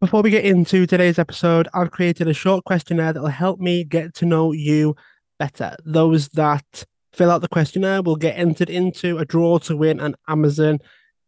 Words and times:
Before 0.00 0.22
we 0.22 0.30
get 0.30 0.44
into 0.44 0.86
today's 0.86 1.18
episode, 1.18 1.66
I've 1.74 1.90
created 1.90 2.28
a 2.28 2.32
short 2.32 2.64
questionnaire 2.64 3.12
that 3.12 3.20
will 3.20 3.30
help 3.30 3.58
me 3.58 3.82
get 3.82 4.14
to 4.14 4.26
know 4.26 4.52
you 4.52 4.94
better. 5.40 5.74
Those 5.84 6.28
that 6.34 6.84
fill 7.12 7.32
out 7.32 7.40
the 7.40 7.48
questionnaire 7.48 8.00
will 8.02 8.14
get 8.14 8.38
entered 8.38 8.70
into 8.70 9.18
a 9.18 9.24
draw 9.24 9.58
to 9.58 9.76
win 9.76 9.98
an 9.98 10.14
Amazon 10.28 10.78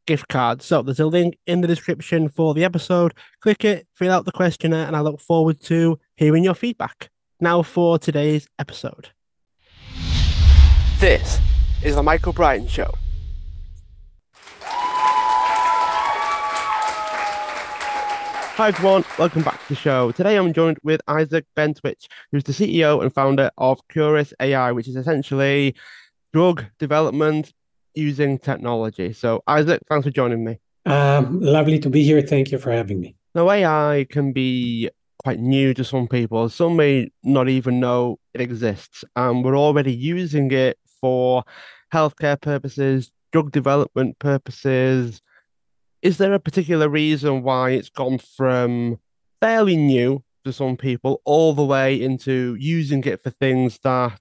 gift 0.06 0.28
card. 0.28 0.62
So 0.62 0.82
there's 0.82 1.00
a 1.00 1.06
link 1.06 1.36
in 1.48 1.62
the 1.62 1.66
description 1.66 2.28
for 2.28 2.54
the 2.54 2.62
episode. 2.62 3.12
Click 3.40 3.64
it, 3.64 3.88
fill 3.96 4.12
out 4.12 4.24
the 4.24 4.30
questionnaire, 4.30 4.86
and 4.86 4.94
I 4.94 5.00
look 5.00 5.20
forward 5.20 5.60
to 5.62 5.98
hearing 6.14 6.44
your 6.44 6.54
feedback. 6.54 7.10
Now 7.40 7.62
for 7.62 7.98
today's 7.98 8.46
episode. 8.60 9.08
This 11.00 11.40
is 11.82 11.96
the 11.96 12.04
Michael 12.04 12.32
Brian 12.32 12.68
Show. 12.68 12.94
Hi 18.60 18.68
everyone, 18.68 19.06
welcome 19.18 19.42
back 19.42 19.58
to 19.62 19.68
the 19.70 19.74
show. 19.74 20.12
Today 20.12 20.36
I'm 20.36 20.52
joined 20.52 20.76
with 20.82 21.00
Isaac 21.08 21.46
Bentwich, 21.56 22.08
who's 22.30 22.44
the 22.44 22.52
CEO 22.52 23.00
and 23.00 23.10
founder 23.10 23.50
of 23.56 23.80
Quris 23.88 24.34
AI, 24.38 24.70
which 24.72 24.86
is 24.86 24.96
essentially 24.96 25.74
drug 26.34 26.66
development 26.78 27.54
using 27.94 28.38
technology. 28.38 29.14
So 29.14 29.42
Isaac, 29.46 29.80
thanks 29.88 30.04
for 30.04 30.10
joining 30.10 30.44
me. 30.44 30.58
Um, 30.84 31.40
lovely 31.40 31.78
to 31.78 31.88
be 31.88 32.02
here. 32.02 32.20
Thank 32.20 32.52
you 32.52 32.58
for 32.58 32.70
having 32.70 33.00
me. 33.00 33.16
Now 33.34 33.48
AI 33.48 34.04
can 34.10 34.34
be 34.34 34.90
quite 35.24 35.38
new 35.38 35.72
to 35.72 35.82
some 35.82 36.06
people. 36.06 36.50
Some 36.50 36.76
may 36.76 37.10
not 37.22 37.48
even 37.48 37.80
know 37.80 38.18
it 38.34 38.42
exists, 38.42 39.04
and 39.16 39.42
we're 39.42 39.56
already 39.56 39.94
using 39.94 40.50
it 40.50 40.78
for 41.00 41.44
healthcare 41.94 42.38
purposes, 42.38 43.10
drug 43.32 43.52
development 43.52 44.18
purposes, 44.18 45.22
is 46.02 46.18
there 46.18 46.32
a 46.32 46.40
particular 46.40 46.88
reason 46.88 47.42
why 47.42 47.70
it's 47.70 47.90
gone 47.90 48.18
from 48.18 48.98
fairly 49.40 49.76
new 49.76 50.22
to 50.44 50.52
some 50.52 50.76
people 50.76 51.20
all 51.24 51.52
the 51.52 51.64
way 51.64 52.00
into 52.00 52.56
using 52.58 53.04
it 53.04 53.22
for 53.22 53.30
things 53.30 53.78
that 53.82 54.18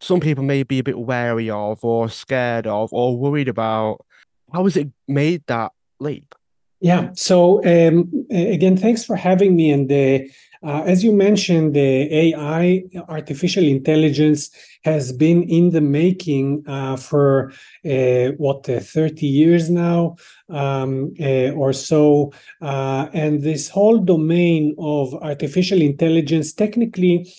some 0.00 0.20
people 0.20 0.44
may 0.44 0.62
be 0.62 0.78
a 0.78 0.84
bit 0.84 0.98
wary 0.98 1.50
of 1.50 1.84
or 1.84 2.08
scared 2.08 2.66
of 2.66 2.92
or 2.92 3.16
worried 3.16 3.48
about? 3.48 4.04
How 4.52 4.64
has 4.64 4.76
it 4.76 4.88
made 5.06 5.42
that 5.46 5.72
leap? 5.98 6.34
Yeah. 6.80 7.10
So 7.14 7.58
um, 7.64 8.26
again, 8.30 8.76
thanks 8.76 9.04
for 9.04 9.16
having 9.16 9.56
me. 9.56 9.72
And 9.72 9.90
uh, 9.90 10.28
uh, 10.62 10.82
as 10.86 11.04
you 11.04 11.12
mentioned, 11.12 11.74
the 11.74 12.12
AI, 12.12 12.82
artificial 13.08 13.64
intelligence, 13.64 14.50
has 14.84 15.12
been 15.12 15.42
in 15.44 15.70
the 15.70 15.80
making 15.80 16.64
uh, 16.66 16.96
for 16.96 17.52
uh, 17.84 18.28
what 18.38 18.68
uh, 18.68 18.80
30 18.80 19.26
years 19.26 19.70
now 19.70 20.16
um, 20.48 21.12
uh, 21.20 21.50
or 21.50 21.72
so. 21.72 22.32
Uh, 22.60 23.08
and 23.12 23.42
this 23.42 23.68
whole 23.68 23.98
domain 23.98 24.74
of 24.78 25.14
artificial 25.14 25.80
intelligence, 25.80 26.52
technically, 26.52 27.32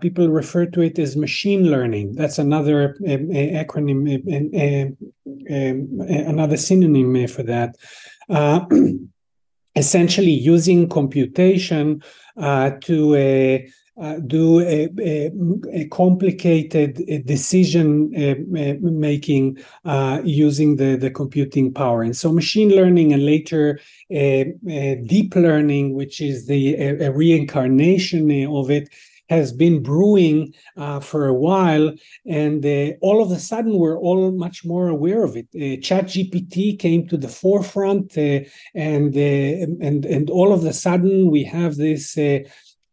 people 0.00 0.28
refer 0.28 0.64
to 0.64 0.80
it 0.80 0.98
as 0.98 1.16
machine 1.16 1.70
learning. 1.70 2.14
That's 2.14 2.38
another 2.38 2.96
acronym, 3.02 4.96
another 6.28 6.56
synonym 6.56 7.28
for 7.28 7.42
that. 7.42 7.76
essentially 9.76 10.30
using 10.30 10.88
computation 10.88 12.02
to 12.36 13.16
uh, 13.16 13.58
uh, 13.98 14.18
do 14.26 14.60
a, 14.60 14.90
a, 15.00 15.30
a, 15.72 15.88
complicated 15.88 16.96
decision 17.24 18.12
uh, 18.14 18.74
making 18.82 19.56
uh, 19.86 20.20
using 20.22 20.76
the, 20.76 20.96
the 20.96 21.10
computing 21.10 21.72
power. 21.72 22.02
And 22.02 22.14
so 22.14 22.30
machine 22.30 22.68
learning 22.68 23.14
and 23.14 23.24
later 23.24 23.80
uh, 24.14 24.44
deep 25.06 25.34
learning, 25.34 25.94
which 25.94 26.20
is 26.20 26.46
the 26.46 27.10
reincarnation 27.14 28.30
of 28.54 28.70
it, 28.70 28.90
has 29.28 29.52
been 29.52 29.82
brewing 29.82 30.54
uh, 30.76 31.00
for 31.00 31.26
a 31.26 31.34
while, 31.34 31.92
and 32.26 32.64
uh, 32.64 32.92
all 33.00 33.22
of 33.22 33.30
a 33.30 33.38
sudden 33.38 33.78
we're 33.78 33.98
all 33.98 34.30
much 34.32 34.64
more 34.64 34.88
aware 34.88 35.22
of 35.24 35.36
it. 35.36 35.48
Uh, 35.54 35.80
ChatGPT 35.80 36.78
came 36.78 37.06
to 37.08 37.16
the 37.16 37.28
forefront, 37.28 38.16
uh, 38.16 38.40
and 38.74 39.16
uh, 39.16 39.84
and 39.86 40.04
and 40.04 40.30
all 40.30 40.52
of 40.52 40.64
a 40.64 40.72
sudden 40.72 41.30
we 41.30 41.44
have 41.44 41.76
this. 41.76 42.16
Uh, 42.16 42.40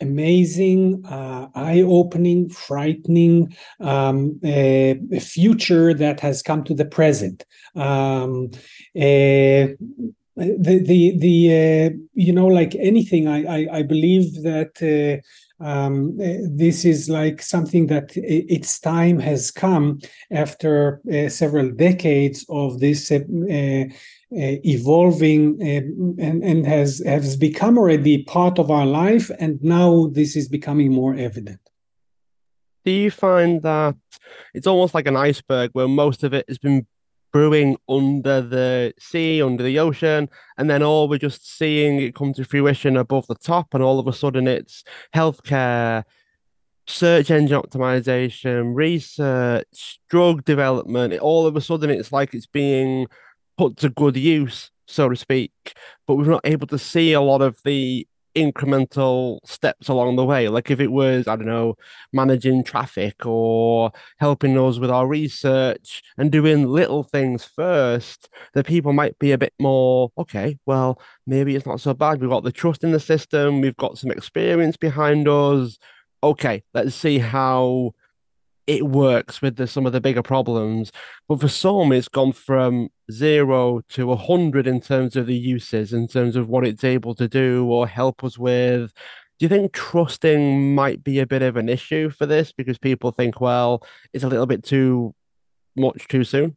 amazing, 0.01 1.01
eye-opening, 1.05 2.49
frightening 2.49 3.55
um, 3.79 4.37
future 5.21 5.93
that 5.93 6.19
has 6.19 6.41
come 6.41 6.61
to 6.61 6.73
the 6.73 6.83
present. 6.83 7.45
Um, 7.73 8.51
the 10.35 10.79
the 10.79 11.17
the 11.17 11.91
uh, 11.93 11.95
you 12.13 12.33
know 12.33 12.47
like 12.47 12.75
anything 12.75 13.27
I 13.27 13.43
I, 13.43 13.77
I 13.77 13.83
believe 13.83 14.41
that 14.43 14.73
uh, 14.81 15.21
um, 15.59 16.17
eh, 16.19 16.39
this 16.49 16.85
is 16.85 17.09
like 17.09 17.41
something 17.41 17.87
that 17.87 18.11
its 18.15 18.79
time 18.79 19.19
has 19.19 19.51
come 19.51 19.99
after 20.31 21.01
uh, 21.11 21.29
several 21.29 21.69
decades 21.71 22.45
of 22.49 22.79
this 22.79 23.11
uh, 23.11 23.15
uh, 23.15 23.85
evolving 24.31 25.61
and, 25.61 26.43
and 26.43 26.65
has 26.65 27.01
has 27.05 27.37
become 27.37 27.77
already 27.77 28.23
part 28.23 28.57
of 28.57 28.71
our 28.71 28.85
life 28.85 29.29
and 29.39 29.61
now 29.63 30.07
this 30.07 30.35
is 30.35 30.47
becoming 30.47 30.91
more 30.91 31.15
evident. 31.15 31.59
Do 32.83 32.91
you 32.91 33.11
find 33.11 33.61
that 33.61 33.95
it's 34.53 34.67
almost 34.67 34.93
like 34.93 35.07
an 35.07 35.15
iceberg 35.15 35.69
where 35.73 35.87
most 35.87 36.23
of 36.23 36.33
it 36.33 36.45
has 36.49 36.57
been 36.57 36.85
brewing 37.33 37.75
under 37.89 38.41
the 38.41 38.93
sea, 38.99 39.41
under 39.41 39.63
the 39.63 39.79
ocean, 39.79 40.29
and 40.57 40.69
then 40.69 40.83
all 40.83 41.09
we're 41.09 41.17
just 41.17 41.57
seeing 41.57 41.99
it 41.99 42.15
come 42.15 42.31
to 42.33 42.45
fruition 42.45 42.95
above 42.95 43.27
the 43.27 43.35
top, 43.35 43.73
and 43.73 43.83
all 43.83 43.99
of 43.99 44.07
a 44.07 44.13
sudden 44.13 44.47
it's 44.47 44.83
healthcare, 45.13 46.03
search 46.87 47.31
engine 47.31 47.59
optimization, 47.59 48.75
research, 48.75 49.99
drug 50.09 50.45
development. 50.45 51.17
All 51.19 51.47
of 51.47 51.55
a 51.55 51.61
sudden 51.61 51.89
it's 51.89 52.11
like 52.11 52.33
it's 52.33 52.45
being 52.45 53.07
put 53.57 53.77
to 53.77 53.89
good 53.89 54.15
use, 54.15 54.69
so 54.87 55.09
to 55.09 55.15
speak, 55.15 55.51
but 56.07 56.15
we're 56.15 56.25
not 56.25 56.45
able 56.45 56.67
to 56.67 56.77
see 56.77 57.13
a 57.13 57.21
lot 57.21 57.41
of 57.41 57.57
the 57.65 58.07
incremental 58.35 59.39
steps 59.45 59.87
along 59.87 60.15
the 60.15 60.25
way. 60.25 60.47
Like 60.49 60.71
if 60.71 60.79
it 60.79 60.91
was, 60.91 61.27
I 61.27 61.35
don't 61.35 61.45
know, 61.45 61.75
managing 62.11 62.63
traffic 62.63 63.25
or 63.25 63.91
helping 64.19 64.57
us 64.57 64.79
with 64.79 64.89
our 64.89 65.07
research 65.07 66.01
and 66.17 66.31
doing 66.31 66.67
little 66.67 67.03
things 67.03 67.45
first, 67.45 68.29
the 68.53 68.63
people 68.63 68.93
might 68.93 69.17
be 69.19 69.31
a 69.31 69.37
bit 69.37 69.53
more, 69.59 70.11
okay, 70.17 70.57
well, 70.65 71.01
maybe 71.27 71.55
it's 71.55 71.65
not 71.65 71.81
so 71.81 71.93
bad. 71.93 72.21
We've 72.21 72.29
got 72.29 72.43
the 72.43 72.51
trust 72.51 72.83
in 72.83 72.91
the 72.91 72.99
system, 72.99 73.61
we've 73.61 73.77
got 73.77 73.97
some 73.97 74.11
experience 74.11 74.77
behind 74.77 75.27
us. 75.27 75.77
Okay, 76.23 76.63
let's 76.73 76.95
see 76.95 77.19
how 77.19 77.93
it 78.67 78.85
works 78.85 79.41
with 79.41 79.57
the, 79.57 79.67
some 79.67 79.85
of 79.85 79.91
the 79.91 80.01
bigger 80.01 80.23
problems. 80.23 80.91
But 81.27 81.41
for 81.41 81.47
some, 81.47 81.91
it's 81.91 82.07
gone 82.07 82.33
from 82.33 82.89
zero 83.11 83.81
to 83.89 84.11
a 84.11 84.15
hundred 84.15 84.67
in 84.67 84.81
terms 84.81 85.15
of 85.15 85.27
the 85.27 85.35
uses, 85.35 85.93
in 85.93 86.07
terms 86.07 86.35
of 86.35 86.49
what 86.49 86.65
it's 86.65 86.83
able 86.83 87.15
to 87.15 87.27
do 87.27 87.65
or 87.65 87.87
help 87.87 88.23
us 88.23 88.37
with. 88.37 88.93
Do 89.39 89.45
you 89.45 89.49
think 89.49 89.73
trusting 89.73 90.75
might 90.75 91.03
be 91.03 91.19
a 91.19 91.27
bit 91.27 91.41
of 91.41 91.57
an 91.57 91.67
issue 91.67 92.09
for 92.09 92.25
this 92.25 92.51
because 92.51 92.77
people 92.77 93.11
think, 93.11 93.41
well, 93.41 93.83
it's 94.13 94.23
a 94.23 94.29
little 94.29 94.45
bit 94.45 94.63
too 94.63 95.13
much 95.75 96.07
too 96.07 96.23
soon? 96.23 96.55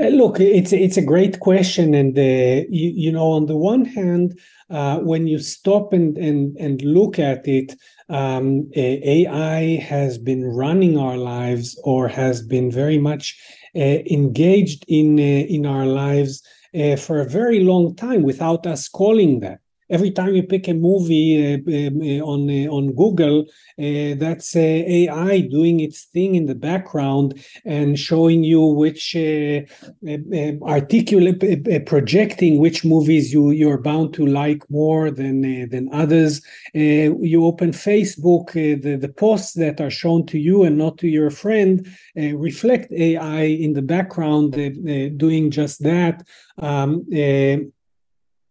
Uh, 0.00 0.08
look, 0.08 0.40
it's 0.40 0.72
it's 0.72 0.96
a 0.96 1.04
great 1.04 1.40
question, 1.40 1.94
and 1.94 2.18
uh, 2.18 2.66
you, 2.70 2.90
you 2.90 3.12
know, 3.12 3.32
on 3.32 3.46
the 3.46 3.56
one 3.56 3.84
hand, 3.84 4.38
uh, 4.70 4.98
when 4.98 5.26
you 5.26 5.38
stop 5.38 5.92
and 5.92 6.16
and 6.16 6.56
and 6.56 6.82
look 6.82 7.18
at 7.18 7.46
it, 7.46 7.74
um, 8.12 8.70
AI 8.76 9.76
has 9.76 10.18
been 10.18 10.44
running 10.44 10.98
our 10.98 11.16
lives 11.16 11.80
or 11.82 12.08
has 12.08 12.42
been 12.42 12.70
very 12.70 12.98
much 12.98 13.40
uh, 13.74 13.78
engaged 14.18 14.84
in 14.86 15.18
uh, 15.18 15.22
in 15.22 15.64
our 15.64 15.86
lives 15.86 16.42
uh, 16.74 16.96
for 16.96 17.20
a 17.20 17.28
very 17.28 17.60
long 17.60 17.96
time 17.96 18.22
without 18.22 18.66
us 18.66 18.86
calling 18.86 19.40
that 19.40 19.61
every 19.92 20.10
time 20.10 20.34
you 20.34 20.42
pick 20.42 20.66
a 20.66 20.74
movie 20.74 21.54
uh, 21.54 21.58
um, 21.58 22.00
uh, 22.00 22.24
on 22.24 22.40
uh, 22.50 22.76
on 22.76 22.92
Google, 22.94 23.42
uh, 23.78 24.14
that's 24.16 24.56
uh, 24.56 24.60
AI 24.60 25.40
doing 25.40 25.80
its 25.80 26.04
thing 26.04 26.34
in 26.34 26.46
the 26.46 26.54
background 26.54 27.44
and 27.64 27.98
showing 27.98 28.42
you 28.42 28.62
which 28.62 29.14
uh, 29.14 29.60
articulate 30.62 31.86
projecting 31.86 32.58
which 32.58 32.84
movies 32.84 33.32
you 33.32 33.50
you're 33.50 33.78
bound 33.78 34.14
to 34.14 34.26
like 34.26 34.68
more 34.70 35.10
than 35.10 35.68
than 35.68 35.88
others. 35.92 36.40
you 36.74 37.44
open 37.44 37.70
Facebook, 37.70 38.52
the 38.52 38.96
the 38.96 39.12
posts 39.24 39.52
that 39.54 39.80
are 39.80 39.90
shown 39.90 40.24
to 40.26 40.38
you 40.38 40.64
and 40.64 40.78
not 40.78 40.96
to 40.98 41.08
your 41.08 41.30
friend 41.30 41.86
reflect 42.16 42.90
AI 42.92 43.42
in 43.42 43.74
the 43.74 43.82
background 43.82 44.52
doing 45.18 45.50
just 45.50 45.82
that. 45.82 46.26
Um, 46.58 47.04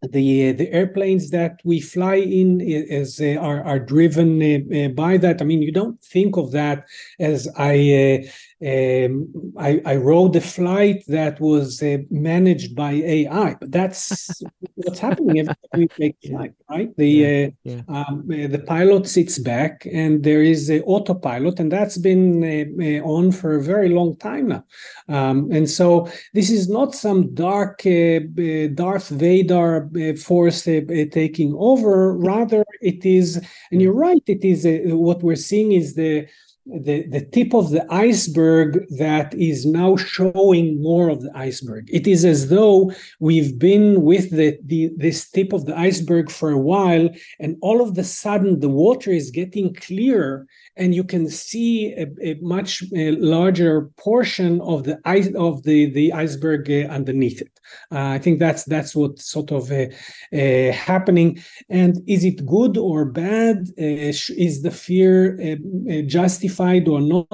the 0.09 0.51
the 0.53 0.71
airplanes 0.71 1.29
that 1.29 1.59
we 1.63 1.79
fly 1.79 2.15
in 2.15 2.59
is 2.59 3.21
uh, 3.21 3.35
are 3.39 3.63
are 3.63 3.79
driven 3.79 4.41
uh, 4.41 4.85
uh, 4.85 4.87
by 4.89 5.17
that. 5.17 5.41
I 5.41 5.45
mean, 5.45 5.61
you 5.61 5.71
don't 5.71 6.01
think 6.03 6.37
of 6.37 6.51
that 6.51 6.85
as 7.19 7.47
I 7.55 8.29
um, 8.63 9.53
I, 9.57 9.81
I, 9.87 9.95
rode 9.95 10.35
a 10.35 10.41
flight 10.41 11.03
that 11.07 11.39
was 11.39 11.81
uh, 11.81 11.97
managed 12.11 12.75
by 12.75 12.91
AI, 12.91 13.55
but 13.59 13.71
that's 13.71 14.43
what's 14.75 14.99
happening 14.99 15.39
every 15.39 15.55
time 15.55 15.79
we 15.79 15.87
take 15.87 16.15
flight, 16.23 16.53
right? 16.69 16.95
The 16.95 17.09
yeah, 17.09 17.47
uh, 17.47 17.49
yeah. 17.63 17.81
Um, 17.87 18.29
uh, 18.31 18.47
the 18.47 18.63
pilot 18.67 19.07
sits 19.07 19.39
back, 19.39 19.87
and 19.91 20.23
there 20.23 20.43
is 20.43 20.69
an 20.69 20.83
autopilot, 20.83 21.59
and 21.59 21.71
that's 21.71 21.97
been 21.97 22.43
uh, 22.79 23.03
on 23.03 23.31
for 23.31 23.55
a 23.55 23.63
very 23.63 23.89
long 23.89 24.15
time 24.17 24.49
now. 24.49 24.63
Um, 25.09 25.49
and 25.51 25.67
so 25.67 26.07
this 26.35 26.51
is 26.51 26.69
not 26.69 26.93
some 26.93 27.33
dark 27.33 27.81
Darth 27.81 29.09
Vader 29.09 29.89
force 30.23 30.61
taking 30.63 31.55
over. 31.57 32.15
Rather, 32.15 32.63
it 32.81 33.03
is, 33.05 33.43
and 33.71 33.81
you're 33.81 33.91
right, 33.91 34.21
it 34.27 34.45
is 34.45 34.67
what 34.93 35.23
we're 35.23 35.35
seeing 35.35 35.71
is 35.71 35.95
the 35.95 36.27
the, 36.65 37.07
the 37.07 37.21
tip 37.21 37.53
of 37.53 37.71
the 37.71 37.85
iceberg 37.91 38.85
that 38.97 39.33
is 39.33 39.65
now 39.65 39.95
showing 39.95 40.81
more 40.81 41.09
of 41.09 41.21
the 41.21 41.31
iceberg. 41.35 41.89
It 41.91 42.07
is 42.07 42.23
as 42.23 42.49
though 42.49 42.91
we've 43.19 43.57
been 43.57 44.03
with 44.03 44.31
the, 44.31 44.57
the 44.63 44.91
this 44.95 45.29
tip 45.29 45.53
of 45.53 45.65
the 45.65 45.77
iceberg 45.77 46.29
for 46.29 46.51
a 46.51 46.57
while, 46.57 47.09
and 47.39 47.57
all 47.61 47.81
of 47.81 47.95
the 47.95 48.03
sudden 48.03 48.59
the 48.59 48.69
water 48.69 49.11
is 49.11 49.31
getting 49.31 49.73
clearer, 49.73 50.47
and 50.77 50.95
you 50.95 51.03
can 51.03 51.29
see 51.29 51.93
a, 51.93 52.07
a 52.21 52.33
much 52.41 52.83
larger 52.91 53.89
portion 53.97 54.61
of 54.61 54.83
the 54.83 54.99
ice 55.05 55.29
of 55.35 55.63
the 55.63 55.91
the 55.91 56.13
iceberg 56.13 56.69
uh, 56.69 56.91
underneath 56.91 57.41
it. 57.41 57.59
Uh, 57.91 58.15
I 58.15 58.19
think 58.19 58.39
that's 58.39 58.63
that's 58.65 58.95
what's 58.95 59.25
sort 59.25 59.51
of 59.51 59.71
uh, 59.71 59.85
uh, 60.33 60.71
happening. 60.71 61.41
And 61.69 62.01
is 62.07 62.23
it 62.23 62.45
good 62.45 62.77
or 62.77 63.05
bad? 63.05 63.67
Uh, 63.77 64.11
is 64.37 64.61
the 64.61 64.71
fear 64.71 65.37
uh, 65.41 66.01
justified 66.05 66.87
or 66.87 67.01
not? 67.01 67.27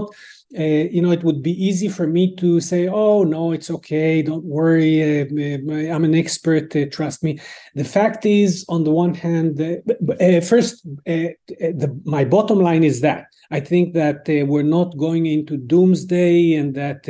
Uh, 0.57 0.63
you 0.63 1.01
know, 1.01 1.11
it 1.11 1.25
would 1.25 1.43
be 1.43 1.51
easy 1.51 1.89
for 1.89 2.07
me 2.07 2.33
to 2.35 2.61
say, 2.61 2.87
"Oh 2.87 3.25
no, 3.25 3.51
it's 3.51 3.69
okay. 3.69 4.21
Don't 4.21 4.45
worry. 4.45 5.03
Uh, 5.03 5.25
uh 5.25 5.93
I'm 5.93 6.05
an 6.05 6.15
expert. 6.15 6.73
Uh, 6.73 6.85
trust 6.89 7.21
me." 7.21 7.37
The 7.75 7.83
fact 7.83 8.25
is, 8.25 8.63
on 8.69 8.85
the 8.85 8.91
one 8.91 9.13
hand, 9.13 9.59
uh, 9.59 10.39
first, 10.39 10.85
the, 11.05 12.01
my 12.05 12.23
bottom 12.23 12.59
line 12.59 12.85
is 12.85 13.01
that 13.01 13.25
I 13.51 13.59
think 13.59 13.93
that 13.93 14.23
we're 14.47 14.63
not 14.63 14.97
going 14.97 15.25
into 15.25 15.57
doomsday, 15.57 16.53
and 16.53 16.75
that, 16.75 17.01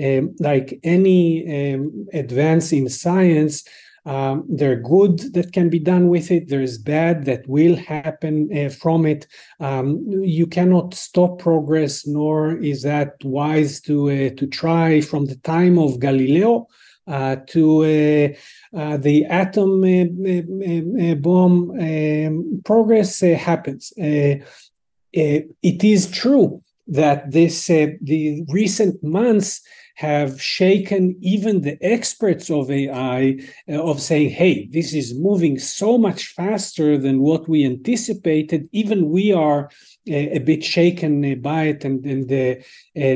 um, 0.00 0.34
like 0.38 0.78
any 0.84 1.74
um, 1.74 2.06
advance 2.12 2.72
in 2.72 2.88
science, 2.88 3.64
um, 4.06 4.44
there 4.48 4.72
are 4.72 4.76
good 4.76 5.18
that 5.34 5.52
can 5.52 5.68
be 5.68 5.78
done 5.78 6.08
with 6.08 6.30
it. 6.30 6.48
There 6.48 6.62
is 6.62 6.78
bad 6.78 7.24
that 7.26 7.46
will 7.46 7.76
happen 7.76 8.48
uh, 8.56 8.70
from 8.70 9.06
it. 9.06 9.26
Um, 9.60 10.04
you 10.08 10.46
cannot 10.46 10.94
stop 10.94 11.38
progress, 11.38 12.06
nor 12.06 12.56
is 12.56 12.82
that 12.82 13.14
wise 13.22 13.80
to 13.82 14.10
uh, 14.10 14.30
to 14.36 14.46
try. 14.46 15.00
From 15.00 15.26
the 15.26 15.36
time 15.36 15.78
of 15.78 16.00
Galileo 16.00 16.66
uh, 17.10 17.36
to 17.48 17.82
uh, 17.82 18.78
uh, 18.78 18.96
the 18.98 19.24
atom 19.24 19.82
uh, 19.82 21.14
bomb, 21.16 21.70
um, 21.72 22.62
progress 22.64 23.20
happens. 23.20 23.92
it 23.96 25.84
is 25.84 26.10
true 26.10 26.62
that 26.86 27.30
this 27.30 27.66
the 27.66 28.44
recent 28.48 29.02
months 29.02 29.60
have 30.00 30.40
shaken 30.40 31.14
even 31.20 31.60
the 31.60 31.76
experts 31.82 32.48
of 32.50 32.70
AI 32.70 33.38
uh, 33.68 33.82
of 33.82 34.00
saying, 34.00 34.30
hey, 34.30 34.66
this 34.72 34.94
is 34.94 35.12
moving 35.12 35.58
so 35.58 35.98
much 35.98 36.28
faster 36.28 36.96
than 36.96 37.20
what 37.20 37.46
we 37.50 37.66
anticipated. 37.66 38.66
Even 38.72 39.10
we 39.10 39.30
are 39.30 39.64
uh, 40.08 40.28
a 40.38 40.38
bit 40.38 40.64
shaken 40.64 41.22
uh, 41.22 41.34
by 41.34 41.64
it 41.64 41.84
and, 41.84 42.02
and 42.06 42.32
uh, 42.32 43.12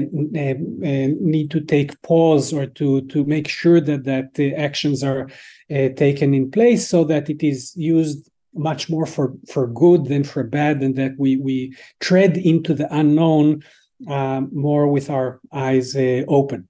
need 1.32 1.50
to 1.50 1.62
take 1.62 2.02
pause 2.02 2.52
or 2.52 2.66
to, 2.66 3.00
to 3.06 3.25
make 3.25 3.48
sure 3.48 3.80
that, 3.80 4.04
that 4.04 4.34
the 4.34 4.54
actions 4.54 5.02
are 5.02 5.22
uh, 5.70 5.88
taken 5.96 6.34
in 6.34 6.50
place 6.50 6.87
so 6.87 7.02
that 7.02 7.30
it 7.30 7.42
is 7.42 7.75
used 7.76 8.30
much 8.52 8.90
more 8.90 9.06
for, 9.06 9.32
for 9.50 9.66
good 9.69 10.04
than 10.04 10.22
for 10.22 10.44
bad 10.44 10.82
and 10.82 10.96
that 10.96 11.12
we, 11.16 11.38
we 11.38 11.75
tread 12.00 12.37
into 12.37 12.75
the 12.75 12.94
unknown 12.94 13.64
uh, 14.06 14.42
more 14.52 14.87
with 14.87 15.08
our 15.08 15.40
eyes 15.50 15.96
uh, 15.96 16.22
open 16.28 16.69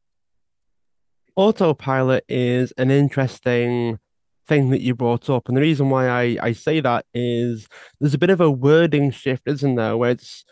autopilot 1.37 2.25
is 2.29 2.73
an 2.73 2.91
interesting 2.91 3.99
thing 4.47 4.71
that 4.71 4.81
you 4.81 4.95
brought 4.95 5.31
up. 5.31 5.49
And 5.49 5.57
the 5.57 5.61
reason 5.61 5.91
why 5.91 6.09
I, 6.09 6.37
I 6.41 6.53
say 6.53 6.81
that 6.81 7.07
is 7.15 7.69
there's 8.01 8.15
a 8.15 8.19
bit 8.19 8.31
of 8.31 8.41
a 8.41 8.51
wording 8.51 9.11
shift, 9.11 9.43
isn't 9.47 9.75
there? 9.75 9.97
Where 9.97 10.11
it's 10.11 10.45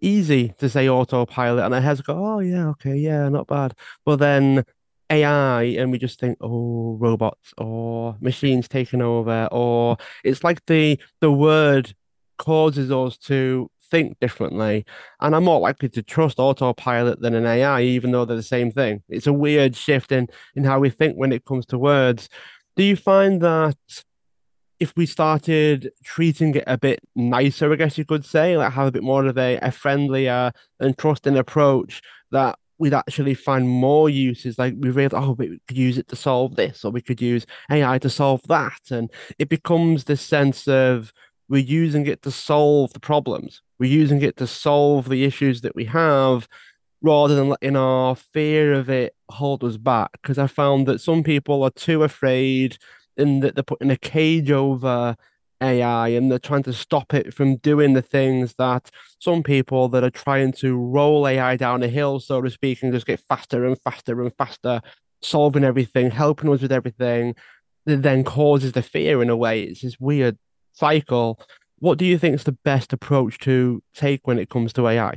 easy 0.00 0.54
to 0.58 0.68
say 0.68 0.88
autopilot 0.88 1.64
and 1.64 1.74
it 1.74 1.82
has 1.82 2.00
go, 2.00 2.14
oh, 2.14 2.38
yeah, 2.40 2.68
okay, 2.68 2.96
yeah, 2.96 3.28
not 3.28 3.46
bad. 3.46 3.74
But 4.04 4.16
then 4.16 4.64
AI, 5.10 5.62
and 5.62 5.90
we 5.90 5.98
just 5.98 6.20
think, 6.20 6.38
oh, 6.40 6.96
robots 7.00 7.52
or 7.58 8.16
machines 8.20 8.68
taking 8.68 9.02
over, 9.02 9.48
or 9.50 9.96
it's 10.24 10.44
like 10.44 10.64
the 10.66 10.98
the 11.20 11.32
word 11.32 11.94
causes 12.38 12.90
us 12.90 13.18
to 13.18 13.70
think 13.90 14.18
differently. 14.20 14.84
And 15.20 15.34
I'm 15.34 15.44
more 15.44 15.60
likely 15.60 15.88
to 15.90 16.02
trust 16.02 16.38
autopilot 16.38 17.20
than 17.20 17.34
an 17.34 17.46
AI, 17.46 17.82
even 17.82 18.10
though 18.10 18.24
they're 18.24 18.36
the 18.36 18.42
same 18.42 18.70
thing. 18.70 19.02
It's 19.08 19.26
a 19.26 19.32
weird 19.32 19.76
shift 19.76 20.12
in, 20.12 20.28
in 20.54 20.64
how 20.64 20.80
we 20.80 20.90
think 20.90 21.16
when 21.16 21.32
it 21.32 21.44
comes 21.44 21.66
to 21.66 21.78
words. 21.78 22.28
Do 22.76 22.84
you 22.84 22.96
find 22.96 23.40
that 23.42 23.76
if 24.78 24.96
we 24.96 25.04
started 25.04 25.92
treating 26.02 26.54
it 26.54 26.64
a 26.66 26.78
bit 26.78 27.00
nicer, 27.14 27.70
I 27.70 27.76
guess 27.76 27.98
you 27.98 28.06
could 28.06 28.24
say, 28.24 28.56
like 28.56 28.72
have 28.72 28.86
a 28.86 28.92
bit 28.92 29.02
more 29.02 29.26
of 29.26 29.36
a, 29.36 29.58
a 29.58 29.70
friendlier 29.70 30.52
and 30.80 30.96
trusting 30.96 31.36
approach, 31.36 32.00
that 32.30 32.58
we'd 32.78 32.94
actually 32.94 33.34
find 33.34 33.68
more 33.68 34.08
uses. 34.08 34.58
Like 34.58 34.74
we 34.78 34.88
realized, 34.88 35.14
oh, 35.14 35.32
we 35.32 35.60
could 35.68 35.76
use 35.76 35.98
it 35.98 36.08
to 36.08 36.16
solve 36.16 36.56
this, 36.56 36.82
or 36.84 36.90
we 36.90 37.02
could 37.02 37.20
use 37.20 37.44
AI 37.70 37.98
to 37.98 38.08
solve 38.08 38.40
that. 38.48 38.80
And 38.90 39.10
it 39.38 39.50
becomes 39.50 40.04
this 40.04 40.22
sense 40.22 40.66
of 40.66 41.12
we're 41.50 41.58
using 41.58 42.06
it 42.06 42.22
to 42.22 42.30
solve 42.30 42.94
the 42.94 43.00
problems. 43.00 43.60
We're 43.80 43.90
using 43.90 44.22
it 44.22 44.36
to 44.36 44.46
solve 44.46 45.08
the 45.08 45.24
issues 45.24 45.62
that 45.62 45.74
we 45.74 45.86
have 45.86 46.46
rather 47.02 47.34
than 47.34 47.48
letting 47.48 47.76
our 47.76 48.14
fear 48.14 48.74
of 48.74 48.90
it 48.90 49.14
hold 49.30 49.64
us 49.64 49.78
back. 49.78 50.10
Because 50.20 50.38
I 50.38 50.46
found 50.46 50.86
that 50.86 51.00
some 51.00 51.22
people 51.22 51.62
are 51.62 51.70
too 51.70 52.02
afraid 52.02 52.76
and 53.16 53.42
that 53.42 53.54
they're 53.54 53.64
putting 53.64 53.90
a 53.90 53.96
cage 53.96 54.50
over 54.50 55.16
AI 55.62 56.08
and 56.08 56.30
they're 56.30 56.38
trying 56.38 56.62
to 56.64 56.72
stop 56.72 57.14
it 57.14 57.32
from 57.32 57.56
doing 57.56 57.94
the 57.94 58.02
things 58.02 58.54
that 58.58 58.90
some 59.18 59.42
people 59.42 59.88
that 59.88 60.04
are 60.04 60.10
trying 60.10 60.52
to 60.52 60.76
roll 60.76 61.26
AI 61.26 61.56
down 61.56 61.82
a 61.82 61.88
hill, 61.88 62.20
so 62.20 62.40
to 62.42 62.50
speak, 62.50 62.82
and 62.82 62.92
just 62.92 63.06
get 63.06 63.20
faster 63.28 63.66
and 63.66 63.80
faster 63.82 64.20
and 64.22 64.34
faster, 64.36 64.80
solving 65.22 65.64
everything, 65.64 66.10
helping 66.10 66.52
us 66.52 66.60
with 66.60 66.72
everything, 66.72 67.34
that 67.86 68.02
then 68.02 68.24
causes 68.24 68.72
the 68.72 68.82
fear 68.82 69.22
in 69.22 69.30
a 69.30 69.36
way. 69.36 69.62
It's 69.62 69.80
this 69.82 69.98
weird 69.98 70.38
cycle. 70.72 71.40
What 71.80 71.98
do 71.98 72.04
you 72.04 72.18
think 72.18 72.34
is 72.34 72.44
the 72.44 72.52
best 72.52 72.92
approach 72.92 73.38
to 73.40 73.82
take 73.94 74.26
when 74.26 74.38
it 74.38 74.50
comes 74.50 74.72
to 74.74 74.86
AI? 74.86 75.16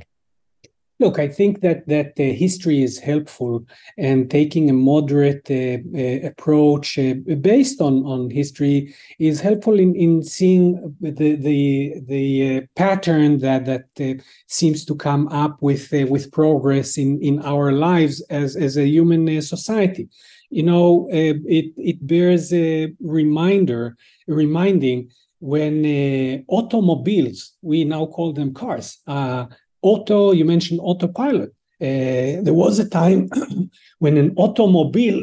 Look, 0.99 1.19
I 1.19 1.27
think 1.27 1.59
that 1.61 1.85
that 1.87 2.13
uh, 2.17 2.33
history 2.33 2.81
is 2.81 2.97
helpful, 2.99 3.65
and 3.97 4.31
taking 4.31 4.69
a 4.69 4.73
moderate 4.73 5.49
uh, 5.51 5.79
uh, 5.97 6.27
approach 6.27 6.97
uh, 6.97 7.15
based 7.41 7.81
on 7.81 8.05
on 8.05 8.29
history 8.29 8.95
is 9.19 9.41
helpful 9.41 9.79
in 9.79 9.95
in 9.95 10.23
seeing 10.23 10.95
the 11.01 11.35
the 11.35 11.95
the 12.07 12.57
uh, 12.57 12.61
pattern 12.75 13.39
that 13.39 13.65
that 13.65 13.87
uh, 13.99 14.21
seems 14.47 14.85
to 14.85 14.95
come 14.95 15.27
up 15.29 15.61
with 15.61 15.91
with 15.91 16.31
progress 16.31 16.97
in 16.97 17.19
in 17.21 17.41
our 17.41 17.73
lives 17.73 18.21
as 18.29 18.55
as 18.55 18.77
a 18.77 18.87
human 18.87 19.41
society. 19.41 20.07
You 20.51 20.63
know, 20.63 21.09
it 21.11 21.73
it 21.75 22.07
bears 22.07 22.53
a 22.53 22.93
reminder, 23.01 23.97
a 24.29 24.33
reminding 24.33 25.09
when 25.43 25.85
uh, 25.85 26.41
automobiles, 26.47 27.51
we 27.61 27.83
now 27.83 28.05
call 28.05 28.31
them 28.31 28.53
cars, 28.53 28.99
uh, 29.07 29.45
auto, 29.81 30.31
you 30.31 30.45
mentioned 30.45 30.79
autopilot. 30.81 31.49
Uh, 31.81 32.39
there 32.45 32.53
was 32.53 32.79
a 32.79 32.87
time 32.87 33.29
when 33.99 34.15
an 34.15 34.33
automobile, 34.37 35.21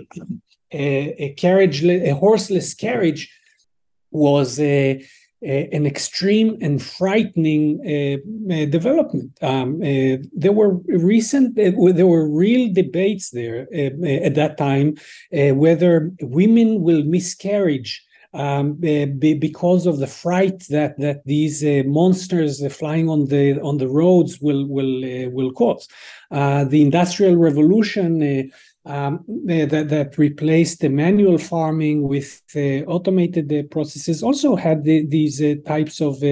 a 0.72 1.34
carriage, 1.38 1.82
a 1.82 2.10
horseless 2.10 2.74
carriage, 2.74 3.32
was 4.10 4.60
a, 4.60 5.02
a, 5.42 5.68
an 5.72 5.86
extreme 5.86 6.58
and 6.60 6.82
frightening 6.82 7.64
uh, 7.80 8.66
development. 8.66 9.32
Um, 9.40 9.76
uh, 9.76 10.18
there 10.34 10.52
were 10.52 10.74
recent, 11.14 11.58
uh, 11.58 11.92
there 11.92 12.06
were 12.06 12.28
real 12.28 12.70
debates 12.74 13.30
there 13.30 13.62
at 13.72 14.34
that 14.34 14.58
time 14.58 14.96
whether 15.32 16.12
women 16.20 16.82
will 16.82 17.04
miscarriage 17.04 18.04
um, 18.32 18.74
be, 18.74 19.34
because 19.34 19.86
of 19.86 19.98
the 19.98 20.06
fright 20.06 20.64
that 20.68 20.98
that 20.98 21.24
these 21.24 21.64
uh, 21.64 21.82
monsters 21.86 22.64
flying 22.72 23.08
on 23.08 23.26
the 23.26 23.60
on 23.60 23.78
the 23.78 23.88
roads 23.88 24.40
will 24.40 24.66
will 24.66 25.04
uh, 25.04 25.28
will 25.30 25.52
cause. 25.52 25.88
Uh, 26.30 26.64
the 26.64 26.82
industrial 26.82 27.36
revolution 27.36 28.50
um, 28.86 29.24
that, 29.44 29.88
that 29.88 30.16
replaced 30.16 30.80
the 30.80 30.88
manual 30.88 31.38
farming 31.38 32.08
with 32.08 32.42
uh, 32.56 32.82
automated 32.86 33.52
uh, 33.52 33.62
processes 33.64 34.22
also 34.22 34.56
had 34.56 34.84
the, 34.84 35.06
these 35.06 35.42
uh, 35.42 35.54
types 35.66 36.00
of 36.00 36.22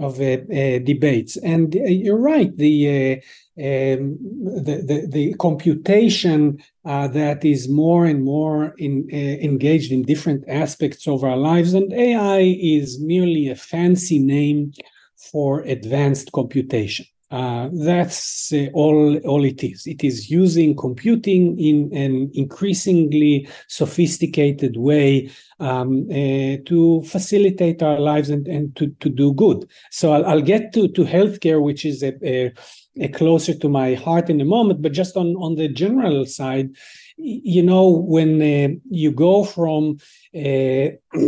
of 0.00 0.20
uh, 0.20 0.24
uh, 0.24 0.78
debates. 0.78 1.36
And 1.38 1.74
you're 1.74 2.18
right, 2.18 2.56
the 2.56 3.20
um, 3.58 4.16
the, 4.44 4.82
the, 4.86 5.06
the 5.10 5.34
computation 5.34 6.62
uh, 6.86 7.08
that 7.08 7.44
is 7.44 7.68
more 7.68 8.06
and 8.06 8.24
more 8.24 8.74
in, 8.78 9.06
uh, 9.12 9.16
engaged 9.16 9.92
in 9.92 10.02
different 10.02 10.44
aspects 10.48 11.06
of 11.06 11.22
our 11.22 11.36
lives, 11.36 11.74
and 11.74 11.92
AI 11.92 12.56
is 12.60 12.98
merely 13.00 13.48
a 13.48 13.54
fancy 13.54 14.18
name 14.18 14.72
for 15.16 15.60
advanced 15.60 16.32
computation. 16.32 17.04
Uh, 17.32 17.70
that's 17.72 18.52
uh, 18.52 18.66
all, 18.74 19.16
all 19.20 19.42
it 19.42 19.64
is. 19.64 19.86
It 19.86 20.04
is 20.04 20.30
using 20.30 20.76
computing 20.76 21.58
in 21.58 21.90
an 21.96 22.30
increasingly 22.34 23.48
sophisticated 23.68 24.76
way 24.76 25.30
um, 25.58 26.06
uh, 26.10 26.60
to 26.66 27.02
facilitate 27.06 27.82
our 27.82 27.98
lives 27.98 28.28
and, 28.28 28.46
and 28.46 28.76
to, 28.76 28.88
to 29.00 29.08
do 29.08 29.32
good. 29.32 29.66
So 29.90 30.12
I'll, 30.12 30.26
I'll 30.26 30.42
get 30.42 30.74
to, 30.74 30.88
to 30.88 31.04
healthcare, 31.04 31.62
which 31.62 31.86
is 31.86 32.02
a, 32.02 32.12
a, 32.22 32.52
a 33.00 33.08
closer 33.08 33.54
to 33.54 33.68
my 33.70 33.94
heart 33.94 34.28
in 34.28 34.38
a 34.42 34.44
moment, 34.44 34.82
but 34.82 34.92
just 34.92 35.16
on, 35.16 35.28
on 35.36 35.54
the 35.54 35.68
general 35.68 36.26
side, 36.26 36.76
you 37.16 37.62
know, 37.62 37.88
when 37.88 38.42
uh, 38.42 38.74
you 38.90 39.10
go 39.10 39.42
from 39.42 39.96
uh, 40.36 40.88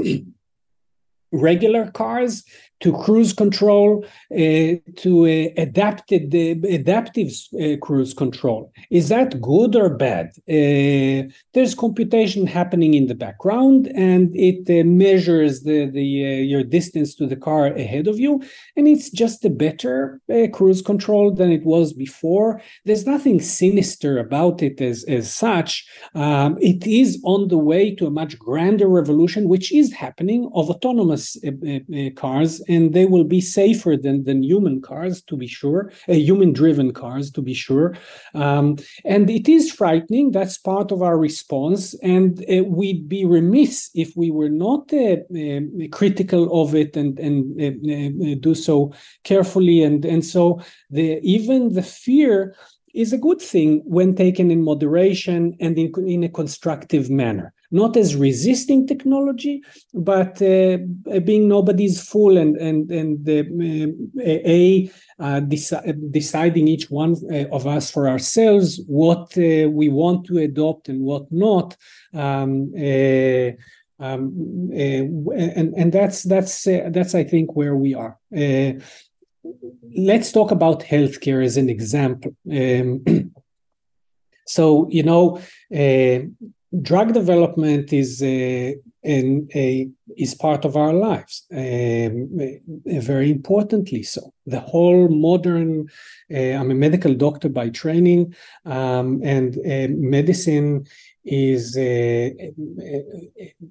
regular 1.33 1.91
cars 1.93 2.45
to 2.85 2.93
cruise 2.93 3.33
control 3.33 4.05
uh, 4.31 4.77
to 4.97 5.25
uh, 5.25 5.49
adapted 5.57 6.35
adaptive 6.35 7.33
uh, 7.59 7.79
cruise 7.81 8.13
control. 8.13 8.71
Is 8.91 9.09
that 9.09 9.41
good 9.41 9.75
or 9.75 9.89
bad? 9.89 10.33
There's 10.47 11.75
computation 11.75 12.47
happening 12.47 12.93
in 12.93 13.07
the 13.07 13.15
background 13.15 13.89
and 13.97 14.37
it 14.37 14.69
measures 14.85 15.63
the 15.63 15.87
the 15.87 16.05
your 16.53 16.63
distance 16.63 17.15
to 17.15 17.27
the 17.27 17.41
car 17.49 17.69
ahead 17.69 18.07
of 18.07 18.19
you 18.19 18.43
and 18.77 18.87
it's 18.87 19.09
just 19.09 19.47
a 19.47 19.51
better 19.65 20.21
cruise 20.53 20.83
control 20.83 21.33
than 21.33 21.51
it 21.51 21.65
was 21.65 21.95
before. 21.95 22.61
There's 22.85 23.07
nothing 23.07 23.41
sinister 23.41 24.19
about 24.19 24.63
it 24.63 24.79
as 24.83 25.05
as 25.05 25.33
such. 25.33 25.71
Um, 26.15 26.59
it 26.61 26.87
is 26.87 27.11
on 27.25 27.49
the 27.49 27.63
way 27.71 27.95
to 27.95 28.07
a 28.07 28.17
much 28.21 28.39
grander 28.39 28.89
revolution 28.89 29.49
which 29.49 29.73
is 29.73 29.91
happening 30.05 30.51
of 30.55 30.69
autonomous 30.69 31.39
cars 32.17 32.61
and 32.75 32.93
they 32.93 33.07
will 33.07 33.25
be 33.25 33.41
safer 33.41 33.97
than, 33.97 34.25
than 34.25 34.43
human 34.43 34.81
cars, 34.83 35.23
to 35.23 35.37
be 35.37 35.47
sure, 35.47 35.93
uh, 36.09 36.15
human 36.15 36.53
driven 36.53 36.93
cars, 36.93 37.31
to 37.31 37.43
be 37.43 37.55
sure. 37.55 37.97
Um, 38.35 38.77
and 39.05 39.31
it 39.31 39.49
is 39.49 39.73
frightening. 39.73 40.33
That's 40.33 40.59
part 40.59 40.93
of 40.93 41.03
our 41.03 41.19
response. 41.19 41.95
And 42.03 42.45
uh, 42.51 42.65
we'd 42.65 43.09
be 43.09 43.25
remiss 43.25 43.91
if 43.95 44.17
we 44.17 44.31
were 44.31 44.49
not 44.49 44.93
uh, 44.93 45.17
um, 45.35 45.89
critical 45.93 46.63
of 46.63 46.75
it 46.75 46.97
and, 46.97 47.19
and 47.19 47.39
uh, 47.61 48.33
uh, 48.33 48.35
do 48.41 48.55
so 48.55 48.93
carefully. 49.23 49.83
And, 49.83 50.05
and 50.05 50.25
so 50.25 50.61
the 50.91 51.21
even 51.23 51.75
the 51.75 51.83
fear 51.83 52.55
is 52.95 53.13
a 53.13 53.19
good 53.19 53.41
thing 53.41 53.83
when 53.85 54.15
taken 54.15 54.51
in 54.51 54.63
moderation 54.63 55.57
and 55.61 55.79
in, 55.79 55.93
in 56.07 56.25
a 56.25 56.29
constructive 56.29 57.11
manner 57.11 57.54
not 57.71 57.97
as 57.97 58.17
resisting 58.17 58.87
technology, 58.87 59.63
but 59.93 60.41
uh, 60.43 60.79
being 61.25 61.49
nobody's 61.49 62.01
fool 62.01 62.37
and 62.37 62.57
and 62.57 62.91
and 62.91 63.29
uh, 63.29 63.45
a 64.23 64.91
uh, 65.19 65.41
deci- 65.41 66.13
deciding 66.13 66.69
each 66.69 66.91
one 66.91 67.17
uh, 67.31 67.45
of 67.51 67.67
us 67.67 67.91
for 67.91 68.09
ourselves 68.09 68.81
what 68.87 69.37
uh, 69.39 69.69
we 69.71 69.89
want 69.89 70.27
to 70.27 70.39
adopt 70.39 70.89
and 70.89 71.01
what 71.01 71.31
not. 71.31 71.77
Um, 72.13 72.73
uh, 72.77 73.51
um, 74.01 74.71
and 74.75 75.73
and 75.77 75.93
that's 75.93 76.25
that's 76.25 76.65
that's 76.65 77.15
I 77.15 77.25
think 77.25 77.55
where 77.55 77.77
we 77.77 77.95
are. 77.95 78.19
let's 79.97 80.33
talk 80.33 80.51
about 80.51 80.81
healthcare 80.83 81.45
as 81.45 81.57
an 81.57 81.69
example. 81.69 82.35
Um, 82.51 83.05
so 84.47 84.89
you 84.91 85.03
know 85.03 85.41
drug 86.83 87.13
development 87.13 87.93
is 87.93 88.23
a, 88.23 88.77
a, 89.05 89.89
is 90.17 90.35
part 90.35 90.65
of 90.65 90.77
our 90.77 90.93
lives, 90.93 91.45
um, 91.53 92.29
very 92.87 93.31
importantly 93.31 94.03
so. 94.03 94.33
The 94.47 94.61
whole 94.61 95.09
modern, 95.09 95.89
uh, 96.33 96.37
I'm 96.37 96.71
a 96.71 96.75
medical 96.75 97.15
doctor 97.15 97.49
by 97.49 97.71
training, 97.71 98.35
um, 98.67 99.21
and 99.25 99.57
uh, 99.59 99.89
medicine 99.97 100.87
is 101.25 101.75
uh, 101.77 102.29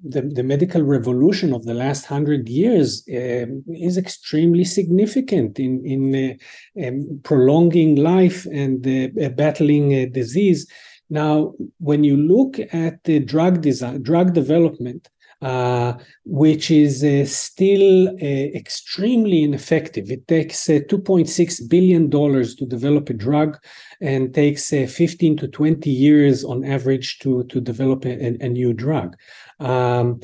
the, 0.02 0.32
the 0.34 0.42
medical 0.42 0.82
revolution 0.82 1.52
of 1.52 1.64
the 1.64 1.74
last 1.74 2.04
hundred 2.06 2.48
years 2.48 3.04
um, 3.08 3.62
is 3.68 3.96
extremely 3.96 4.64
significant 4.64 5.60
in 5.60 5.84
in 5.86 6.36
uh, 6.82 6.86
um, 6.86 7.20
prolonging 7.22 7.94
life 7.96 8.46
and 8.46 8.84
uh, 8.86 9.28
battling 9.30 10.10
disease. 10.10 10.66
Now, 11.10 11.52
when 11.78 12.04
you 12.04 12.16
look 12.16 12.58
at 12.72 13.04
the 13.04 13.20
drug 13.20 13.60
design, 13.60 14.02
drug 14.02 14.34
development, 14.34 15.08
uh, 15.42 15.98
which 16.24 16.70
is 16.70 17.04
uh, 17.04 17.26
still 17.26 18.08
uh, 18.08 18.46
extremely 18.56 19.42
ineffective. 19.42 20.10
It 20.10 20.26
takes 20.26 20.70
uh, 20.70 20.80
$2.6 20.88 21.68
billion 21.68 22.10
to 22.10 22.66
develop 22.66 23.10
a 23.10 23.12
drug 23.12 23.58
and 24.00 24.32
takes 24.32 24.72
uh, 24.72 24.86
15 24.88 25.36
to 25.38 25.48
20 25.48 25.90
years 25.90 26.44
on 26.44 26.64
average 26.64 27.18
to, 27.18 27.44
to 27.44 27.60
develop 27.60 28.06
a, 28.06 28.42
a 28.42 28.48
new 28.48 28.72
drug. 28.72 29.16
Um, 29.60 30.20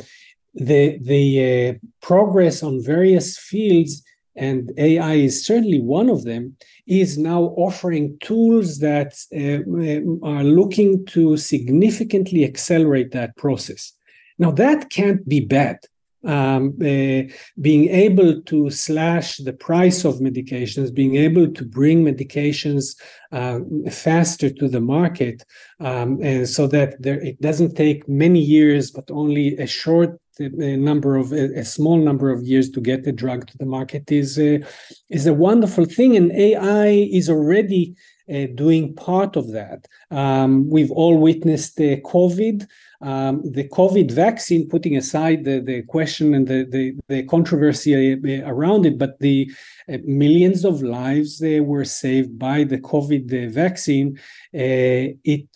the 0.55 0.99
the 1.03 1.25
uh, 1.45 1.87
progress 2.01 2.63
on 2.63 2.83
various 2.83 3.39
fields, 3.39 4.03
and 4.41 4.73
AI 4.79 5.15
is 5.29 5.45
certainly 5.45 5.81
one 5.81 6.09
of 6.09 6.25
them, 6.25 6.57
is 6.87 7.19
now 7.19 7.43
offering 7.67 8.17
tools 8.23 8.79
that 8.79 9.13
uh, 9.37 10.27
are 10.27 10.45
looking 10.45 11.05
to 11.07 11.37
significantly 11.37 12.43
accelerate 12.45 13.13
that 13.13 13.37
process. 13.37 13.93
Now, 14.39 14.51
that 14.53 14.89
can't 14.89 15.29
be 15.29 15.41
bad. 15.41 15.79
Um, 16.23 16.75
uh, 16.83 17.23
being 17.63 17.89
able 17.89 18.43
to 18.43 18.69
slash 18.69 19.39
the 19.39 19.55
price 19.55 20.05
of 20.05 20.17
medications, 20.17 20.93
being 20.93 21.17
able 21.17 21.51
to 21.51 21.65
bring 21.65 22.05
medications 22.05 22.95
uh, 23.33 23.61
faster 23.91 24.51
to 24.51 24.69
the 24.69 24.83
market, 24.83 25.43
um, 25.81 26.19
and 26.23 26.47
so 26.47 26.67
that 26.67 27.01
there, 27.01 27.21
it 27.23 27.41
doesn't 27.41 27.75
take 27.75 28.07
many 28.07 28.41
years, 28.41 28.91
but 28.91 29.11
only 29.11 29.57
a 29.57 29.67
short 29.67 30.21
a 30.41 30.77
number 30.77 31.17
of 31.17 31.33
a, 31.33 31.65
small 31.65 31.99
number 31.99 32.31
of 32.31 32.43
years 32.43 32.71
to 32.71 32.81
get 32.81 33.05
the 33.05 33.13
drug 33.13 33.47
to 33.47 33.59
the 33.59 33.67
market 33.67 34.11
is 34.11 34.39
a, 34.39 34.63
is 35.11 35.27
a 35.27 35.35
wonderful 35.35 35.85
thing, 35.85 36.17
and 36.17 36.33
AI 36.33 36.89
is 36.89 37.29
already 37.29 37.95
uh, 38.31 38.47
doing 38.55 38.95
part 38.95 39.37
of 39.37 39.53
that. 39.53 39.87
Um, 40.11 40.69
we've 40.69 40.91
all 40.91 41.19
witnessed 41.19 41.77
the 41.77 42.01
COVID. 42.03 42.67
Um, 43.03 43.41
the 43.51 43.67
COVID 43.69 44.11
vaccine, 44.11 44.69
putting 44.69 44.95
aside 44.97 45.45
the, 45.45 45.61
the 45.61 45.83
question 45.83 46.35
and 46.35 46.47
the, 46.47 46.67
the, 46.69 46.95
the 47.09 47.23
controversy 47.23 48.13
uh, 48.13 48.47
around 48.47 48.85
it, 48.85 48.99
but 48.99 49.19
the 49.21 49.51
uh, 49.91 49.97
millions 50.05 50.67
of 50.67 50.83
lives 50.83 51.43
uh, 51.43 51.63
were 51.63 51.87
saved 51.87 52.39
by 52.39 52.63
the 52.63 52.77
COVID 52.79 53.33
uh, 53.33 53.51
vaccine. 53.51 54.19
Uh, 54.55 55.17
it 55.25 55.49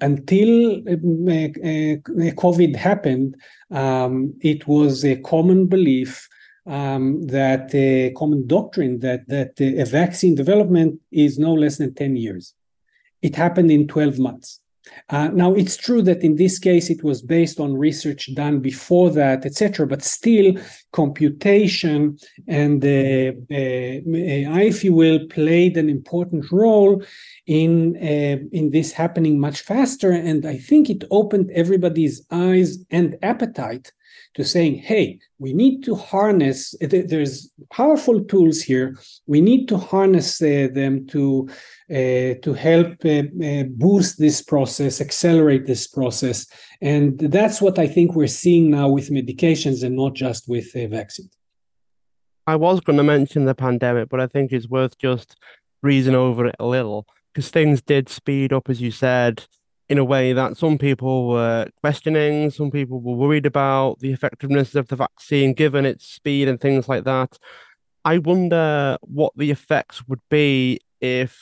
until 0.00 0.82
COVID 2.42 2.74
happened, 2.74 3.36
um, 3.70 4.34
it 4.40 4.66
was 4.66 5.04
a 5.04 5.16
common 5.16 5.66
belief 5.66 6.28
um, 6.66 7.26
that 7.26 7.74
a 7.74 8.12
common 8.16 8.46
doctrine 8.46 9.00
that 9.00 9.28
that 9.28 9.60
a 9.60 9.84
vaccine 9.84 10.34
development 10.34 11.00
is 11.12 11.38
no 11.38 11.52
less 11.52 11.78
than 11.78 11.94
10 11.94 12.16
years. 12.16 12.54
It 13.22 13.36
happened 13.36 13.70
in 13.70 13.86
12 13.88 14.18
months. 14.18 14.60
Uh, 15.08 15.28
now 15.28 15.54
it's 15.54 15.76
true 15.76 16.02
that 16.02 16.22
in 16.22 16.36
this 16.36 16.58
case 16.58 16.90
it 16.90 17.02
was 17.02 17.22
based 17.22 17.58
on 17.58 17.74
research 17.76 18.34
done 18.34 18.60
before 18.60 19.10
that, 19.10 19.46
etc. 19.46 19.86
But 19.86 20.02
still, 20.02 20.54
computation 20.92 22.18
and 22.46 22.84
uh, 22.84 23.32
uh, 23.50 24.60
if 24.60 24.84
you 24.84 24.92
will, 24.92 25.26
played 25.28 25.76
an 25.78 25.88
important 25.88 26.52
role 26.52 27.02
in 27.46 27.96
uh, 27.96 28.44
in 28.52 28.70
this 28.70 28.92
happening 28.92 29.40
much 29.40 29.62
faster. 29.62 30.10
And 30.10 30.44
I 30.44 30.58
think 30.58 30.90
it 30.90 31.04
opened 31.10 31.50
everybody's 31.52 32.22
eyes 32.30 32.78
and 32.90 33.16
appetite 33.22 33.90
to 34.34 34.44
saying, 34.44 34.76
hey, 34.76 35.18
we 35.38 35.52
need 35.52 35.84
to 35.84 35.94
harness, 35.94 36.74
there's 36.80 37.50
powerful 37.70 38.24
tools 38.24 38.60
here. 38.60 38.96
We 39.26 39.40
need 39.40 39.68
to 39.68 39.78
harness 39.78 40.42
uh, 40.42 40.68
them 40.72 41.06
to, 41.08 41.48
uh, 41.90 42.34
to 42.42 42.54
help 42.58 43.04
uh, 43.04 43.64
boost 43.70 44.18
this 44.18 44.42
process, 44.42 45.00
accelerate 45.00 45.66
this 45.66 45.86
process. 45.86 46.46
And 46.80 47.18
that's 47.18 47.60
what 47.60 47.78
I 47.78 47.86
think 47.86 48.14
we're 48.14 48.26
seeing 48.26 48.70
now 48.70 48.88
with 48.88 49.10
medications 49.10 49.84
and 49.84 49.96
not 49.96 50.14
just 50.14 50.48
with 50.48 50.72
vaccines. 50.72 51.36
I 52.46 52.56
was 52.56 52.80
going 52.80 52.98
to 52.98 53.04
mention 53.04 53.44
the 53.44 53.54
pandemic, 53.54 54.08
but 54.08 54.20
I 54.20 54.26
think 54.26 54.52
it's 54.52 54.68
worth 54.68 54.98
just 54.98 55.36
breezing 55.80 56.14
over 56.14 56.46
it 56.46 56.56
a 56.58 56.66
little 56.66 57.06
because 57.32 57.50
things 57.50 57.82
did 57.82 58.08
speed 58.08 58.52
up, 58.52 58.68
as 58.68 58.80
you 58.80 58.90
said, 58.90 59.46
in 59.88 59.98
a 59.98 60.04
way 60.04 60.32
that 60.32 60.56
some 60.56 60.78
people 60.78 61.28
were 61.28 61.68
questioning, 61.80 62.50
some 62.50 62.70
people 62.70 63.00
were 63.00 63.14
worried 63.14 63.46
about 63.46 63.98
the 64.00 64.12
effectiveness 64.12 64.74
of 64.74 64.88
the 64.88 64.96
vaccine 64.96 65.52
given 65.52 65.84
its 65.84 66.06
speed 66.06 66.48
and 66.48 66.60
things 66.60 66.88
like 66.88 67.04
that. 67.04 67.38
I 68.04 68.18
wonder 68.18 68.96
what 69.02 69.32
the 69.36 69.50
effects 69.50 70.06
would 70.08 70.20
be 70.30 70.80
if, 71.00 71.38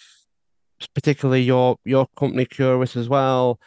particularly 0.95 1.43
your 1.43 1.77
your 1.85 2.07
company 2.17 2.47
Quris 2.47 2.97
as 2.97 3.09
well, 3.09 3.61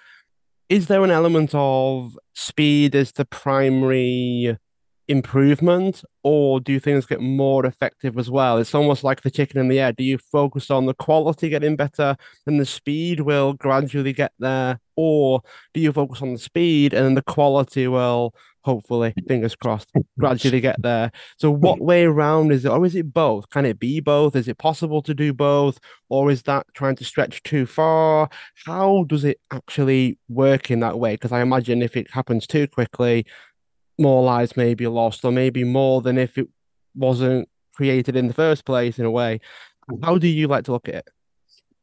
is 0.70 0.88
there 0.88 1.04
an 1.04 1.12
element 1.12 1.52
of 1.54 2.18
speed 2.34 2.96
as 2.96 3.12
the 3.14 3.26
primary 3.26 4.58
improvement, 5.08 6.04
or 6.24 6.60
do 6.60 6.80
things 6.80 7.06
get 7.06 7.22
more 7.22 7.66
effective 7.66 8.18
as 8.18 8.30
well? 8.30 8.58
It's 8.58 8.76
almost 8.76 9.04
like 9.04 9.22
the 9.22 9.32
chicken 9.32 9.60
and 9.60 9.72
the 9.72 9.80
egg. 9.80 9.98
Do 9.98 10.04
you 10.04 10.18
focus 10.18 10.72
on 10.72 10.86
the 10.86 10.94
quality 10.94 11.50
getting 11.50 11.76
better 11.76 12.16
and 12.46 12.60
the 12.60 12.66
speed 12.66 13.22
will 13.22 13.54
gradually 13.54 14.14
get 14.14 14.34
there, 14.40 14.80
or 14.96 15.42
do 15.74 15.82
you 15.82 15.92
focus 15.92 16.22
on 16.22 16.34
the 16.34 16.40
speed 16.40 16.94
and 16.94 17.06
then 17.06 17.16
the 17.16 17.22
quality 17.22 17.88
will 17.88 18.34
hopefully, 18.64 19.14
fingers 19.28 19.56
crossed, 19.56 19.92
gradually 20.20 20.60
get 20.60 20.82
there? 20.82 21.12
So, 21.38 21.52
what 21.52 21.80
way 21.80 22.06
around 22.06 22.52
is 22.52 22.66
it, 22.66 22.70
or 22.70 22.84
is 22.86 22.96
it 22.96 23.14
both? 23.14 23.50
Can 23.50 23.66
it 23.66 23.80
be 23.80 24.00
both? 24.00 24.36
Is 24.36 24.48
it 24.48 24.58
possible 24.58 25.02
to 25.04 25.14
do 25.14 25.34
both, 25.34 25.80
or 26.10 26.32
is 26.32 26.42
that 26.44 26.66
trying 26.74 26.96
to 26.98 27.06
stretch 27.06 27.44
too 27.44 27.66
far? 27.68 28.30
How 28.66 29.06
does 29.08 29.24
it 29.24 29.40
actually 29.52 30.18
work 30.30 30.72
in 30.72 30.80
that 30.80 31.00
way? 31.00 31.14
Because 31.14 31.32
I 31.32 31.42
imagine 31.42 31.82
if 31.82 31.96
it 31.96 32.10
happens 32.12 32.48
too 32.48 32.68
quickly, 32.68 33.26
more 33.98 34.24
lives 34.24 34.58
may 34.58 34.74
be 34.74 34.88
lost, 34.88 35.24
or 35.26 35.32
maybe 35.32 35.64
more 35.64 36.02
than 36.02 36.18
if 36.18 36.38
it 36.38 36.48
wasn't 36.96 37.48
created 37.74 38.16
in 38.16 38.28
the 38.28 38.34
first 38.34 38.66
place, 38.66 39.00
in 39.00 39.06
a 39.06 39.12
way. 39.12 39.40
How 40.02 40.18
do 40.18 40.28
you 40.28 40.48
like 40.48 40.66
to 40.66 40.72
look 40.72 40.88
at 40.88 40.96
it? 40.96 41.10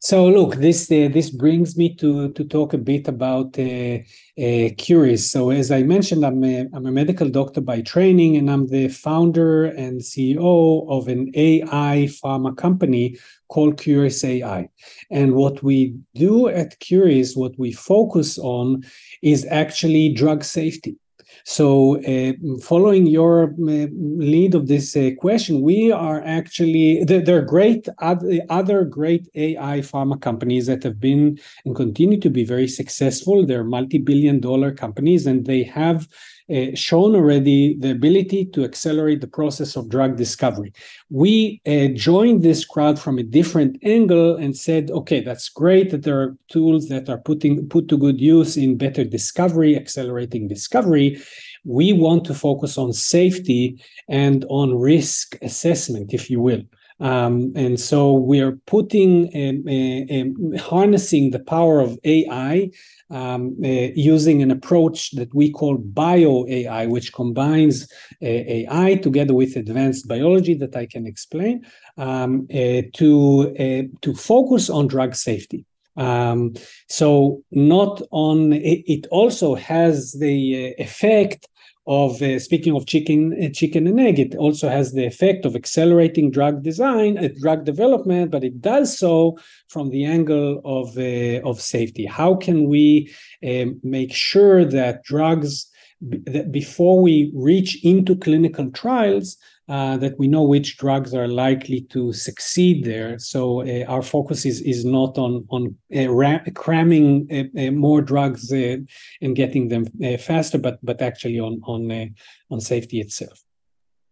So 0.04 0.26
look, 0.26 0.56
this 0.56 0.90
uh, 0.90 1.08
this 1.12 1.30
brings 1.30 1.76
me 1.76 1.94
to 1.94 2.32
to 2.32 2.44
talk 2.44 2.74
a 2.74 2.78
bit 2.78 3.06
about 3.06 3.56
uh, 3.56 4.02
uh, 4.36 4.74
Quris. 4.74 5.30
So 5.30 5.50
as 5.50 5.70
I 5.70 5.84
mentioned, 5.84 6.26
I'm 6.26 6.42
a, 6.42 6.66
I'm 6.74 6.86
a 6.86 6.90
medical 6.90 7.28
doctor 7.28 7.60
by 7.60 7.82
training, 7.82 8.36
and 8.36 8.50
I'm 8.50 8.66
the 8.66 8.88
founder 8.88 9.66
and 9.66 10.00
CEO 10.00 10.88
of 10.88 11.06
an 11.06 11.30
AI 11.36 12.08
pharma 12.20 12.56
company 12.56 13.16
called 13.46 13.76
Quris 13.76 14.24
AI. 14.24 14.68
And 15.12 15.36
what 15.36 15.62
we 15.62 15.94
do 16.16 16.48
at 16.48 16.80
Quris, 16.80 17.36
what 17.36 17.56
we 17.56 17.70
focus 17.70 18.38
on, 18.38 18.82
is 19.22 19.46
actually 19.48 20.14
drug 20.14 20.42
safety. 20.42 20.96
So, 21.44 22.02
uh, 22.04 22.32
following 22.60 23.06
your 23.06 23.50
uh, 23.50 23.86
lead 23.92 24.54
of 24.54 24.68
this 24.68 24.96
uh, 24.96 25.10
question, 25.18 25.60
we 25.60 25.90
are 25.90 26.22
actually 26.24 27.04
there, 27.04 27.20
there 27.20 27.38
are 27.38 27.42
great 27.42 27.88
other 27.98 28.84
great 28.84 29.28
AI 29.34 29.78
pharma 29.80 30.20
companies 30.20 30.66
that 30.66 30.82
have 30.84 31.00
been 31.00 31.38
and 31.64 31.74
continue 31.74 32.20
to 32.20 32.30
be 32.30 32.44
very 32.44 32.68
successful. 32.68 33.44
They're 33.44 33.64
multi-billion-dollar 33.64 34.74
companies, 34.74 35.26
and 35.26 35.44
they 35.46 35.64
have 35.64 36.08
uh, 36.50 36.74
shown 36.74 37.14
already 37.14 37.76
the 37.78 37.90
ability 37.90 38.46
to 38.46 38.64
accelerate 38.64 39.20
the 39.20 39.26
process 39.26 39.76
of 39.76 39.88
drug 39.88 40.16
discovery. 40.16 40.72
We 41.10 41.60
uh, 41.66 41.88
joined 41.94 42.42
this 42.42 42.64
crowd 42.64 42.98
from 42.98 43.18
a 43.18 43.22
different 43.22 43.78
angle 43.82 44.36
and 44.36 44.56
said, 44.56 44.90
okay, 44.90 45.20
that's 45.20 45.48
great 45.48 45.90
that 45.90 46.02
there 46.02 46.20
are 46.20 46.36
tools 46.48 46.88
that 46.88 47.08
are 47.08 47.18
putting 47.18 47.68
put 47.68 47.88
to 47.88 47.98
good 47.98 48.20
use 48.20 48.56
in 48.56 48.76
better 48.76 49.04
discovery, 49.04 49.76
accelerating 49.76 50.48
discovery. 50.48 51.20
We 51.64 51.92
want 51.92 52.24
to 52.26 52.34
focus 52.34 52.78
on 52.78 52.92
safety 52.92 53.82
and 54.08 54.44
on 54.48 54.74
risk 54.74 55.36
assessment, 55.42 56.12
if 56.12 56.28
you 56.30 56.40
will. 56.40 56.62
Um, 57.00 57.52
and 57.56 57.78
so 57.80 58.12
we 58.12 58.40
are 58.40 58.52
putting, 58.66 59.26
um, 59.34 60.56
harnessing 60.58 61.30
the 61.30 61.40
power 61.40 61.80
of 61.80 61.98
AI 62.04 62.70
um, 63.10 63.56
uh, 63.62 63.68
using 63.68 64.42
an 64.42 64.50
approach 64.50 65.10
that 65.12 65.34
we 65.34 65.50
call 65.50 65.76
bio 65.76 66.46
AI, 66.48 66.86
which 66.86 67.12
combines 67.12 67.84
uh, 68.22 68.26
AI 68.26 68.94
together 69.02 69.34
with 69.34 69.56
advanced 69.56 70.08
biology 70.08 70.54
that 70.54 70.74
I 70.74 70.86
can 70.86 71.06
explain 71.06 71.66
um, 71.98 72.46
uh, 72.50 72.82
to 72.94 73.54
uh, 73.58 73.82
to 74.00 74.14
focus 74.14 74.70
on 74.70 74.86
drug 74.86 75.14
safety. 75.14 75.66
Um, 75.96 76.54
so 76.88 77.42
not 77.50 78.00
on 78.10 78.54
it, 78.54 78.82
it 78.86 79.06
also 79.10 79.54
has 79.56 80.12
the 80.12 80.72
uh, 80.78 80.82
effect 80.82 81.46
of 81.86 82.22
uh, 82.22 82.38
speaking 82.38 82.76
of 82.76 82.86
chicken 82.86 83.32
uh, 83.42 83.48
chicken 83.52 83.88
and 83.88 83.98
egg 83.98 84.18
it 84.20 84.36
also 84.36 84.68
has 84.68 84.92
the 84.92 85.04
effect 85.04 85.44
of 85.44 85.56
accelerating 85.56 86.30
drug 86.30 86.62
design 86.62 87.18
uh, 87.18 87.28
drug 87.40 87.64
development 87.64 88.30
but 88.30 88.44
it 88.44 88.60
does 88.60 88.96
so 88.96 89.36
from 89.68 89.90
the 89.90 90.04
angle 90.04 90.60
of 90.64 90.96
uh, 90.98 91.40
of 91.48 91.60
safety. 91.60 92.04
How 92.06 92.34
can 92.34 92.68
we 92.68 93.12
um, 93.46 93.80
make 93.82 94.12
sure 94.12 94.64
that 94.64 95.02
drugs 95.04 95.66
that 96.00 96.50
before 96.50 97.00
we 97.00 97.32
reach 97.34 97.82
into 97.84 98.16
clinical 98.16 98.70
trials 98.70 99.36
uh, 99.68 99.96
that 99.96 100.18
we 100.18 100.26
know 100.26 100.42
which 100.42 100.76
drugs 100.76 101.14
are 101.14 101.28
likely 101.28 101.82
to 101.82 102.12
succeed 102.12 102.84
there. 102.84 103.18
So 103.18 103.62
uh, 103.62 103.84
our 103.86 104.02
focus 104.02 104.44
is 104.44 104.60
is 104.60 104.84
not 104.84 105.18
on 105.18 105.46
on 105.50 105.76
uh, 105.94 106.38
cramming 106.54 107.28
uh, 107.30 107.60
uh, 107.60 107.70
more 107.70 108.02
drugs 108.02 108.50
and 108.50 108.88
getting 109.34 109.68
them 109.68 109.86
faster, 110.18 110.58
but 110.58 110.78
but 110.82 111.00
actually 111.00 111.38
on 111.38 111.60
on 111.64 112.14
on 112.50 112.60
safety 112.60 113.00
itself. 113.00 113.42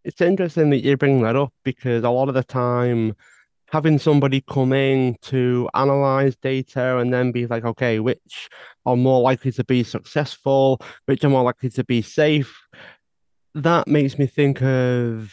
It's 0.04 0.20
interesting 0.20 0.70
that 0.70 0.84
you 0.84 0.96
bring 0.96 1.20
that 1.22 1.36
up 1.36 1.52
because 1.62 2.04
a 2.04 2.10
lot 2.10 2.28
of 2.28 2.34
the 2.34 2.44
time 2.44 3.14
having 3.70 3.98
somebody 3.98 4.40
come 4.40 4.72
in 4.72 5.16
to 5.22 5.68
analyze 5.74 6.34
data 6.36 6.98
and 6.98 7.12
then 7.12 7.32
be 7.32 7.46
like, 7.46 7.64
okay, 7.64 8.00
which 8.00 8.48
are 8.84 8.96
more 8.96 9.20
likely 9.20 9.52
to 9.52 9.64
be 9.64 9.84
successful, 9.84 10.80
which 11.06 11.22
are 11.24 11.28
more 11.28 11.44
likely 11.44 11.70
to 11.70 11.84
be 11.84 12.02
safe, 12.02 12.52
that 13.54 13.88
makes 13.88 14.18
me 14.18 14.26
think 14.26 14.62
of 14.62 15.32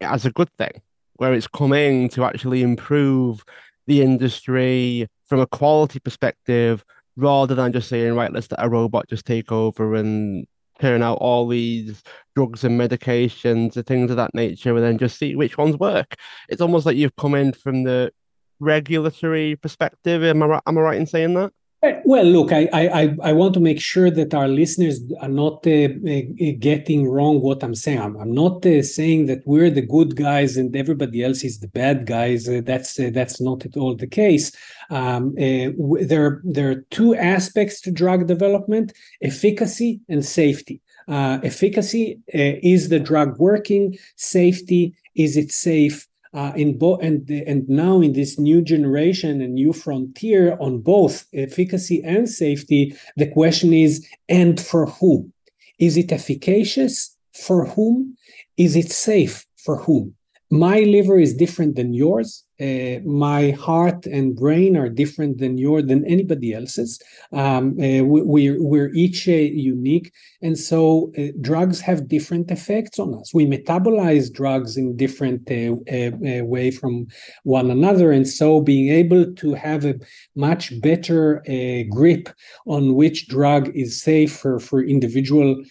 as 0.00 0.24
a 0.26 0.30
good 0.30 0.50
thing, 0.58 0.82
where 1.14 1.34
it's 1.34 1.48
coming 1.48 2.08
to 2.10 2.24
actually 2.24 2.62
improve 2.62 3.44
the 3.86 4.02
industry 4.02 5.08
from 5.26 5.40
a 5.40 5.46
quality 5.46 5.98
perspective 5.98 6.84
rather 7.16 7.54
than 7.54 7.72
just 7.72 7.88
saying, 7.88 8.14
right, 8.14 8.32
let's 8.32 8.50
let 8.50 8.64
a 8.64 8.68
robot 8.68 9.08
just 9.08 9.24
take 9.24 9.50
over 9.50 9.94
and 9.94 10.46
turn 10.78 11.02
out 11.02 11.18
all 11.18 11.48
these 11.48 12.02
drugs 12.34 12.62
and 12.62 12.78
medications 12.78 13.76
and 13.76 13.86
things 13.86 14.10
of 14.10 14.16
that 14.18 14.34
nature 14.34 14.74
and 14.76 14.84
then 14.84 14.98
just 14.98 15.18
see 15.18 15.34
which 15.34 15.56
ones 15.56 15.76
work. 15.78 16.14
It's 16.48 16.60
almost 16.60 16.84
like 16.84 16.96
you've 16.96 17.16
come 17.16 17.34
in 17.34 17.52
from 17.52 17.84
the 17.84 18.12
regulatory 18.60 19.56
perspective. 19.56 20.22
Am 20.22 20.42
I, 20.42 20.60
am 20.66 20.78
I 20.78 20.80
right 20.80 20.98
in 20.98 21.06
saying 21.06 21.34
that? 21.34 21.52
Well, 21.82 22.24
look, 22.24 22.52
I, 22.52 22.68
I, 22.72 23.16
I 23.22 23.32
want 23.32 23.54
to 23.54 23.60
make 23.60 23.80
sure 23.80 24.10
that 24.10 24.34
our 24.34 24.48
listeners 24.48 25.00
are 25.20 25.28
not 25.28 25.66
uh, 25.66 25.88
uh, 26.08 26.52
getting 26.58 27.08
wrong 27.08 27.40
what 27.42 27.62
I'm 27.62 27.74
saying. 27.74 28.00
I'm, 28.00 28.16
I'm 28.16 28.32
not 28.32 28.64
uh, 28.64 28.82
saying 28.82 29.26
that 29.26 29.42
we're 29.44 29.70
the 29.70 29.86
good 29.86 30.16
guys 30.16 30.56
and 30.56 30.74
everybody 30.74 31.22
else 31.22 31.44
is 31.44 31.60
the 31.60 31.68
bad 31.68 32.06
guys. 32.06 32.48
Uh, 32.48 32.62
that's 32.64 32.98
uh, 32.98 33.10
that's 33.12 33.40
not 33.40 33.64
at 33.66 33.76
all 33.76 33.94
the 33.94 34.06
case. 34.06 34.52
Um, 34.90 35.34
uh, 35.38 35.70
there 36.00 36.40
there 36.44 36.70
are 36.70 36.86
two 36.90 37.14
aspects 37.14 37.80
to 37.82 37.90
drug 37.92 38.26
development: 38.26 38.92
efficacy 39.22 40.00
and 40.08 40.24
safety. 40.24 40.80
efficacy 41.08 42.18
is 42.28 42.88
the 42.88 43.00
drug 43.00 43.38
working. 43.38 43.96
Safety 44.16 44.94
is 45.14 45.36
it 45.36 45.52
safe? 45.52 46.08
Uh, 46.36 46.52
in 46.54 46.78
both 46.78 47.02
and 47.02 47.28
and 47.30 47.68
now 47.68 48.00
in 48.00 48.12
this 48.12 48.38
new 48.38 48.60
generation 48.60 49.40
and 49.40 49.54
new 49.54 49.72
frontier 49.72 50.56
on 50.60 50.80
both 50.80 51.26
efficacy 51.32 52.02
and 52.04 52.28
safety 52.28 52.94
the 53.16 53.26
question 53.26 53.72
is 53.72 54.06
and 54.28 54.60
for 54.60 54.86
whom? 54.86 55.32
Is 55.78 55.96
it 55.96 56.12
efficacious 56.12 57.16
for 57.32 57.64
whom? 57.64 58.16
Is 58.56 58.76
it 58.76 58.90
safe 58.92 59.46
for 59.56 59.76
whom? 59.78 60.14
My 60.50 60.80
liver 60.80 61.18
is 61.18 61.34
different 61.34 61.74
than 61.74 61.94
yours 61.94 62.44
uh, 62.60 63.00
my 63.04 63.50
heart 63.50 64.06
and 64.06 64.34
brain 64.34 64.76
are 64.76 64.88
different 64.88 65.38
than 65.38 65.58
your 65.58 65.82
than 65.82 66.04
anybody 66.06 66.54
else's. 66.54 67.00
Um, 67.32 67.78
uh, 67.78 68.02
we, 68.02 68.48
are 68.48 68.56
we're 68.58 68.92
each 68.94 69.28
uh, 69.28 69.32
unique, 69.32 70.12
and 70.40 70.58
so 70.58 71.12
uh, 71.18 71.32
drugs 71.40 71.80
have 71.80 72.08
different 72.08 72.50
effects 72.50 72.98
on 72.98 73.14
us. 73.14 73.34
We 73.34 73.46
metabolize 73.46 74.32
drugs 74.32 74.78
in 74.78 74.96
different 74.96 75.50
uh, 75.50 75.76
uh, 75.94 76.44
way 76.44 76.70
from 76.70 77.08
one 77.44 77.70
another, 77.70 78.10
and 78.10 78.26
so 78.26 78.60
being 78.60 78.90
able 78.90 79.34
to 79.34 79.54
have 79.54 79.84
a 79.84 79.96
much 80.34 80.80
better 80.80 81.42
grip 81.90 82.30
on 82.66 82.94
which 82.94 83.28
drug 83.28 83.70
is 83.76 84.00
safe 84.00 84.34
for 84.34 84.58
for 84.58 84.82
individual 84.82 85.62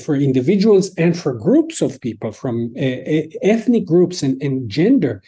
for 0.00 0.16
individuals 0.16 0.92
and 0.96 1.16
for 1.16 1.32
groups 1.32 1.80
of 1.80 2.00
people 2.00 2.32
from 2.32 2.72
ethnic 2.76 3.86
groups 3.86 4.20
and, 4.20 4.40
and 4.42 4.68
gender. 4.68 5.22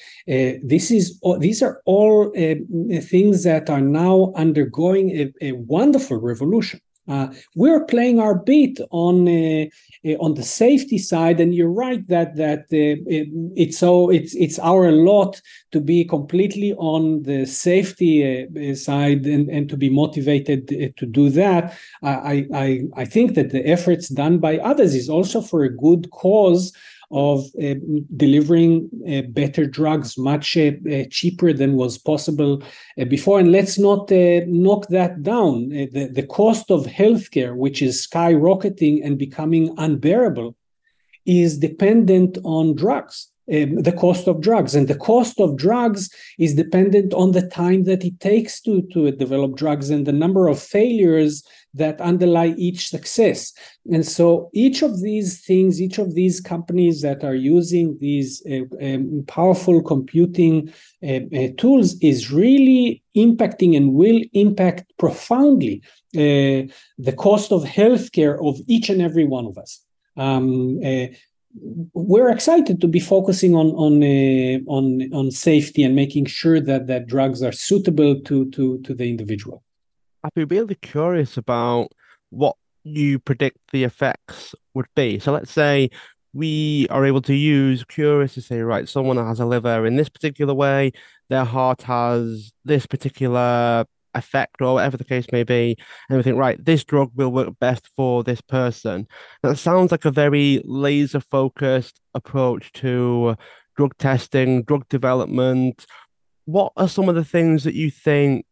This 0.77 0.91
is 0.91 1.21
these 1.39 1.63
are 1.67 1.81
all 1.85 2.29
uh, 2.29 3.01
things 3.01 3.37
that 3.43 3.71
are 3.71 3.81
now 3.81 4.33
undergoing 4.45 5.07
a, 5.11 5.25
a 5.49 5.53
wonderful 5.53 6.19
revolution 6.31 6.81
Uh, 7.09 7.29
we're 7.55 7.85
playing 7.85 8.19
our 8.19 8.35
beat 8.35 8.81
on 8.91 9.29
uh, 9.29 9.65
uh, 10.09 10.17
on 10.19 10.35
the 10.35 10.43
safety 10.43 10.99
side, 10.99 11.39
and 11.43 11.55
you're 11.55 11.77
right 11.87 12.03
that 12.09 12.35
that 12.35 12.61
uh, 12.73 12.97
it, 13.17 13.29
it's 13.55 13.79
so 13.79 14.11
it's 14.11 14.35
it's 14.35 14.59
our 14.59 14.91
lot 14.91 15.41
to 15.71 15.81
be 15.81 16.05
completely 16.05 16.71
on 16.95 17.23
the 17.23 17.47
safety 17.47 18.15
uh, 18.25 18.75
side 18.75 19.23
and, 19.35 19.49
and 19.49 19.69
to 19.69 19.77
be 19.77 19.91
motivated 20.03 20.61
uh, 20.73 20.89
to 20.97 21.07
do 21.07 21.31
that. 21.31 21.63
I, 22.03 22.47
I 22.67 22.67
I 23.03 23.05
think 23.05 23.35
that 23.35 23.51
the 23.51 23.65
efforts 23.77 24.09
done 24.09 24.39
by 24.39 24.59
others 24.59 24.93
is 24.95 25.09
also 25.09 25.41
for 25.41 25.61
a 25.65 25.77
good 25.87 26.11
cause 26.11 26.73
of 27.11 27.45
uh, 27.63 27.75
delivering 28.17 28.91
uh, 29.09 29.23
better 29.29 29.67
drugs 29.67 30.19
much 30.19 30.57
uh, 30.57 30.71
cheaper 31.11 31.53
than 31.53 31.77
was 31.77 31.99
possible 31.99 32.63
before. 33.09 33.39
And 33.39 33.53
let's 33.53 33.79
not 33.79 34.11
knock 34.11 34.89
that 34.89 35.23
down. 35.23 35.69
the, 35.69 36.11
the 36.13 36.27
cost 36.27 36.71
of 36.71 36.85
healthcare, 36.87 37.55
which 37.55 37.83
is 37.83 38.07
skyrocketing 38.07 39.05
and 39.05 39.19
becoming 39.19 39.75
unbearable, 39.79 40.57
is 41.27 41.59
dependent 41.59 42.39
on 42.45 42.75
drugs. 42.75 43.29
Um, 43.53 43.83
the 43.83 43.93
cost 43.93 44.27
of 44.27 44.41
drugs 44.41 44.75
and 44.75 44.89
the 44.89 44.99
cost 44.99 45.39
of 45.41 45.57
drugs 45.57 46.11
is 46.37 46.57
dependent 46.57 47.15
on 47.15 47.31
the 47.31 47.47
time 47.47 47.85
that 47.85 48.05
it 48.05 48.19
takes 48.19 48.61
to 48.63 48.83
to 48.93 49.13
develop 49.13 49.55
drugs 49.55 49.89
and 49.89 50.05
the 50.05 50.13
number 50.13 50.49
of 50.49 50.59
failures 50.59 51.45
that 51.77 52.01
underlie 52.01 52.55
each 52.57 52.89
success. 52.89 53.53
And 53.93 54.05
so 54.05 54.51
each 54.53 54.83
of 54.83 55.03
these 55.03 55.41
things, 55.41 55.81
each 55.81 55.99
of 55.99 56.15
these 56.15 56.41
companies 56.41 57.03
that 57.03 57.23
are 57.23 57.35
using 57.35 57.97
these 58.01 58.43
uh, 58.51 58.65
um, 58.85 59.25
powerful 59.29 59.83
computing 59.83 60.73
uh, 61.03 61.21
uh, 61.35 61.49
tools 61.59 61.97
is 62.01 62.33
really 62.33 63.03
impacting 63.17 63.77
and 63.77 63.95
will 63.95 64.21
impact 64.33 64.93
profoundly 64.99 65.83
uh, 66.15 66.67
the 66.99 67.15
cost 67.17 67.53
of 67.53 67.63
healthcare 67.63 68.37
of 68.47 68.59
each 68.67 68.89
and 68.89 69.01
every 69.03 69.25
one 69.25 69.47
of 69.47 69.59
us. 69.59 69.83
Um, 70.17 70.81
uh, 70.85 71.07
we're 71.93 72.31
excited 72.31 72.81
to 72.81 72.89
be 72.89 73.01
focusing 73.01 73.55
on 73.55 73.69
on 73.85 74.03
uh, 74.03 74.59
on 74.67 75.11
on 75.15 75.31
safety 75.31 75.83
and 75.83 75.95
making 75.95 76.27
sure 76.27 76.61
that 76.61 76.87
that 76.87 77.07
drugs 77.07 77.43
are 77.43 77.53
suitable 77.53 78.21
to 78.23 78.51
to 78.51 78.79
to 78.83 78.95
the 78.95 79.09
individual. 79.09 79.63
I'd 80.27 80.35
be 80.35 80.45
really 80.45 80.75
curious 80.75 81.37
about 81.37 81.93
what 82.31 82.57
you 82.83 83.21
predict 83.21 83.59
the 83.71 83.85
effects 83.85 84.57
would 84.75 84.87
be. 84.97 85.21
So 85.21 85.31
let's 85.31 85.53
say 85.53 85.89
we 86.33 86.89
are 86.91 87.07
able 87.07 87.23
to 87.23 87.35
use 87.35 87.85
Quris 87.85 88.35
to 88.35 88.43
say, 88.43 88.61
right, 88.61 88.89
someone 88.89 89.19
has 89.19 89.39
a 89.39 89.47
liver 89.47 89.87
in 89.87 89.95
this 89.95 90.09
particular 90.09 90.53
way, 90.53 90.91
their 91.29 91.45
heart 91.45 91.83
has 91.83 92.53
this 92.65 92.87
particular 92.87 93.85
effect 94.15 94.61
or 94.61 94.75
whatever 94.75 94.97
the 94.97 95.05
case 95.05 95.27
may 95.31 95.45
be, 95.45 95.77
and 96.09 96.17
we 96.17 96.25
think, 96.25 96.39
right, 96.39 96.65
this 96.65 96.83
drug 96.83 97.13
will 97.15 97.31
work 97.31 97.57
best 97.61 97.89
for 97.95 98.25
this 98.25 98.41
person. 98.41 99.07
That 99.45 99.59
sounds 99.59 99.93
like 99.93 100.07
a 100.07 100.11
very 100.11 100.61
laser 100.65 101.21
focused 101.21 102.01
approach 102.15 102.73
to 102.73 103.37
drug 103.77 103.97
testing, 103.99 104.65
drug 104.65 104.89
development. 104.89 105.87
What 106.47 106.73
are 106.77 106.89
some 106.89 107.09
of 107.09 107.15
the 107.15 107.25
things 107.25 107.63
that 107.63 107.75
you 107.75 107.93
think 107.93 108.45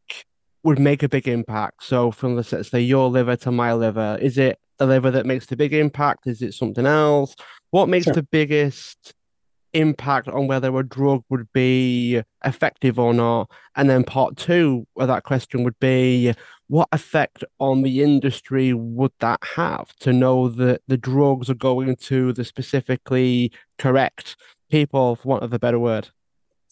would 0.65 0.79
make 0.79 1.03
a 1.03 1.09
big 1.09 1.29
impact. 1.29 1.85
So 1.85 2.11
from 2.11 2.37
let's 2.37 2.51
say 2.69 2.81
your 2.81 3.09
liver 3.09 3.37
to 3.37 3.51
my 3.51 3.75
liver, 3.75 4.19
is 4.21 4.39
it 4.39 4.59
the 4.79 4.87
liver 4.87 5.11
that 5.11 5.27
makes 5.27 5.47
the 5.47 5.57
big 5.57 5.73
impact? 5.73 6.27
Is 6.27 6.43
it 6.43 6.55
something 6.55 6.87
else? 6.87 7.37
What 7.71 7.89
makes 7.89 8.05
sure. 8.05 8.15
the 8.15 8.23
biggest 8.23 9.15
impact 9.73 10.29
on 10.29 10.47
whether 10.47 10.77
a 10.77 10.87
drug 10.87 11.23
would 11.29 11.53
be 11.53 12.23
effective 12.45 12.99
or 12.99 13.13
not? 13.13 13.51
And 13.77 13.91
then 13.91 14.05
part 14.05 14.37
two 14.37 14.87
of 14.97 15.09
that 15.09 15.25
question 15.25 15.65
would 15.65 15.79
be 15.81 16.33
what 16.69 16.89
effect 16.93 17.45
on 17.59 17.83
the 17.83 18.03
industry 18.03 18.73
would 18.73 19.13
that 19.21 19.41
have 19.45 19.95
to 19.97 20.13
know 20.13 20.49
that 20.49 20.81
the 20.89 20.97
drugs 20.97 21.51
are 21.51 21.55
going 21.55 21.97
to 21.97 22.33
the 22.33 22.45
specifically 22.45 23.53
correct 23.79 24.37
people, 24.71 25.17
for 25.17 25.29
want 25.29 25.43
of 25.43 25.53
a 25.53 25.59
better 25.59 25.79
word? 25.79 26.09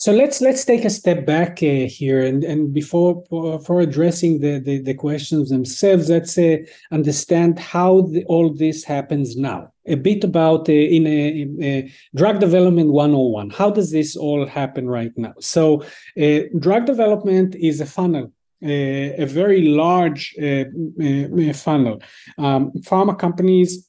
So 0.03 0.11
let's 0.11 0.41
let's 0.41 0.65
take 0.65 0.85
a 0.85 0.91
step 0.91 1.25
back 1.25 1.63
uh, 1.63 1.87
here, 1.87 2.25
and 2.25 2.43
and 2.43 2.75
before 2.75 3.23
for 3.65 3.81
addressing 3.81 4.41
the, 4.41 4.59
the, 4.59 4.81
the 4.81 4.95
questions 4.95 5.51
themselves, 5.51 6.11
let's 6.11 6.37
uh, 6.37 6.57
understand 6.91 7.61
how 7.61 8.01
the, 8.11 8.25
all 8.25 8.53
this 8.53 8.83
happens 8.83 9.37
now. 9.37 9.73
A 9.87 9.95
bit 9.95 10.25
about 10.25 10.69
uh, 10.69 10.73
in, 10.73 11.07
a, 11.07 11.47
a 11.63 11.93
drug 12.17 12.41
development 12.41 12.91
101. 12.91 13.51
How 13.51 13.71
does 13.71 13.93
this 13.93 14.17
all 14.17 14.45
happen 14.45 14.89
right 14.89 15.17
now? 15.17 15.35
So, 15.39 15.85
uh, 16.21 16.49
drug 16.59 16.85
development 16.87 17.55
is 17.55 17.81
a 17.81 17.87
funnel 17.87 18.33
a 18.65 19.25
very 19.25 19.63
large 19.63 20.37
uh, 20.41 20.65
uh, 21.03 21.53
funnel. 21.53 22.01
Um, 22.39 22.71
pharma 22.83 23.19
companies 23.19 23.89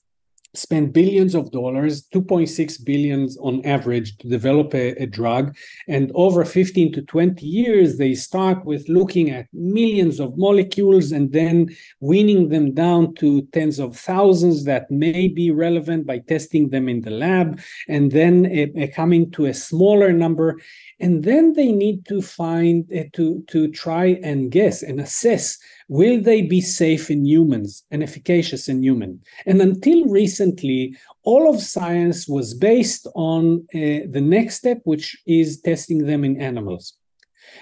spend 0.55 0.93
billions 0.93 1.33
of 1.33 1.51
dollars 1.51 2.07
2.6 2.13 2.85
billions 2.85 3.37
on 3.37 3.65
average 3.65 4.17
to 4.17 4.27
develop 4.27 4.73
a, 4.75 4.91
a, 5.01 5.07
drug. 5.07 5.55
And 5.87 6.11
over 6.13 6.45
15 6.45 6.93
to 6.93 7.01
20 7.01 7.45
years 7.45 7.97
they 7.97 8.13
start 8.13 8.63
with 8.63 8.87
looking 8.87 9.31
at 9.31 9.47
millions 9.51 10.19
of 10.19 10.37
molecules 10.37 11.11
and 11.11 11.31
then 11.31 11.75
weaning 11.99 12.49
them 12.49 12.73
down 12.73 13.15
to 13.15 13.41
tens 13.53 13.79
of 13.79 13.97
thousands 13.97 14.65
that 14.65 14.91
may 14.91 15.27
be 15.27 15.49
relevant 15.49 16.05
by 16.05 16.19
testing 16.19 16.69
them 16.69 16.87
in 16.87 17.01
the 17.01 17.11
lab 17.11 17.59
and 17.87 18.11
then 18.11 18.45
uh, 18.45 18.87
coming 18.95 19.31
to 19.31 19.45
a 19.45 19.53
smaller 19.53 20.13
number. 20.13 20.59
And 20.99 21.23
then 21.23 21.53
they 21.53 21.71
need 21.71 22.05
to 22.05 22.21
find 22.21 22.89
uh, 22.93 23.03
to 23.13 23.43
to 23.47 23.71
try 23.71 24.19
and 24.23 24.51
guess 24.51 24.83
and 24.83 24.99
assess 24.99 25.57
will 25.93 26.19
they 26.19 26.41
be 26.41 26.59
safe 26.59 27.11
in 27.11 27.23
humans 27.23 27.71
and 27.91 28.01
efficacious 28.01 28.67
in 28.67 28.81
human? 28.81 29.21
And 29.45 29.61
until 29.61 29.99
recently 30.21 30.97
all 31.21 31.43
of 31.53 31.61
science 31.61 32.27
was 32.27 32.55
based 32.71 33.05
on 33.13 33.43
uh, 33.75 34.09
the 34.15 34.23
next 34.35 34.55
step 34.55 34.79
which 34.85 35.07
is 35.27 35.61
testing 35.61 35.99
them 36.09 36.21
in 36.23 36.41
animals. 36.41 36.85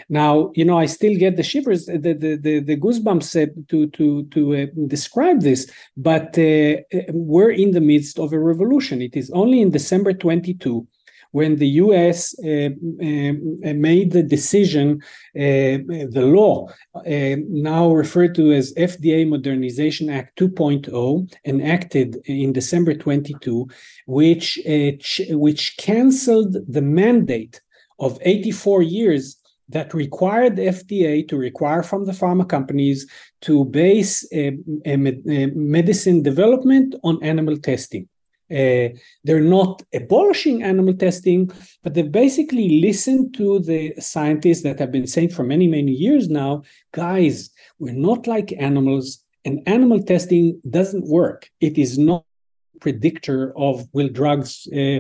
Now 0.08 0.52
you 0.56 0.66
know 0.68 0.78
i 0.78 0.88
still 0.98 1.16
get 1.24 1.36
the 1.36 1.50
shivers 1.52 1.82
the 1.88 2.14
the 2.24 2.32
the, 2.46 2.56
the 2.70 2.78
goosebumps 2.84 3.30
to 3.70 3.78
to 3.98 4.06
to 4.36 4.42
uh, 4.56 4.66
describe 4.96 5.40
this 5.42 5.62
but 6.10 6.30
uh, 6.38 6.74
we're 7.32 7.56
in 7.64 7.72
the 7.72 7.86
midst 7.92 8.16
of 8.24 8.32
a 8.32 8.40
revolution. 8.52 9.02
It 9.02 9.16
is 9.22 9.30
only 9.42 9.60
in 9.66 9.72
december 9.72 10.14
22 10.14 10.88
when 11.32 11.56
the 11.56 11.68
US 11.86 12.36
uh, 12.40 12.70
uh, 12.70 13.74
made 13.74 14.12
the 14.12 14.24
decision, 14.24 15.02
uh, 15.36 15.80
the 16.18 16.24
law, 16.26 16.68
now 17.06 17.92
referred 17.92 18.36
to 18.36 18.52
as 18.52 18.74
FDA 18.76 19.28
Modernization 19.28 20.10
Act 20.10 20.38
2.0, 20.40 21.34
enacted 21.46 22.18
in 22.26 22.54
December 22.54 22.94
22, 22.94 23.68
which, 24.08 24.60
which 25.30 25.78
canceled 25.78 26.58
the 26.68 26.82
mandate 26.82 27.62
of 28.00 28.20
84 28.22 28.82
years 28.82 29.38
that 29.70 29.94
required 29.94 30.58
the 30.58 30.64
FDA 30.64 31.26
to 31.30 31.38
require 31.38 31.82
from 31.82 32.06
the 32.06 32.12
pharma 32.12 32.48
companies 32.48 33.08
to 33.42 33.66
base 33.66 34.28
a, 34.34 34.58
a, 34.86 34.94
a 34.96 35.46
medicine 35.56 36.22
development 36.22 36.94
on 37.04 37.24
animal 37.24 37.58
testing. 37.58 38.08
Uh, 38.52 38.90
they're 39.24 39.40
not 39.40 39.82
abolishing 39.94 40.64
animal 40.64 40.94
testing, 40.94 41.52
but 41.84 41.94
they 41.94 42.04
basically 42.04 42.82
listened 42.82 43.34
to 43.36 43.60
the 43.60 43.94
scientists 44.00 44.64
that 44.64 44.80
have 44.80 44.92
been 44.92 45.08
saying 45.08 45.30
for 45.30 45.44
many, 45.44 45.68
many 45.68 45.92
years 45.92 46.30
now 46.30 46.64
guys, 46.92 47.50
we're 47.80 47.94
not 47.94 48.28
like 48.28 48.54
animals, 48.60 49.24
and 49.46 49.62
animal 49.66 50.02
testing 50.04 50.62
doesn't 50.70 51.08
work. 51.08 51.50
It 51.62 51.78
is 51.78 51.98
not 51.98 52.26
predictor 52.82 53.54
of 53.58 53.88
will 53.94 54.10
drugs 54.10 54.68
uh, 54.76 55.00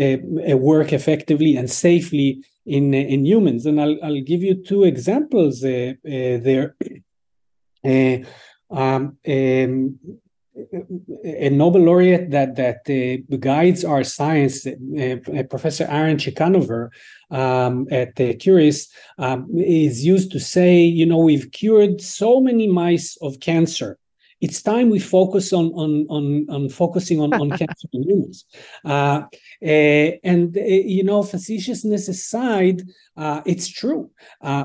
uh, 0.00 0.56
work 0.56 0.92
effectively 0.92 1.56
and 1.56 1.70
safely 1.70 2.42
in 2.64 2.92
in 2.94 3.24
humans 3.24 3.66
and 3.66 3.80
i'll, 3.80 3.96
I'll 4.02 4.22
give 4.22 4.42
you 4.42 4.54
two 4.54 4.84
examples 4.84 5.62
uh, 5.62 5.92
uh, 6.06 6.36
there 6.48 6.74
uh, 7.84 8.18
um, 8.70 9.18
um, 9.26 9.98
a 11.24 11.50
Nobel 11.50 11.82
laureate 11.82 12.30
that 12.30 12.56
that 12.56 12.80
uh, 12.88 13.36
guides 13.38 13.84
our 13.84 14.04
science, 14.04 14.66
uh, 14.66 15.42
Professor 15.48 15.86
Aaron 15.88 16.16
Ciechanover 16.16 16.90
um, 17.30 17.86
at 17.90 18.08
uh, 18.20 18.34
Quris, 18.34 18.88
um, 19.18 19.46
is 19.56 20.04
used 20.04 20.32
to 20.32 20.40
say, 20.40 20.80
you 20.80 21.06
know, 21.06 21.18
we've 21.18 21.50
cured 21.52 22.00
so 22.00 22.40
many 22.40 22.66
mice 22.66 23.16
of 23.22 23.40
cancer. 23.40 23.98
It's 24.40 24.62
time 24.62 24.88
we 24.88 25.00
focus 25.00 25.52
on 25.52 25.66
on 25.74 26.06
on, 26.08 26.46
on 26.48 26.68
focusing 26.68 27.20
on, 27.20 27.32
on 27.34 27.50
cancer 27.58 27.88
in 27.92 28.02
humans. 28.04 28.44
Uh, 28.84 29.22
uh, 29.62 30.10
and 30.22 30.56
uh, 30.56 30.60
you 30.60 31.02
know, 31.02 31.22
facetiousness 31.22 32.08
aside, 32.08 32.82
it's 33.46 33.68
true. 33.68 34.10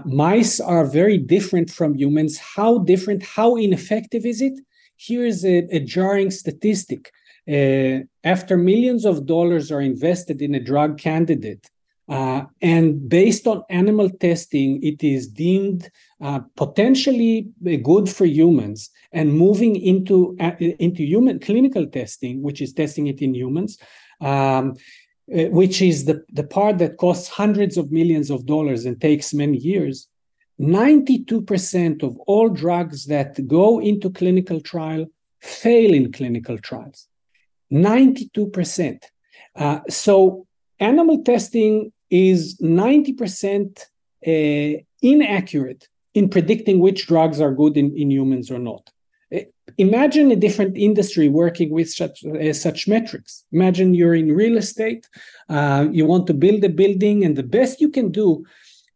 mice 0.06 0.60
are 0.60 0.86
very 0.86 1.18
different 1.18 1.70
from 1.70 1.96
humans. 1.96 2.38
How 2.38 2.80
different? 2.80 3.24
How 3.24 3.56
ineffective 3.56 4.26
is 4.26 4.42
it? 4.42 4.60
Here's 4.98 5.44
a, 5.46 5.60
a 5.76 5.80
jarring 5.80 6.32
statistic. 6.32 7.12
Uh, 7.48 8.00
after 8.24 8.58
millions 8.58 9.06
of 9.06 9.26
dollars 9.26 9.72
are 9.72 9.82
invested 9.82 10.42
in 10.42 10.56
a 10.56 10.60
drug 10.60 10.98
candidate, 10.98 11.70
uh, 12.10 12.44
and 12.62 13.08
based 13.08 13.48
on 13.48 13.64
animal 13.70 14.10
testing, 14.10 14.82
it 14.84 15.04
is 15.04 15.28
deemed 15.28 15.90
uh, 16.22 16.40
potentially 16.58 17.48
good 17.82 18.10
for 18.10 18.26
humans 18.26 18.90
and 19.14 19.34
moving 19.34 19.76
into 19.78 20.36
uh, 20.40 20.52
into 20.60 21.04
human 21.04 21.40
clinical 21.40 21.88
testing, 21.88 22.42
which 22.42 22.62
is 22.62 22.74
testing 22.74 23.08
it 23.08 23.22
in 23.22 23.34
humans, 23.34 23.78
um, 24.20 24.74
uh, 25.34 25.46
which 25.46 25.82
is 25.82 26.04
the, 26.06 26.24
the 26.34 26.44
part 26.44 26.78
that 26.78 26.98
costs 26.98 27.30
hundreds 27.30 27.78
of 27.78 27.92
millions 27.92 28.30
of 28.30 28.46
dollars 28.46 28.86
and 28.86 29.00
takes 29.00 29.34
many 29.34 29.58
years. 29.58 30.08
92% 30.60 32.04
of 32.04 32.18
all 32.28 32.50
drugs 32.50 33.06
that 33.06 33.48
go 33.48 33.80
into 33.80 34.10
clinical 34.10 34.62
trial 34.62 35.06
fail 35.42 35.94
in 35.94 36.12
clinical 36.12 36.58
trials. 36.58 37.08
92%. 37.72 39.04
Uh, 39.56 39.80
so 39.90 40.48
animal 40.80 41.24
testing 41.24 41.92
is 42.10 42.58
90% 42.60 43.80
uh, 44.26 44.80
inaccurate 45.02 45.88
in 46.14 46.30
predicting 46.30 46.80
which 46.80 47.08
drugs 47.08 47.42
are 47.42 47.52
good 47.52 47.76
in, 47.76 47.96
in 47.98 48.12
humans 48.12 48.52
or 48.52 48.60
not. 48.60 48.90
Uh, 49.34 49.40
imagine 49.78 50.32
a 50.32 50.36
different 50.36 50.78
industry 50.78 51.28
working 51.28 51.72
with 51.72 51.92
such, 51.92 52.24
uh, 52.26 52.54
such 52.54 52.88
metrics. 52.88 53.44
Imagine 53.52 53.94
you're 53.96 54.16
in 54.16 54.32
real 54.32 54.58
estate, 54.58 55.08
uh, 55.50 55.88
you 55.92 56.06
want 56.06 56.28
to 56.28 56.34
build 56.34 56.64
a 56.64 56.70
building, 56.70 57.26
and 57.26 57.36
the 57.36 57.44
best 57.44 57.82
you 57.82 57.90
can 57.90 58.12
do 58.12 58.46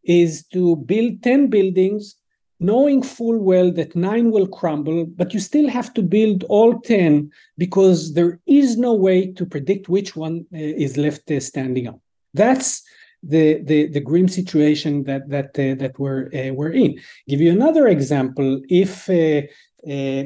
is 0.08 0.44
to 0.46 0.76
build 0.76 1.22
10 1.22 1.48
buildings 1.48 2.16
knowing 2.60 3.02
full 3.02 3.38
well 3.38 3.70
that 3.70 3.94
nine 3.94 4.30
will 4.32 4.46
crumble, 4.46 5.06
but 5.06 5.32
you 5.32 5.40
still 5.40 5.68
have 5.68 5.94
to 5.94 6.02
build 6.02 6.44
all 6.48 6.80
10 6.80 7.30
because 7.56 8.14
there 8.14 8.40
is 8.46 8.76
no 8.76 8.94
way 8.94 9.32
to 9.32 9.46
predict 9.46 9.88
which 9.88 10.16
one 10.16 10.44
uh, 10.52 10.58
is 10.58 10.96
left 10.96 11.30
uh, 11.30 11.38
standing 11.38 11.86
up. 11.86 12.00
That's 12.34 12.82
the, 13.22 13.62
the, 13.62 13.88
the 13.88 14.00
grim 14.00 14.28
situation 14.28 15.04
that 15.04 15.28
that 15.28 15.58
uh, 15.58 15.74
that 15.76 15.98
we're 15.98 16.26
uh, 16.26 16.52
we're 16.54 16.72
in. 16.72 17.00
Give 17.28 17.40
you 17.40 17.50
another 17.50 17.88
example: 17.88 18.60
if 18.68 19.10
uh, 19.10 19.42
uh, 19.90 20.24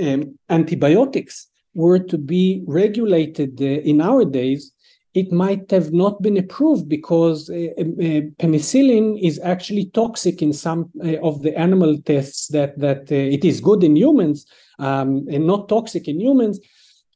um, 0.00 0.38
antibiotics 0.50 1.46
were 1.74 1.98
to 1.98 2.18
be 2.18 2.62
regulated 2.66 3.60
in 3.60 4.00
our 4.02 4.24
days, 4.24 4.72
it 5.16 5.32
might 5.32 5.70
have 5.70 5.94
not 5.94 6.20
been 6.20 6.36
approved 6.36 6.90
because 6.90 7.48
uh, 7.48 7.54
uh, 7.54 8.20
penicillin 8.38 9.18
is 9.18 9.40
actually 9.42 9.86
toxic 9.86 10.42
in 10.42 10.52
some 10.52 10.90
uh, 11.02 11.16
of 11.28 11.40
the 11.42 11.58
animal 11.58 11.96
tests 12.02 12.48
that 12.48 12.78
that 12.78 13.10
it 13.10 13.42
is 13.42 13.62
good 13.62 13.82
in 13.82 13.96
humans 13.96 14.46
um, 14.78 15.26
and 15.32 15.46
not 15.46 15.70
toxic 15.70 16.06
in 16.06 16.20
humans. 16.20 16.60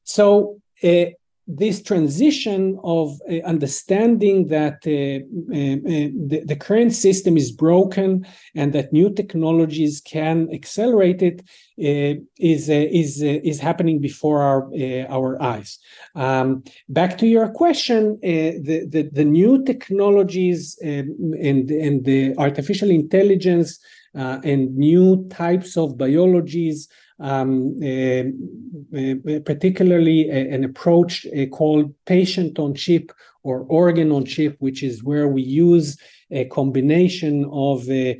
So 0.05 0.57
this 1.57 1.83
transition 1.83 2.79
of 2.85 3.21
uh, 3.29 3.41
understanding 3.45 4.47
that 4.47 4.79
uh, 4.87 5.19
uh, 5.53 6.11
the, 6.29 6.43
the, 6.47 6.57
current 6.57 6.93
system 6.93 7.37
is 7.37 7.51
broken 7.51 8.25
and 8.55 8.73
that 8.73 8.93
new 8.93 9.13
technologies 9.13 10.01
can 10.01 10.49
accelerate 10.53 11.23
it 11.23 11.41
uh, 11.41 12.21
is 12.39 12.71
uh, 12.71 12.87
is 12.93 13.23
uh, 13.23 13.41
is 13.43 13.59
happening 13.59 14.01
before 14.01 14.43
our 14.43 14.71
our 15.09 15.43
eyes. 15.43 15.79
Um, 16.15 16.63
back 16.89 17.19
to 17.19 17.27
your 17.27 17.49
question, 17.49 18.19
the, 18.23 18.87
the, 18.89 19.09
the 19.13 19.25
new 19.25 19.65
technologies 19.65 20.79
um, 20.85 21.33
and 21.41 21.71
and 21.71 22.05
the 22.05 22.35
artificial 22.39 22.91
intelligence 22.91 23.79
and 24.15 24.77
new 24.77 25.27
types 25.31 25.77
of 25.77 25.97
biologies 25.97 26.89
um, 27.21 27.77
uh, 27.83 28.25
uh, 28.97 29.41
particularly 29.45 30.31
a, 30.31 30.51
an 30.51 30.65
approach 30.65 31.27
uh, 31.27 31.47
called 31.47 31.95
patient 32.07 32.59
on 32.59 32.75
chip 32.75 33.13
or 33.43 33.61
organ 33.69 34.11
on 34.11 34.25
chip, 34.25 34.57
which 34.59 34.83
is 34.83 35.05
where 35.05 35.29
we 35.29 35.43
use 35.43 35.99
a 36.31 36.47
combination 36.47 37.45
of 37.53 37.89
uh, 37.91 38.15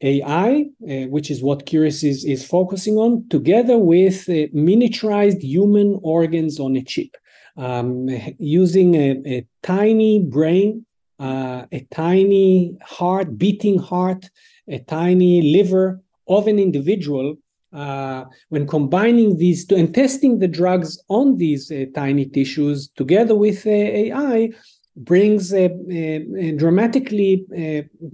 AI, 0.00 0.66
uh, 0.82 1.08
which 1.08 1.30
is 1.30 1.42
what 1.42 1.66
Quris 1.66 2.02
is, 2.02 2.24
is 2.24 2.44
focusing 2.44 2.96
on, 2.96 3.28
together 3.28 3.78
with 3.78 4.28
uh, 4.28 4.48
miniaturized 4.54 5.42
human 5.42 5.98
organs 6.02 6.58
on 6.58 6.76
a 6.76 6.82
chip, 6.82 7.16
um, 7.56 8.08
using 8.38 8.94
a, 8.94 9.22
a, 9.26 9.46
tiny 9.62 10.22
brain, 10.22 10.84
a 11.18 11.86
tiny 11.90 12.76
heart, 12.82 13.38
beating 13.38 13.78
heart, 13.78 14.28
a 14.68 14.78
tiny 14.80 15.40
liver 15.56 16.00
of 16.28 16.46
an 16.46 16.58
individual 16.58 17.36
uh, 17.76 18.24
when 18.48 18.66
combining 18.66 19.36
these 19.36 19.66
two 19.66 19.76
and 19.76 19.94
testing 19.94 20.38
the 20.38 20.48
drugs 20.48 20.98
on 21.08 21.36
these 21.36 21.70
uh, 21.70 21.84
tiny 21.94 22.24
tissues 22.24 22.88
together 22.96 23.34
with 23.34 23.66
uh, 23.66 23.70
AI 23.70 24.50
brings 24.96 25.50
dramatically 25.50 27.44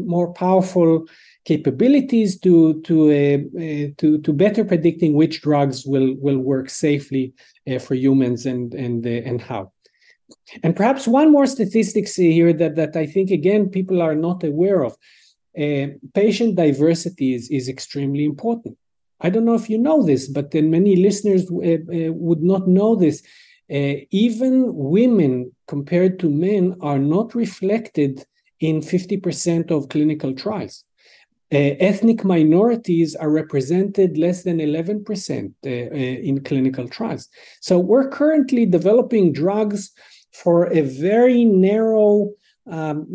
more 0.01 0.33
powerful 0.33 1.07
capabilities 1.45 2.41
to 2.41 2.81
to 2.83 2.97
uh, 3.11 3.95
to 3.99 4.19
to 4.19 4.33
better 4.33 4.65
predicting 4.65 5.13
which 5.15 5.43
drugs 5.43 5.87
will 5.87 6.17
will 6.19 6.39
work 6.39 6.69
safely 6.69 7.33
uh, 7.71 7.79
for 7.79 7.95
humans 7.95 8.47
and 8.47 8.75
and 8.75 9.07
uh, 9.07 9.11
and 9.31 9.41
how. 9.41 9.71
And 10.65 10.75
perhaps 10.75 11.07
one 11.07 11.31
more 11.31 11.47
statistics 11.47 12.17
here 12.17 12.53
that 12.53 12.75
that 12.75 12.97
I 12.97 13.07
think 13.07 13.31
again 13.31 13.69
people 13.69 14.03
are 14.03 14.17
not 14.17 14.43
aware 14.43 14.83
of. 14.83 14.97
patient 16.15 16.57
diversity 16.57 17.35
is, 17.35 17.45
is 17.51 17.69
extremely 17.69 18.25
important. 18.25 18.75
I 19.23 19.31
don't 19.31 19.45
know 19.45 19.55
if 19.55 19.71
you 19.71 19.79
know 19.79 20.03
this, 20.03 20.29
but 20.29 20.53
many 20.53 20.97
listeners 20.97 21.51
uh, 21.51 21.55
uh, 21.55 22.13
would 22.13 22.43
not 22.43 22.69
know 22.69 22.97
this. 22.97 23.23
Uh, 23.73 24.05
even 24.11 24.75
women 24.75 25.53
compared 25.69 26.19
to 26.19 26.29
men 26.29 26.77
are 26.81 26.99
not 26.99 27.35
reflected 27.35 28.27
in 28.61 28.81
50% 28.81 29.71
of 29.71 29.89
clinical 29.89 30.35
trials. 30.35 30.85
Uh, 31.53 31.77
ethnic 31.81 32.25
minorities 32.25 33.15
are 33.15 33.31
represented 33.31 34.17
less 34.17 34.43
than 34.43 34.59
11% 34.59 35.53
uh, 35.65 35.69
uh, 35.69 35.71
in 35.71 36.43
clinical 36.43 36.89
trials. 36.89 37.29
So 37.61 37.79
we're 37.79 38.09
currently 38.09 38.67
developing 38.67 39.33
drugs 39.33 39.93
for 40.33 40.73
a 40.73 40.81
very 40.81 41.45
narrow 41.45 42.33
um, 42.71 43.07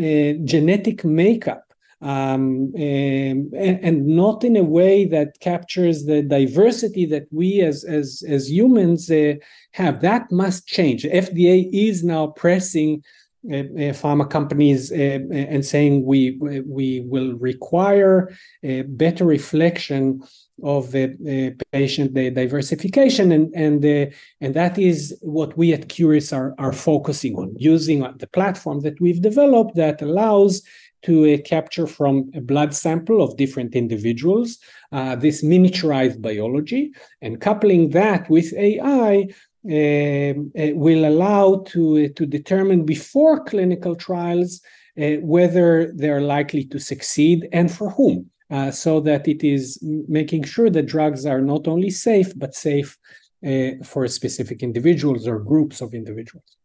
genetic 0.45 1.03
makeup 1.03 1.66
um, 2.01 2.71
and, 2.75 3.53
and, 3.55 4.05
not 4.05 4.43
in 4.43 4.55
a 4.55 4.63
way 4.63 5.05
that 5.05 5.39
captures 5.39 6.05
the 6.05 6.21
diversity 6.21 7.07
that 7.07 7.25
we 7.31 7.61
as 7.61 7.83
as 7.83 8.23
as 8.27 8.51
humans 8.51 9.09
uh, 9.09 9.33
have. 9.71 10.01
That 10.01 10.31
must 10.31 10.67
change. 10.67 11.05
FDA 11.05 11.67
is 11.73 12.03
now 12.03 12.27
pressing 12.27 13.03
uh, 13.49 13.59
uh, 13.59 13.93
pharma 13.93 14.29
companies 14.29 14.91
uh, 14.91 14.95
and 15.31 15.65
saying 15.65 16.03
we 16.05 16.37
we 16.65 17.01
will 17.05 17.33
require 17.35 18.29
a 18.63 18.81
better 18.81 19.25
reflection 19.25 20.21
of 20.63 20.91
the 20.91 21.55
patient 21.71 22.13
diversification 22.13 23.31
and 23.31 23.53
and 23.55 23.85
uh, 23.85 24.11
and 24.41 24.53
that 24.53 24.77
is 24.77 25.17
what 25.21 25.57
we 25.57 25.71
at 25.71 25.87
Quris 25.87 26.35
are 26.35 26.55
are 26.57 26.73
focusing 26.73 27.35
on 27.35 27.55
using 27.57 27.99
the 28.17 28.27
platform 28.27 28.81
that 28.81 28.99
we've 28.99 29.21
developed 29.21 29.75
that 29.75 30.01
allows 30.01 30.61
to 31.03 31.33
uh, 31.33 31.37
capture 31.45 31.87
from 31.87 32.29
a 32.33 32.41
blood 32.41 32.73
sample 32.73 33.21
of 33.21 33.37
different 33.37 33.75
individuals 33.75 34.57
uh, 34.91 35.15
this 35.15 35.43
miniaturized 35.43 36.21
biology 36.21 36.91
and 37.21 37.41
coupling 37.41 37.89
that 37.89 38.29
with 38.29 38.53
AI 38.53 39.27
um, 39.69 40.51
uh, 40.57 40.67
will 40.75 41.05
allow 41.05 41.63
to, 41.67 42.05
uh, 42.05 42.07
to 42.15 42.25
determine 42.25 42.85
before 42.85 43.43
clinical 43.43 43.95
trials 43.95 44.61
uh, 44.99 45.15
whether 45.21 45.91
they're 45.95 46.21
likely 46.21 46.63
to 46.63 46.79
succeed 46.79 47.47
and 47.51 47.71
for 47.71 47.89
whom. 47.91 48.29
Uh, 48.49 48.71
so 48.71 49.01
that 49.01 49.27
it 49.27 49.43
is 49.43 49.77
making 50.07 50.41
sure 50.41 50.69
that 50.69 50.85
drugs 50.85 51.25
are 51.25 51.41
not 51.41 51.67
only 51.67 51.89
safe 51.89 52.31
but 52.37 52.55
safe 52.55 52.97
for 53.83 54.07
specific 54.07 54.63
individuals 54.63 55.27
or 55.27 55.37
groups 55.39 55.81
of 55.81 55.93
individuals. 55.93 56.57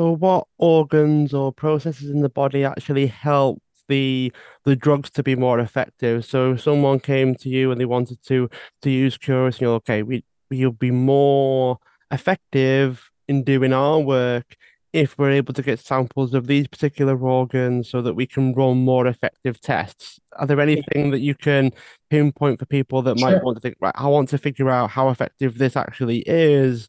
So, 0.00 0.12
what 0.12 0.46
organs 0.56 1.34
or 1.34 1.52
processes 1.52 2.08
in 2.08 2.22
the 2.22 2.30
body 2.30 2.64
actually 2.64 3.06
help 3.06 3.62
the 3.86 4.32
the 4.64 4.74
drugs 4.74 5.10
to 5.10 5.22
be 5.22 5.36
more 5.36 5.60
effective? 5.60 6.24
So, 6.24 6.52
if 6.52 6.62
someone 6.62 7.00
came 7.00 7.34
to 7.34 7.50
you 7.50 7.70
and 7.70 7.78
they 7.78 7.84
wanted 7.84 8.22
to 8.28 8.48
to 8.80 8.90
use 8.90 9.18
Quris, 9.18 9.56
and 9.56 9.60
you're 9.60 9.74
okay, 9.74 10.02
we 10.02 10.24
you'll 10.48 10.72
be 10.72 10.90
more 10.90 11.76
effective 12.10 13.10
in 13.28 13.44
doing 13.44 13.74
our 13.74 14.00
work 14.00 14.56
if 14.94 15.18
we're 15.18 15.32
able 15.32 15.52
to 15.52 15.62
get 15.62 15.80
samples 15.80 16.32
of 16.32 16.46
these 16.46 16.66
particular 16.66 17.18
organs 17.22 17.90
so 17.90 18.00
that 18.00 18.14
we 18.14 18.26
can 18.26 18.54
run 18.54 18.78
more 18.78 19.06
effective 19.06 19.60
tests. 19.60 20.18
Are 20.38 20.46
there 20.46 20.60
anything 20.60 21.10
that 21.10 21.20
you 21.20 21.34
can 21.34 21.72
pinpoint 22.08 22.58
for 22.58 22.64
people 22.64 23.02
that 23.02 23.18
sure. 23.18 23.32
might 23.32 23.44
want 23.44 23.58
to 23.58 23.60
think, 23.60 23.76
right, 23.80 23.94
I 23.94 24.08
want 24.08 24.30
to 24.30 24.38
figure 24.38 24.70
out 24.70 24.88
how 24.88 25.10
effective 25.10 25.58
this 25.58 25.76
actually 25.76 26.24
is? 26.26 26.88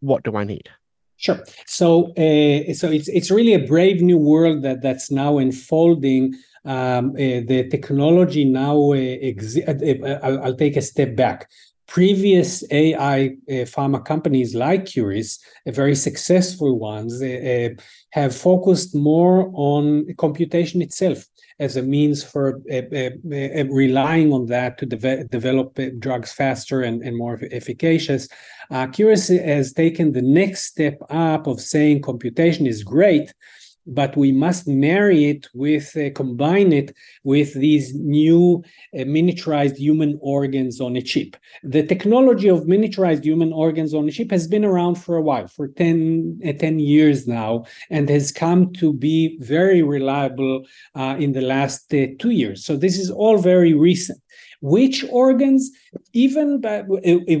What 0.00 0.24
do 0.24 0.36
I 0.36 0.44
need? 0.44 0.68
Sure. 1.16 1.42
So, 1.66 2.12
uh, 2.12 2.74
so 2.74 2.90
it's 2.90 3.08
it's 3.08 3.30
really 3.30 3.54
a 3.54 3.66
brave 3.66 4.02
new 4.02 4.18
world 4.18 4.62
that 4.62 4.82
that's 4.82 5.10
now 5.10 5.38
unfolding. 5.38 6.34
Um, 6.66 7.10
uh, 7.10 7.44
the 7.46 7.68
technology 7.70 8.44
now 8.46 8.92
uh, 8.92 8.96
uh, 8.96 10.06
uh, 10.06 10.18
I'll, 10.22 10.44
I'll, 10.44 10.56
take 10.56 10.76
a 10.78 10.82
step 10.82 11.14
back. 11.14 11.50
previous 11.86 12.64
AI 12.70 13.26
uh, 13.26 13.66
pharma 13.74 14.02
companies 14.02 14.54
like 14.54 14.86
Quris, 14.86 15.38
very 15.66 15.94
successful 15.94 16.78
ones, 16.78 17.22
have 18.12 18.34
focused 18.34 18.94
more 18.94 19.52
on 19.54 20.06
computation 20.16 20.80
itself 20.80 21.26
as 21.60 21.76
a 21.76 21.82
means 21.82 22.22
for 22.22 22.60
eh, 22.68 22.82
eh, 22.92 23.10
eh, 23.32 23.64
relying 23.70 24.32
on 24.32 24.46
that 24.46 24.78
to 24.78 24.86
de- 24.86 25.24
develop 25.24 25.78
drugs 25.98 26.32
faster 26.32 26.82
and, 26.82 27.02
and 27.02 27.16
more 27.16 27.40
efficacious. 27.52 28.28
Uh, 28.70 28.86
Quris 28.86 29.28
has 29.44 29.72
taken 29.72 30.12
the 30.12 30.22
next 30.22 30.64
step 30.64 30.98
up 31.10 31.46
of 31.46 31.60
saying 31.60 32.02
computation 32.02 32.66
is 32.66 32.82
great, 32.82 33.32
but 33.86 34.16
we 34.16 34.32
must 34.32 34.66
marry 34.66 35.26
it 35.26 35.48
with 35.54 35.96
uh, 35.96 36.10
combine 36.14 36.72
it 36.72 36.94
with 37.22 37.54
these 37.54 37.94
new 37.94 38.62
uh, 38.94 38.98
miniaturized 39.00 39.76
human 39.76 40.18
organs 40.22 40.80
on 40.80 40.96
a 40.96 41.02
chip. 41.02 41.36
The 41.62 41.86
technology 41.86 42.48
of 42.48 42.60
miniaturized 42.60 43.24
human 43.24 43.52
organs 43.52 43.94
on 43.94 44.08
a 44.08 44.12
chip 44.12 44.30
has 44.30 44.46
been 44.46 44.64
around 44.64 44.96
for 44.96 45.16
a 45.16 45.22
while 45.22 45.48
for 45.48 45.68
10, 45.68 46.40
uh, 46.46 46.52
10 46.52 46.78
years 46.78 47.26
now 47.26 47.64
and 47.90 48.08
has 48.08 48.32
come 48.32 48.72
to 48.74 48.92
be 48.92 49.36
very 49.40 49.82
reliable 49.82 50.64
uh, 50.94 51.16
in 51.18 51.32
the 51.32 51.42
last 51.42 51.92
uh, 51.92 52.06
two 52.18 52.30
years. 52.30 52.64
So 52.64 52.76
this 52.76 52.98
is 52.98 53.10
all 53.10 53.38
very 53.38 53.74
recent. 53.74 54.20
Which 54.60 55.04
organs 55.10 55.70
even 56.14 56.62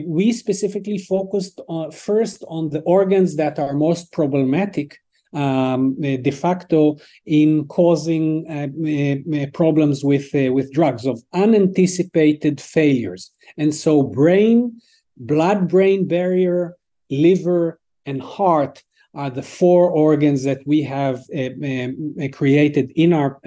we 0.06 0.30
specifically 0.32 0.98
focused 0.98 1.58
on, 1.68 1.90
first 1.90 2.44
on 2.48 2.68
the 2.68 2.80
organs 2.80 3.36
that 3.36 3.58
are 3.58 3.72
most 3.72 4.12
problematic 4.12 4.98
um, 5.34 5.96
eh, 6.02 6.16
de 6.16 6.30
facto 6.30 6.96
in 7.26 7.66
causing 7.66 8.46
uh, 8.48 9.46
problems 9.52 10.04
with 10.04 10.34
uh, 10.34 10.52
with 10.52 10.72
drugs 10.72 11.06
of 11.06 11.22
unanticipated 11.32 12.60
failures. 12.60 13.30
And 13.56 13.74
so, 13.74 14.02
brain, 14.02 14.80
blood-brain 15.16 16.06
barrier, 16.08 16.76
liver, 17.10 17.78
and 18.06 18.22
heart 18.22 18.82
are 19.14 19.30
the 19.30 19.42
four 19.42 19.90
organs 19.90 20.42
that 20.42 20.60
we 20.66 20.82
have 20.82 21.20
uh, 21.36 22.28
created 22.32 22.92
in 22.96 23.12
our 23.12 23.40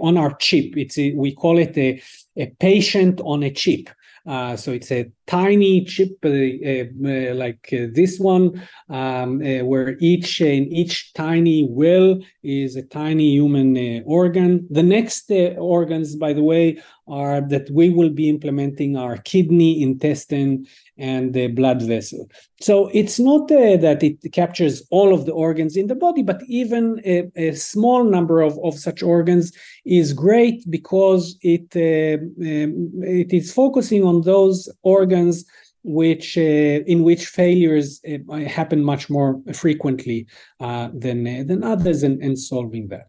on 0.00 0.16
our 0.16 0.34
chip. 0.36 0.76
It's 0.76 0.98
a, 0.98 1.12
we 1.12 1.34
call 1.34 1.58
it 1.58 1.76
a, 1.76 2.00
a 2.36 2.46
patient 2.58 3.20
on 3.24 3.42
a 3.42 3.50
chip. 3.50 3.90
Uh, 4.28 4.54
so 4.56 4.72
it's 4.72 4.92
a 4.92 5.10
tiny 5.26 5.82
chip 5.84 6.10
uh, 6.22 6.28
uh, 6.28 7.34
like 7.34 7.66
this 7.70 8.18
one, 8.18 8.62
um, 8.90 9.40
where 9.40 9.96
each 10.00 10.42
in 10.42 10.64
each 10.70 11.14
tiny 11.14 11.66
well 11.68 12.18
is 12.42 12.76
a 12.76 12.82
tiny 12.82 13.30
human 13.30 14.02
organ. 14.04 14.66
The 14.70 14.82
next 14.82 15.30
organs, 15.56 16.14
by 16.14 16.34
the 16.34 16.42
way, 16.42 16.78
are 17.08 17.40
that 17.40 17.70
we 17.70 17.90
will 17.90 18.10
be 18.10 18.28
implementing 18.28 18.96
our 18.96 19.16
kidney, 19.18 19.82
intestine, 19.82 20.66
and 20.96 21.34
the 21.34 21.48
blood 21.48 21.82
vessel. 21.82 22.28
So 22.60 22.88
it's 22.92 23.18
not 23.18 23.50
uh, 23.50 23.76
that 23.78 24.02
it 24.02 24.32
captures 24.32 24.82
all 24.90 25.14
of 25.14 25.26
the 25.26 25.32
organs 25.32 25.76
in 25.76 25.86
the 25.86 25.94
body, 25.94 26.22
but 26.22 26.42
even 26.46 27.00
a, 27.04 27.30
a 27.36 27.52
small 27.54 28.04
number 28.04 28.40
of, 28.40 28.58
of 28.64 28.78
such 28.78 29.02
organs 29.02 29.52
is 29.84 30.12
great 30.12 30.68
because 30.70 31.38
it 31.42 31.68
uh, 31.76 32.22
um, 32.42 32.90
it 33.02 33.32
is 33.32 33.52
focusing 33.52 34.04
on 34.04 34.22
those 34.22 34.68
organs 34.82 35.44
which 35.84 36.36
uh, 36.36 36.40
in 36.40 37.02
which 37.02 37.26
failures 37.26 38.00
uh, 38.08 38.36
happen 38.38 38.82
much 38.82 39.08
more 39.08 39.40
frequently 39.54 40.26
uh, 40.60 40.88
than 40.94 41.46
than 41.46 41.62
others, 41.62 42.02
and, 42.02 42.22
and 42.22 42.38
solving 42.38 42.88
that. 42.88 43.08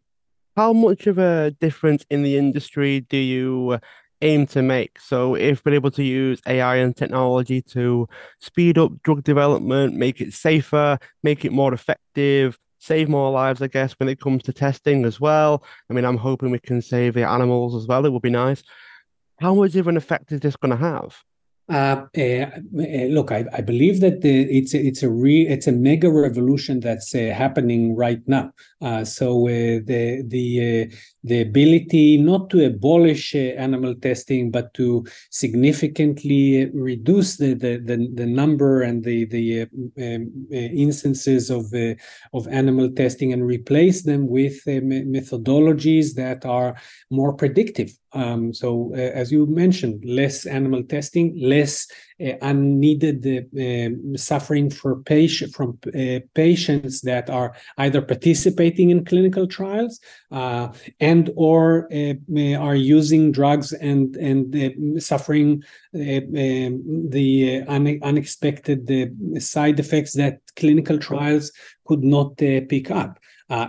How 0.55 0.73
much 0.73 1.07
of 1.07 1.17
a 1.17 1.51
difference 1.59 2.05
in 2.09 2.23
the 2.23 2.37
industry 2.37 3.01
do 3.01 3.17
you 3.17 3.79
aim 4.21 4.45
to 4.47 4.61
make. 4.61 4.99
So 4.99 5.35
if 5.35 5.63
we're 5.63 5.75
able 5.75 5.91
to 5.91 6.03
use 6.03 6.41
AI 6.47 6.77
and 6.77 6.95
technology 6.95 7.61
to 7.73 8.07
speed 8.39 8.77
up 8.77 8.91
drug 9.03 9.23
development, 9.23 9.95
make 9.95 10.21
it 10.21 10.33
safer, 10.33 10.99
make 11.23 11.45
it 11.45 11.51
more 11.51 11.73
effective, 11.73 12.57
save 12.79 13.09
more 13.09 13.31
lives, 13.31 13.61
I 13.61 13.67
guess, 13.67 13.93
when 13.93 14.09
it 14.09 14.19
comes 14.19 14.43
to 14.43 14.53
testing 14.53 15.05
as 15.05 15.19
well. 15.19 15.63
I 15.89 15.93
mean, 15.93 16.05
I'm 16.05 16.17
hoping 16.17 16.51
we 16.51 16.59
can 16.59 16.81
save 16.81 17.13
the 17.13 17.27
animals 17.27 17.75
as 17.75 17.87
well. 17.87 18.05
It 18.05 18.11
would 18.11 18.21
be 18.21 18.29
nice. 18.29 18.63
How 19.39 19.53
much 19.53 19.75
of 19.75 19.87
an 19.87 19.97
effect 19.97 20.31
is 20.31 20.41
this 20.41 20.55
going 20.55 20.71
to 20.71 20.77
have? 20.77 21.17
Uh, 21.69 22.07
uh, 22.17 22.49
look, 22.73 23.31
I, 23.31 23.45
I, 23.53 23.61
believe 23.61 24.01
that 24.01 24.21
the, 24.21 24.41
it's 24.57 24.73
a, 24.73 24.79
it's 24.83 25.03
a 25.03 25.09
re, 25.09 25.47
it's 25.47 25.67
a 25.67 25.71
mega 25.71 26.09
revolution 26.09 26.79
that's 26.79 27.13
uh, 27.13 27.31
happening 27.35 27.95
right 27.95 28.27
now. 28.27 28.51
Uh, 28.81 29.05
so 29.05 29.45
the 29.45 30.23
the 30.25 30.91
the 31.23 31.41
ability 31.41 32.17
not 32.17 32.49
to 32.49 32.65
abolish 32.65 33.35
animal 33.35 33.95
testing, 33.95 34.51
but 34.51 34.73
to 34.75 35.05
significantly 35.29 36.69
reduce 36.73 37.37
the 37.37 37.53
the, 37.53 37.77
the, 37.77 38.09
the 38.13 38.25
number 38.25 38.81
and 38.81 39.03
the 39.03 39.25
the 39.25 39.61
um, 39.63 40.47
instances 40.51 41.49
of 41.49 41.65
of 42.33 42.47
animal 42.47 42.89
testing 42.91 43.33
and 43.33 43.45
replace 43.45 44.03
them 44.03 44.27
with 44.27 44.63
methodologies 44.65 46.15
that 46.15 46.45
are 46.45 46.75
more 47.09 47.33
predictive. 47.33 47.91
Um, 48.13 48.53
so, 48.53 48.93
as 48.95 49.31
you 49.31 49.45
mentioned, 49.45 50.03
less 50.03 50.45
animal 50.45 50.83
testing, 50.83 51.39
less 51.39 51.87
uh, 51.91 51.93
unneeded 52.41 53.25
uh, 53.25 53.61
um, 53.61 54.17
suffering 54.17 54.69
for 54.69 54.97
patient 55.03 55.53
from 55.53 55.79
uh, 55.87 56.19
patients 56.33 57.01
that 57.01 57.29
are 57.29 57.55
either 57.77 58.01
participating 58.01 58.89
in 58.89 59.05
clinical 59.05 59.47
trials 59.47 59.99
uh, 60.31 60.67
and 60.99 61.29
or 61.35 61.87
uh, 61.93 62.13
are 62.59 62.75
using 62.75 63.31
drugs 63.31 63.71
and 63.73 64.15
and 64.17 64.55
uh, 64.55 64.99
suffering 64.99 65.63
um, 65.95 67.09
the 67.09 67.63
un- 67.67 67.99
unexpected 68.03 68.81
side 69.41 69.79
effects 69.79 70.13
that 70.13 70.39
clinical 70.55 70.97
trials 70.97 71.51
could 71.85 72.03
not 72.03 72.37
pick 72.37 72.91
up. 72.91 73.19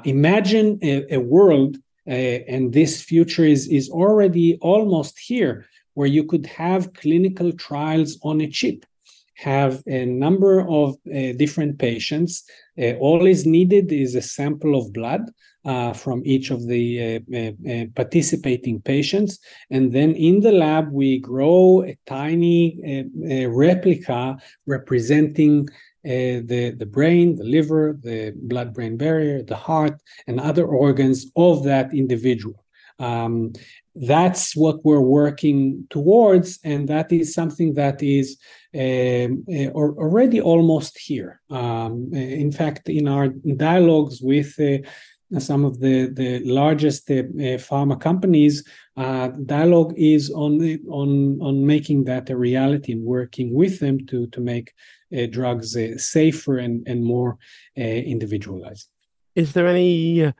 imagine 0.05 0.79
a, 0.83 1.15
a 1.15 1.21
world 1.21 1.77
uh, 2.09 2.13
and 2.49 2.73
this 2.73 3.03
future 3.03 3.45
is 3.45 3.69
is 3.69 3.89
already 3.91 4.59
almost 4.63 5.19
here 5.19 5.67
where 6.01 6.09
you 6.19 6.25
could 6.25 6.47
have 6.47 6.95
clinical 6.95 7.53
trials 7.53 8.19
on 8.23 8.41
a 8.41 8.49
chip, 8.49 8.87
have 9.35 9.83
a 9.87 10.07
number 10.07 10.55
of 10.67 10.89
uh, 10.95 11.33
different 11.43 11.79
patients. 11.79 12.33
Uh, 12.81 12.93
all 13.07 13.27
is 13.27 13.45
needed 13.45 13.93
is 13.93 14.15
a 14.15 14.23
sample 14.23 14.75
of 14.79 14.95
blood 14.95 15.21
uh, 15.67 15.93
from 15.93 16.23
each 16.25 16.51
of 16.51 16.67
the 16.67 16.87
uh, 17.03 17.37
uh, 17.37 17.53
uh, 17.71 17.85
participating 17.95 18.81
patients. 18.81 19.41
And 19.69 19.93
then 19.93 20.13
in 20.15 20.41
the 20.41 20.53
lab, 20.53 20.91
we 20.91 21.19
grow 21.19 21.83
a 21.83 21.99
tiny 22.07 23.05
replica 23.47 24.39
representing 24.67 25.69
the, 26.03 26.75
the 26.83 26.91
brain, 26.97 27.37
the 27.37 27.45
liver, 27.45 27.99
the 28.03 28.33
blood 28.35 28.73
brain 28.73 28.97
barrier, 28.97 29.43
the 29.43 29.63
heart, 29.69 30.01
and 30.27 30.41
other 30.41 30.65
organs 30.65 31.27
of 31.37 31.65
that 31.65 31.93
individual. 31.93 32.65
Um, 32.99 33.53
that's 34.01 34.57
what 34.57 34.83
we're 34.83 35.01
working 35.01 35.87
towards, 35.91 36.59
and 36.65 36.89
that 36.89 37.13
is 37.13 37.35
something 37.35 37.75
that 37.75 38.03
is 38.03 38.39
um, 38.75 39.45
uh, 39.53 39.69
already 39.73 40.41
almost 40.41 40.99
here. 40.99 41.41
Um, 41.51 42.09
in 42.15 42.51
fact, 42.51 42.89
in 42.89 43.07
our 43.09 43.29
dialogues 43.29 44.21
with 44.23 44.59
uh, 44.59 45.39
some 45.39 45.67
of 45.67 45.81
the, 45.81 46.09
the 46.13 46.41
largest 46.45 47.11
uh, 47.11 47.15
uh 47.15 47.59
pharma 47.69 48.01
companies, 48.01 48.65
uh, 48.97 49.29
dialogue 49.45 49.93
is 49.99 50.31
on 50.31 50.79
on 50.89 51.39
on 51.43 51.67
making 51.67 52.05
that 52.05 52.31
a 52.31 52.37
reality 52.37 52.93
and 52.93 53.05
working 53.05 53.53
with 53.53 53.81
them 53.81 54.07
to 54.07 54.27
to 54.29 54.41
make 54.41 54.73
uh, 55.15 55.27
drugs 55.27 55.77
safer 55.99 56.57
and 56.57 56.89
and 56.89 57.05
more 57.05 57.37
individualized. 57.77 58.89
Is 59.37 59.53
there 59.53 59.67
any 59.67 60.33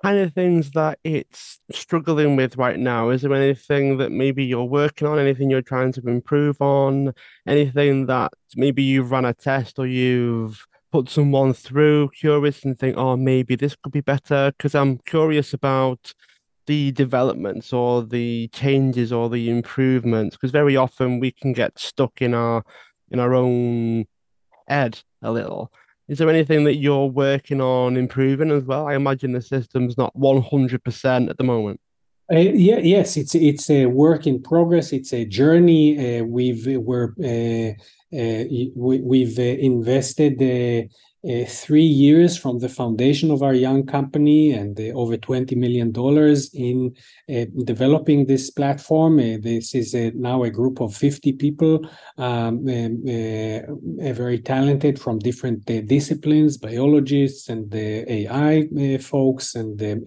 kind 0.00 0.18
of 0.18 0.32
things 0.32 0.70
that 0.72 0.98
it's 1.04 1.58
struggling 1.70 2.36
with 2.36 2.56
right 2.56 2.78
now? 2.78 3.10
Is 3.10 3.22
there 3.22 3.34
anything 3.34 3.98
that 3.98 4.10
maybe 4.10 4.44
you're 4.44 4.64
working 4.64 5.06
on, 5.06 5.18
anything 5.18 5.50
you're 5.50 5.62
trying 5.62 5.92
to 5.92 6.08
improve 6.08 6.60
on, 6.60 7.12
anything 7.46 8.06
that 8.06 8.32
maybe 8.56 8.82
you've 8.82 9.10
run 9.10 9.24
a 9.24 9.34
test 9.34 9.78
or 9.78 9.86
you've 9.86 10.66
put 10.90 11.08
someone 11.08 11.52
through 11.54 12.10
curious 12.10 12.64
and 12.64 12.78
think, 12.78 12.96
oh, 12.96 13.16
maybe 13.16 13.56
this 13.56 13.76
could 13.76 13.92
be 13.92 14.00
better? 14.00 14.52
Because 14.56 14.74
I'm 14.74 14.98
curious 14.98 15.52
about 15.54 16.14
the 16.66 16.92
developments 16.92 17.72
or 17.72 18.02
the 18.02 18.48
changes 18.48 19.12
or 19.12 19.28
the 19.28 19.50
improvements 19.50 20.36
because 20.36 20.52
very 20.52 20.76
often 20.76 21.18
we 21.18 21.32
can 21.32 21.52
get 21.52 21.76
stuck 21.78 22.22
in 22.22 22.34
our 22.34 22.62
in 23.10 23.18
our 23.18 23.34
own 23.34 24.04
head 24.68 25.00
a 25.22 25.32
little 25.32 25.72
is 26.08 26.18
there 26.18 26.28
anything 26.28 26.64
that 26.64 26.76
you're 26.76 27.06
working 27.06 27.60
on 27.60 27.96
improving 27.96 28.50
as 28.50 28.64
well? 28.64 28.86
I 28.86 28.94
imagine 28.94 29.32
the 29.32 29.40
system's 29.40 29.96
not 29.96 30.14
100% 30.16 31.30
at 31.30 31.38
the 31.38 31.44
moment. 31.44 31.80
Uh, 32.32 32.38
yeah, 32.38 32.78
yes, 32.78 33.16
it's 33.16 33.34
it's 33.34 33.68
a 33.68 33.86
work 33.86 34.26
in 34.26 34.40
progress. 34.40 34.92
It's 34.92 35.12
a 35.12 35.24
journey. 35.24 36.20
Uh, 36.20 36.24
we've 36.24 36.64
we're 36.78 37.12
uh, 37.22 37.72
uh 38.16 38.44
we, 38.74 39.24
have 39.24 39.38
uh, 39.38 39.42
invested 39.42 40.38
uh, 41.24 41.32
uh, 41.32 41.44
three 41.46 41.84
years 41.84 42.36
from 42.36 42.58
the 42.58 42.68
foundation 42.68 43.30
of 43.30 43.42
our 43.42 43.54
young 43.54 43.86
company 43.86 44.52
and 44.52 44.78
uh, 44.78 44.84
over 44.94 45.16
$20 45.16 45.56
million 45.56 45.92
in 46.54 46.94
uh, 47.28 47.46
developing 47.64 48.26
this 48.26 48.50
platform. 48.50 49.18
Uh, 49.18 49.36
this 49.40 49.74
is 49.74 49.94
now 50.14 50.42
a 50.42 50.50
group 50.50 50.80
of 50.80 50.94
50 50.94 51.32
people, 51.34 51.88
um, 52.18 52.64
very 52.64 54.38
talented 54.38 54.98
from 55.00 55.18
different 55.18 55.64
disciplines, 55.86 56.56
biologists 56.56 57.48
and 57.48 57.70
the 57.70 58.10
AI 58.10 58.98
folks 58.98 59.54
and 59.54 59.78
the 59.78 60.02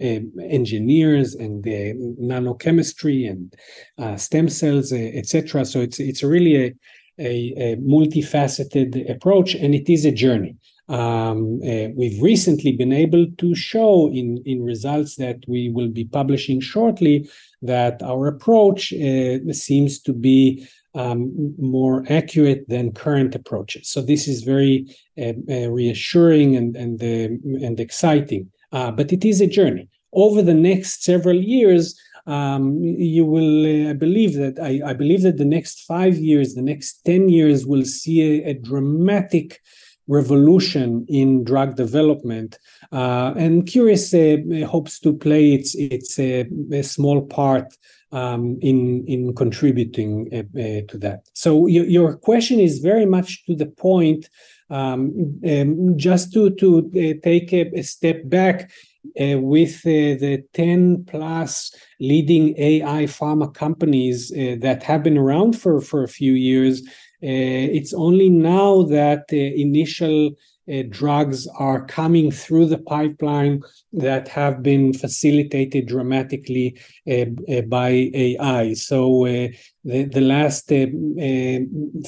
engineers 0.50 1.34
and 1.34 1.62
the 1.62 1.94
nanochemistry 2.20 3.28
and 3.30 4.20
stem 4.20 4.48
cells, 4.48 4.92
etc. 4.92 5.64
So 5.64 5.80
it's, 5.80 5.98
it's 5.98 6.22
really 6.22 6.56
a, 6.56 6.74
a, 7.18 7.54
a 7.56 7.76
multifaceted 7.76 9.10
approach 9.10 9.54
and 9.54 9.74
it 9.74 9.90
is 9.90 10.04
a 10.04 10.12
journey. 10.12 10.56
Um, 10.88 11.60
uh, 11.64 11.88
we've 11.96 12.22
recently 12.22 12.72
been 12.72 12.92
able 12.92 13.26
to 13.38 13.54
show 13.54 14.08
in, 14.08 14.40
in 14.46 14.62
results 14.62 15.16
that 15.16 15.38
we 15.48 15.68
will 15.68 15.88
be 15.88 16.04
publishing 16.04 16.60
shortly 16.60 17.28
that 17.62 18.02
our 18.02 18.28
approach 18.28 18.92
uh, 18.92 19.38
seems 19.52 20.00
to 20.02 20.12
be 20.12 20.68
um, 20.94 21.54
more 21.58 22.04
accurate 22.08 22.68
than 22.68 22.92
current 22.92 23.34
approaches. 23.34 23.88
So 23.88 24.00
this 24.00 24.28
is 24.28 24.42
very 24.42 24.86
uh, 25.18 25.34
uh 25.50 25.68
reassuring 25.68 26.56
and 26.56 26.74
and 26.76 27.02
uh, 27.02 27.66
and 27.66 27.78
exciting. 27.78 28.50
Uh, 28.72 28.90
but 28.90 29.12
it 29.12 29.24
is 29.24 29.40
a 29.40 29.46
journey. 29.46 29.88
Over 30.12 30.40
the 30.42 30.54
next 30.54 31.04
several 31.04 31.36
years, 31.36 31.98
um, 32.26 32.82
you 32.82 33.24
will, 33.24 33.90
I 33.90 33.92
believe 33.92 34.34
that 34.34 34.58
I, 34.58 34.80
I, 34.90 34.92
believe 34.94 35.22
that 35.22 35.36
the 35.36 35.44
next 35.44 35.84
five 35.84 36.16
years, 36.16 36.54
the 36.54 36.62
next 36.62 37.04
ten 37.04 37.28
years, 37.28 37.64
will 37.64 37.84
see 37.84 38.20
a, 38.22 38.50
a 38.50 38.54
dramatic 38.54 39.60
revolution 40.08 41.04
in 41.08 41.44
drug 41.44 41.76
development. 41.76 42.58
Uh, 42.92 43.34
and 43.36 43.66
Quris 43.66 44.14
uh, 44.14 44.66
hopes 44.66 45.00
to 45.00 45.12
play 45.12 45.52
its 45.52 45.74
its 45.74 46.18
uh, 46.18 46.44
a 46.72 46.82
small 46.82 47.22
part 47.22 47.76
um, 48.12 48.58
in 48.60 49.04
in 49.06 49.34
contributing 49.34 50.28
uh, 50.32 50.38
uh, 50.58 50.80
to 50.88 50.98
that. 50.98 51.28
So 51.34 51.66
your, 51.66 51.84
your 51.84 52.16
question 52.16 52.60
is 52.60 52.78
very 52.78 53.06
much 53.06 53.44
to 53.46 53.54
the 53.54 53.66
point. 53.66 54.28
Um, 54.68 55.40
um, 55.48 55.96
just 55.96 56.32
to 56.32 56.50
to 56.50 56.78
uh, 56.78 57.20
take 57.22 57.52
a, 57.52 57.70
a, 57.78 57.82
step 57.82 58.28
back. 58.28 58.70
with 59.14 59.82
the 59.84 60.42
10 60.52 61.04
plus 61.04 61.72
leading 62.00 62.54
AI 62.58 63.06
pharma 63.06 63.54
companies 63.54 64.30
that 64.64 64.82
have 64.82 65.04
been 65.04 65.16
around 65.16 65.52
for, 65.56 65.80
for 65.80 66.02
a 66.02 66.08
few 66.08 66.32
years, 66.32 66.82
it's 67.28 67.92
only 67.94 68.28
now 68.28 68.82
that 68.82 69.32
initial 69.32 70.32
uh, 70.72 70.82
drugs 70.88 71.46
are 71.58 71.86
coming 71.86 72.30
through 72.30 72.66
the 72.66 72.78
pipeline 72.78 73.62
that 73.92 74.28
have 74.28 74.62
been 74.62 74.92
facilitated 74.92 75.86
dramatically 75.86 76.76
uh, 77.08 77.26
uh, 77.48 77.60
by 77.62 78.10
AI. 78.14 78.72
So 78.74 79.26
uh, 79.26 79.48
the, 79.84 80.04
the 80.04 80.20
last 80.20 80.72
uh, 80.72 80.86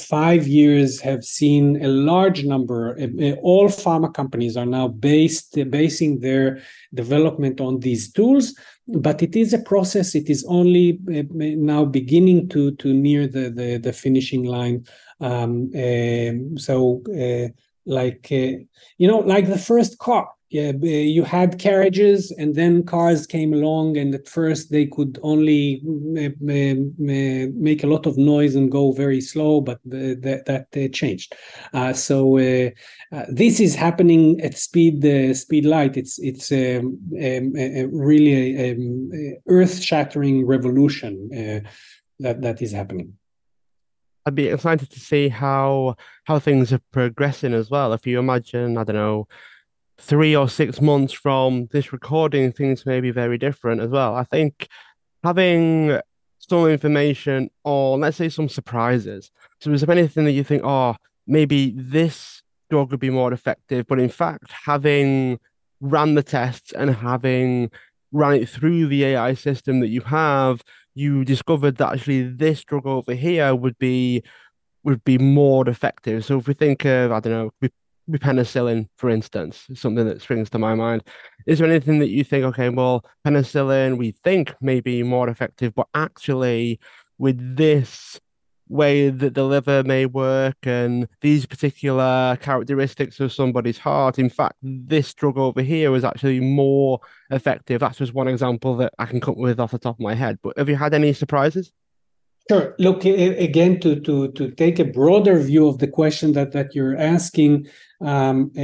five 0.00 0.48
years 0.48 1.00
have 1.00 1.24
seen 1.24 1.82
a 1.84 1.88
large 1.88 2.44
number. 2.44 2.98
all 3.42 3.68
pharma 3.68 4.12
companies 4.12 4.56
are 4.56 4.66
now 4.66 4.88
based 4.88 5.56
basing 5.70 6.20
their 6.20 6.60
development 6.92 7.60
on 7.60 7.80
these 7.80 8.12
tools 8.12 8.54
but 8.88 9.22
it 9.22 9.36
is 9.36 9.52
a 9.52 9.58
process. 9.58 10.14
It 10.14 10.30
is 10.30 10.44
only 10.48 10.98
uh, 11.14 11.22
now 11.30 11.84
beginning 11.84 12.48
to 12.50 12.72
to 12.76 12.94
near 12.94 13.26
the 13.26 13.50
the, 13.50 13.76
the 13.76 13.92
finishing 13.92 14.44
line. 14.44 14.86
Um, 15.20 15.70
uh, 15.74 16.58
so, 16.58 17.02
uh, 17.08 17.48
like 17.86 18.28
uh, 18.30 18.62
you 18.98 19.08
know, 19.08 19.18
like 19.18 19.48
the 19.48 19.58
first 19.58 19.98
car, 19.98 20.28
yeah, 20.50 20.72
you 20.72 21.24
had 21.24 21.58
carriages 21.58 22.30
and 22.30 22.54
then 22.54 22.82
cars 22.82 23.26
came 23.26 23.52
along 23.52 23.98
and 23.98 24.14
at 24.14 24.26
first 24.26 24.70
they 24.70 24.86
could 24.86 25.18
only 25.22 25.82
make 25.84 27.84
a 27.84 27.86
lot 27.86 28.06
of 28.06 28.16
noise 28.16 28.54
and 28.54 28.72
go 28.72 28.92
very 28.92 29.20
slow 29.20 29.60
but 29.60 29.78
that, 29.84 30.44
that 30.46 30.68
uh, 30.74 30.88
changed. 30.88 31.34
Uh, 31.74 31.92
so 31.92 32.38
uh, 32.38 32.70
uh, 33.12 33.26
this 33.28 33.60
is 33.60 33.74
happening 33.74 34.40
at 34.40 34.56
speed 34.56 35.36
speed 35.36 35.66
light. 35.66 35.98
It's 35.98 36.18
it's 36.18 36.50
um, 36.50 36.98
um, 37.12 37.52
a, 37.54 37.84
really 37.92 38.56
a, 38.56 38.72
um, 38.72 39.10
earth 39.48 39.82
shattering 39.82 40.46
revolution 40.46 41.28
that 42.20 42.40
that 42.40 42.62
is 42.62 42.72
happening 42.72 43.17
I'd 44.28 44.34
be 44.34 44.48
excited 44.48 44.90
to 44.90 45.00
see 45.00 45.30
how 45.30 45.96
how 46.24 46.38
things 46.38 46.70
are 46.70 46.82
progressing 46.92 47.54
as 47.54 47.70
well. 47.70 47.94
If 47.94 48.06
you 48.06 48.18
imagine, 48.18 48.76
I 48.76 48.84
don't 48.84 48.94
know, 48.94 49.26
three 49.96 50.36
or 50.36 50.50
six 50.50 50.82
months 50.82 51.14
from 51.14 51.66
this 51.72 51.94
recording, 51.94 52.52
things 52.52 52.84
may 52.84 53.00
be 53.00 53.10
very 53.10 53.38
different 53.38 53.80
as 53.80 53.88
well. 53.88 54.14
I 54.14 54.24
think 54.24 54.68
having 55.24 55.98
some 56.38 56.66
information 56.66 57.50
or 57.64 57.96
let's 57.96 58.18
say 58.18 58.28
some 58.28 58.50
surprises. 58.50 59.30
So 59.60 59.72
is 59.72 59.80
there 59.80 59.96
anything 59.96 60.26
that 60.26 60.32
you 60.32 60.44
think, 60.44 60.62
oh, 60.62 60.96
maybe 61.26 61.72
this 61.74 62.42
drug 62.68 62.90
would 62.90 63.00
be 63.00 63.08
more 63.08 63.32
effective, 63.32 63.86
but 63.86 63.98
in 63.98 64.10
fact, 64.10 64.52
having 64.52 65.40
ran 65.80 66.16
the 66.16 66.22
tests 66.22 66.72
and 66.72 66.94
having 66.94 67.70
ran 68.12 68.34
it 68.34 68.48
through 68.48 68.88
the 68.88 69.06
AI 69.06 69.32
system 69.32 69.80
that 69.80 69.88
you 69.88 70.02
have, 70.02 70.62
you 70.94 71.24
discovered 71.24 71.76
that 71.76 71.94
actually 71.94 72.22
this 72.22 72.64
drug 72.64 72.86
over 72.86 73.14
here 73.14 73.54
would 73.54 73.78
be 73.78 74.22
would 74.84 75.02
be 75.04 75.18
more 75.18 75.68
effective. 75.68 76.24
So 76.24 76.38
if 76.38 76.48
we 76.48 76.54
think 76.54 76.84
of, 76.84 77.12
I 77.12 77.20
don't 77.20 77.32
know, 77.32 77.50
with 77.60 77.72
penicillin, 78.22 78.88
for 78.96 79.10
instance, 79.10 79.66
something 79.74 80.06
that 80.06 80.22
springs 80.22 80.48
to 80.50 80.58
my 80.58 80.74
mind. 80.74 81.02
Is 81.46 81.58
there 81.58 81.68
anything 81.68 81.98
that 81.98 82.08
you 82.08 82.24
think, 82.24 82.44
okay, 82.46 82.70
well, 82.70 83.04
penicillin 83.26 83.98
we 83.98 84.12
think 84.24 84.54
may 84.60 84.80
be 84.80 85.02
more 85.02 85.28
effective, 85.28 85.74
but 85.74 85.88
actually 85.94 86.80
with 87.18 87.56
this 87.56 88.18
way 88.68 89.10
that 89.10 89.34
the 89.34 89.44
liver 89.44 89.82
may 89.84 90.06
work 90.06 90.56
and 90.62 91.08
these 91.20 91.46
particular 91.46 92.36
characteristics 92.40 93.20
of 93.20 93.32
somebody's 93.32 93.78
heart, 93.78 94.18
in 94.18 94.28
fact, 94.28 94.56
this 94.62 95.14
drug 95.14 95.38
over 95.38 95.62
here 95.62 95.94
is 95.94 96.04
actually 96.04 96.40
more 96.40 97.00
effective. 97.30 97.80
That's 97.80 97.98
just 97.98 98.14
one 98.14 98.28
example 98.28 98.76
that 98.76 98.92
I 98.98 99.06
can 99.06 99.20
come 99.20 99.38
with 99.38 99.60
off 99.60 99.70
the 99.72 99.78
top 99.78 99.96
of 99.96 100.00
my 100.00 100.14
head. 100.14 100.38
But 100.42 100.58
have 100.58 100.68
you 100.68 100.76
had 100.76 100.94
any 100.94 101.12
surprises? 101.12 101.72
Sure. 102.48 102.74
Look 102.78 103.04
again 103.04 103.78
to 103.80 104.00
to 104.00 104.32
to 104.32 104.50
take 104.52 104.78
a 104.78 104.84
broader 104.84 105.38
view 105.38 105.68
of 105.68 105.78
the 105.78 105.86
question 105.86 106.32
that 106.32 106.52
that 106.52 106.74
you're 106.74 106.96
asking. 106.96 107.66
Um, 108.00 108.52
uh, 108.56 108.62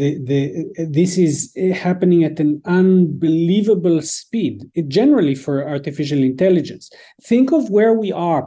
the 0.00 0.20
the 0.24 0.86
this 0.90 1.16
is 1.16 1.56
happening 1.74 2.24
at 2.24 2.38
an 2.38 2.60
unbelievable 2.66 4.02
speed. 4.02 4.70
generally 4.88 5.34
for 5.34 5.66
artificial 5.66 6.18
intelligence. 6.18 6.90
Think 7.22 7.50
of 7.52 7.70
where 7.70 7.94
we 7.94 8.12
are, 8.12 8.46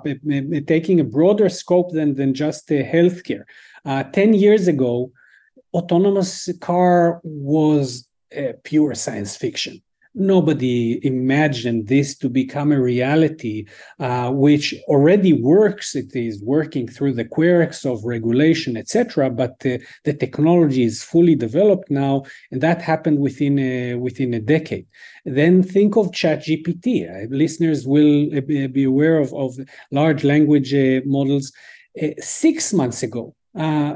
taking 0.67 0.99
a 0.99 1.05
broader 1.15 1.49
scope 1.49 1.91
than 1.91 2.13
than 2.13 2.35
just 2.35 2.69
uh, 2.71 2.75
healthcare. 2.83 3.45
Uh, 3.83 4.03
Ten 4.03 4.33
years 4.33 4.67
ago, 4.67 5.11
autonomous 5.73 6.49
car 6.59 7.19
was 7.23 8.07
pure 8.63 8.93
science 8.93 9.35
fiction 9.35 9.81
nobody 10.13 11.05
imagined 11.05 11.87
this 11.87 12.17
to 12.17 12.29
become 12.29 12.71
a 12.71 12.81
reality, 12.81 13.65
uh, 13.99 14.31
which 14.31 14.75
already 14.87 15.33
works. 15.33 15.95
It 15.95 16.15
is 16.15 16.41
working 16.43 16.87
through 16.87 17.13
the 17.13 17.25
quirks 17.25 17.85
of 17.85 18.03
regulation, 18.03 18.77
etc. 18.77 19.29
But 19.29 19.55
uh, 19.65 19.77
the 20.03 20.13
technology 20.13 20.83
is 20.83 21.03
fully 21.03 21.35
developed 21.35 21.89
now, 21.89 22.23
and 22.51 22.61
that 22.61 22.81
happened 22.81 23.19
within 23.19 23.59
a, 23.59 23.95
within 23.95 24.33
a 24.33 24.39
decade. 24.39 24.87
Then 25.25 25.63
think 25.63 25.95
of 25.95 26.11
ChatGPT. 26.11 27.09
Uh, 27.09 27.27
listeners 27.29 27.85
will 27.87 28.37
uh, 28.37 28.41
be 28.41 28.83
aware 28.83 29.19
of, 29.19 29.33
of 29.33 29.57
large 29.91 30.23
language 30.23 30.73
uh, 30.73 31.01
models. 31.05 31.51
Uh, 32.01 32.07
six 32.19 32.73
months 32.73 33.03
ago, 33.03 33.35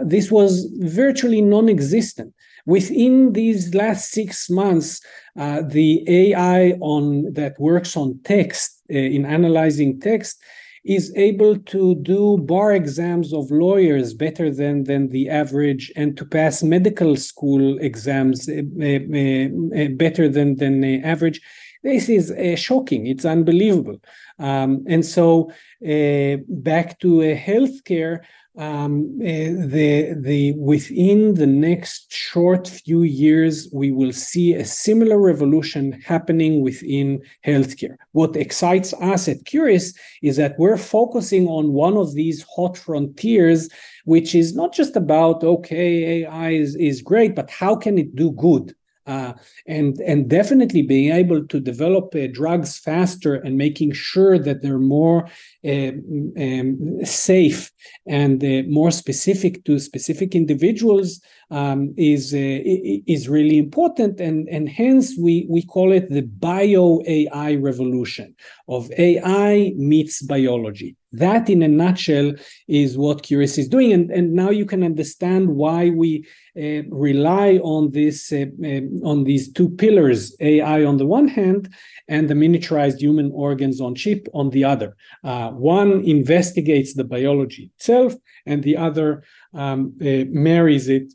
this 0.03 0.29
was 0.29 0.65
virtually 0.79 1.41
non-existent 1.41 2.33
Within 2.65 3.33
these 3.33 3.75
last 3.75 4.11
six 4.11 4.49
months, 4.49 5.01
uh, 5.37 5.61
the 5.67 6.03
AI 6.07 6.71
on 6.81 7.31
that 7.33 7.59
works 7.59 7.95
on 7.95 8.19
text 8.23 8.81
uh, 8.91 8.97
in 8.97 9.25
analyzing 9.25 9.99
text 9.99 10.41
is 10.83 11.11
able 11.15 11.57
to 11.57 11.95
do 11.95 12.37
bar 12.37 12.71
exams 12.71 13.33
of 13.33 13.49
lawyers 13.49 14.13
better 14.13 14.51
than, 14.51 14.83
than 14.83 15.09
the 15.09 15.29
average 15.29 15.91
and 15.95 16.15
to 16.15 16.25
pass 16.25 16.61
medical 16.61 17.15
school 17.15 17.77
exams 17.79 18.47
uh, 18.47 18.61
uh, 18.79 19.81
uh 19.81 19.87
better 19.95 20.29
than, 20.29 20.55
than 20.55 20.81
the 20.81 21.01
average. 21.03 21.41
This 21.83 22.09
is 22.09 22.31
uh, 22.31 22.55
shocking. 22.55 23.07
It's 23.07 23.25
unbelievable. 23.25 23.97
Um, 24.39 24.83
and 24.87 25.05
so, 25.05 25.51
back 25.81 26.99
to 26.99 27.21
a 27.21 27.37
healthcare, 27.37 28.23
um, 28.57 29.17
uh, 29.21 29.25
the 29.25 30.15
the 30.17 30.53
within 30.53 31.35
the 31.35 31.47
next 31.47 32.11
short 32.11 32.67
few 32.67 33.03
years 33.03 33.67
we 33.73 33.91
will 33.91 34.13
see 34.13 34.53
a 34.53 34.65
similar 34.65 35.19
revolution 35.19 35.91
happening 36.01 36.61
within 36.61 37.21
healthcare. 37.45 37.97
What 38.13 38.35
excites 38.35 38.93
us 38.93 39.27
at 39.27 39.43
Quris 39.43 39.93
is 40.21 40.37
that 40.37 40.57
we're 40.57 40.77
focusing 40.77 41.47
on 41.47 41.73
one 41.73 41.97
of 41.97 42.13
these 42.13 42.43
hot 42.43 42.77
frontiers 42.77 43.69
which 44.05 44.35
is 44.35 44.55
not 44.55 44.73
just 44.73 44.95
about 44.95 45.43
okay 45.43 46.23
ai 46.23 46.51
is, 46.51 46.75
is 46.75 47.01
great 47.01 47.35
but 47.35 47.49
how 47.49 47.75
can 47.75 47.97
it 47.97 48.15
do 48.15 48.31
good 48.31 48.73
uh, 49.05 49.33
and 49.67 49.99
and 50.01 50.29
definitely 50.29 50.81
being 50.81 51.11
able 51.11 51.45
to 51.47 51.59
develop 51.59 52.15
uh, 52.15 52.27
drugs 52.31 52.77
faster 52.77 53.35
and 53.35 53.57
making 53.57 53.91
sure 53.93 54.39
that 54.39 54.61
they're 54.61 54.79
more 54.79 55.27
uh, 55.65 55.91
um, 56.37 56.99
safe 57.03 57.71
and 58.07 58.43
uh, 58.43 58.63
more 58.67 58.91
specific 58.91 59.63
to 59.65 59.79
specific 59.79 60.35
individuals 60.35 61.21
um, 61.51 61.93
is 61.97 62.33
uh, 62.33 62.59
is 63.07 63.29
really 63.29 63.57
important 63.57 64.19
and 64.19 64.47
and 64.49 64.69
hence 64.69 65.15
we 65.17 65.45
we 65.49 65.61
call 65.63 65.91
it 65.91 66.09
the 66.09 66.23
bio 66.23 67.01
AI 67.05 67.55
revolution. 67.55 68.35
Of 68.67 68.91
AI 68.97 69.73
meets 69.77 70.23
biology. 70.23 70.95
That 71.11 71.49
in 71.49 71.61
a 71.61 71.67
nutshell 71.67 72.33
is 72.67 72.97
what 72.97 73.21
Quris 73.21 73.59
is 73.59 73.67
doing. 73.67 73.93
And 73.93 74.11
and 74.11 74.33
now 74.33 74.49
you 74.49 74.65
can 74.65 74.83
understand 74.83 75.49
why 75.49 75.91
we 75.91 76.25
uh, 76.57 76.81
rely 76.89 77.57
on 77.57 77.91
this 77.91 78.31
uh, 78.31 78.45
um, 78.63 79.01
on 79.03 79.23
these 79.23 79.51
two 79.51 79.69
pillars 79.69 80.35
AI 80.39 80.83
on 80.83 80.97
the 80.97 81.05
one 81.05 81.27
hand 81.27 81.69
and 82.07 82.27
the 82.27 82.33
miniaturized 82.33 82.99
human 82.99 83.31
organs 83.33 83.79
on 83.79 83.93
chip 83.93 84.27
on 84.33 84.49
the 84.49 84.63
other. 84.63 84.95
Uh, 85.23 85.51
one 85.51 86.03
investigates 86.05 86.93
the 86.93 87.03
biology 87.03 87.71
itself 87.77 88.13
and 88.45 88.63
the 88.63 88.77
other 88.77 89.23
um, 89.53 89.93
uh, 90.01 90.25
marries 90.29 90.89
it 90.89 91.13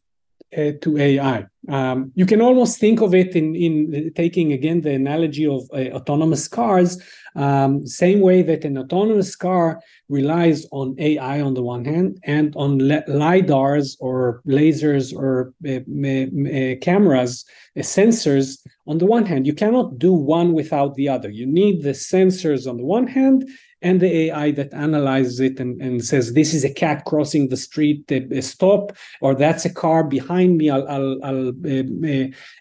uh, 0.57 0.72
to 0.82 0.98
AI. 0.98 1.46
Um, 1.68 2.11
you 2.14 2.26
can 2.26 2.40
almost 2.40 2.78
think 2.78 3.01
of 3.01 3.14
it 3.14 3.36
in, 3.36 3.55
in 3.55 4.12
taking 4.14 4.53
again 4.53 4.80
the 4.80 4.94
analogy 4.94 5.46
of 5.46 5.62
uh, 5.72 5.90
autonomous 5.96 6.48
cars, 6.48 7.01
um, 7.36 7.86
same 7.86 8.20
way 8.20 8.42
that 8.42 8.64
an 8.64 8.78
autonomous 8.78 9.36
car 9.36 9.80
relies 10.09 10.66
on 10.72 10.96
AI 10.98 11.40
on 11.40 11.55
the 11.55 11.62
one 11.62 11.84
hand 11.84 12.18
and 12.24 12.55
on 12.57 12.78
lidars 12.80 13.96
or 14.01 14.42
lasers 14.46 15.14
or 15.14 15.53
uh, 15.68 16.76
cameras, 16.84 17.44
uh, 17.76 17.80
sensors 17.80 18.59
on 18.86 18.98
the 18.98 19.07
one 19.07 19.26
hand. 19.26 19.46
You 19.46 19.55
cannot 19.55 19.98
do 19.98 20.12
one 20.12 20.53
without 20.53 20.94
the 20.94 21.09
other. 21.09 21.30
You 21.30 21.46
need 21.46 21.82
the 21.82 21.90
sensors 21.90 22.68
on 22.68 22.76
the 22.78 22.84
one 22.84 23.07
hand 23.07 23.48
and 23.83 24.01
the 24.01 24.31
AI 24.31 24.51
that 24.53 24.74
analyzes 24.74 25.41
it 25.41 25.59
and, 25.59 25.81
and 25.81 26.05
says, 26.05 26.35
this 26.35 26.53
is 26.53 26.64
a 26.64 26.72
cat 26.72 27.05
crossing 27.07 27.49
the 27.49 27.57
street, 27.57 28.11
uh, 28.12 28.41
stop, 28.41 28.93
or 29.20 29.35
that's 29.35 29.64
a 29.64 29.72
car 29.72 30.05
behind 30.05 30.59
me, 30.59 30.70
I'll, 30.70 30.87
I'll, 30.89 31.24
I'll 31.24 31.49
uh, 31.49 31.83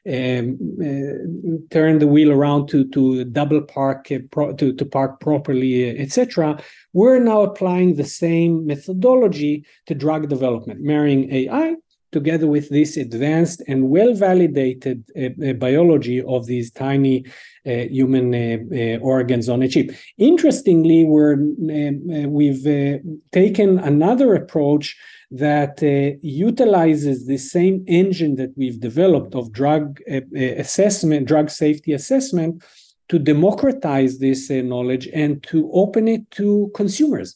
uh, 0.08 0.42
turn 1.70 2.00
the 2.00 2.08
wheel 2.08 2.32
around 2.32 2.68
to, 2.70 2.88
to 2.90 3.26
double 3.26 3.62
park, 3.62 4.12
uh, 4.12 4.20
pro, 4.32 4.54
to, 4.54 4.74
to 4.74 4.86
park 4.86 5.20
properly, 5.20 5.90
uh, 5.90 6.02
etc. 6.02 6.62
We're 6.94 7.20
now 7.20 7.42
applying 7.42 7.96
the 7.96 8.06
same 8.06 8.66
methodology 8.66 9.66
to 9.88 9.96
drug 9.96 10.30
development, 10.30 10.82
marrying 10.82 11.32
AI 11.34 11.76
together 12.12 12.48
with 12.48 12.70
this 12.70 12.98
advanced 12.98 13.62
and 13.68 13.90
well 13.90 14.14
validated 14.14 15.04
uh, 15.16 15.50
uh, 15.50 15.54
biology 15.54 16.22
of 16.22 16.46
these 16.46 16.72
tiny 16.72 17.26
uh, 17.68 17.72
human 17.72 18.34
uh, 18.34 18.58
uh, 18.74 18.98
organs 19.00 19.50
on 19.50 19.62
a 19.62 19.68
chip. 19.68 19.92
Interestingly, 20.18 21.04
we're, 21.04 21.34
uh, 21.34 22.28
we've 22.28 23.02
taken 23.32 23.80
another 23.80 24.34
approach 24.34 24.98
that 25.32 25.80
utilizes 26.22 27.28
the 27.28 27.38
same 27.38 27.84
engine 27.88 28.36
that 28.38 28.52
we've 28.56 28.80
developed 28.80 29.36
of 29.36 29.52
drug 29.52 30.00
assessment, 30.36 31.28
drug 31.28 31.52
safety 31.52 31.94
assessment, 31.94 32.64
to 33.10 33.20
democratize 33.20 34.18
this 34.18 34.50
knowledge 34.50 35.08
and 35.14 35.44
to 35.44 35.70
open 35.74 36.08
it 36.08 36.32
to 36.32 36.72
consumers. 36.74 37.36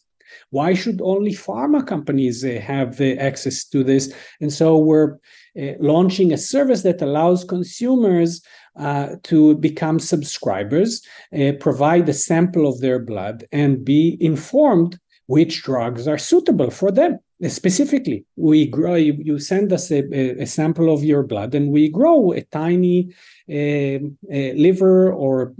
Why 0.49 0.73
should 0.73 1.01
only 1.01 1.31
pharma 1.31 1.85
companies 1.85 2.43
uh, 2.43 2.59
have 2.61 2.99
uh, 2.99 3.15
access 3.19 3.65
to 3.65 3.83
this? 3.83 4.13
And 4.41 4.51
so 4.51 4.77
we're 4.77 5.17
uh, 5.59 5.73
launching 5.79 6.33
a 6.33 6.37
service 6.37 6.83
that 6.83 7.01
allows 7.01 7.43
consumers 7.43 8.41
uh, 8.75 9.15
to 9.23 9.55
become 9.55 9.99
subscribers, 9.99 11.01
uh, 11.37 11.51
provide 11.59 12.09
a 12.09 12.13
sample 12.13 12.67
of 12.67 12.79
their 12.79 12.99
blood, 12.99 13.45
and 13.51 13.85
be 13.85 14.17
informed 14.19 14.99
which 15.27 15.63
drugs 15.63 16.07
are 16.07 16.17
suitable 16.17 16.71
for 16.71 16.91
them. 16.91 17.19
Specifically, 17.47 18.25
we 18.35 18.65
grow. 18.65 18.95
You, 18.95 19.17
you 19.19 19.37
send 19.37 19.73
us 19.73 19.91
a, 19.91 20.03
a, 20.41 20.45
sample 20.45 20.93
of 20.93 21.03
your 21.03 21.23
blood, 21.23 21.53
and 21.55 21.71
we 21.71 21.89
grow 21.89 22.31
a 22.31 22.41
tiny 22.41 23.13
uh, 23.49 23.99
liver 24.29 25.11
or 25.11 25.53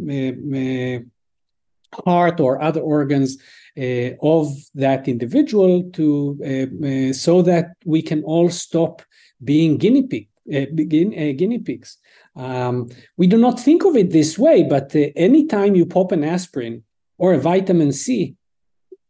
heart 2.06 2.40
or 2.40 2.62
other 2.62 2.82
organs 2.82 3.38
uh, 3.38 3.42
of 4.22 4.48
that 4.76 5.08
individual 5.08 5.84
to 5.92 6.38
uh, 6.42 6.88
uh, 6.88 7.14
so 7.14 7.42
that 7.42 7.74
we 7.86 8.02
can 8.02 8.24
all 8.24 8.50
stop 8.50 9.02
being 9.44 9.78
guinea 9.78 10.04
pig 10.04 10.28
begin, 10.76 11.10
guinea 11.38 11.60
pigs. 11.60 11.98
Um, 12.36 12.90
we 13.18 13.28
do 13.28 13.38
not 13.38 13.60
think 13.60 13.86
of 13.86 13.96
it 13.96 14.12
this 14.12 14.38
way, 14.38 14.64
but 14.64 14.94
anytime 15.16 15.76
you 15.76 15.86
pop 15.86 16.12
an 16.12 16.24
aspirin 16.24 16.84
or 17.18 17.34
a 17.34 17.40
vitamin 17.40 17.92
C, 17.92 18.36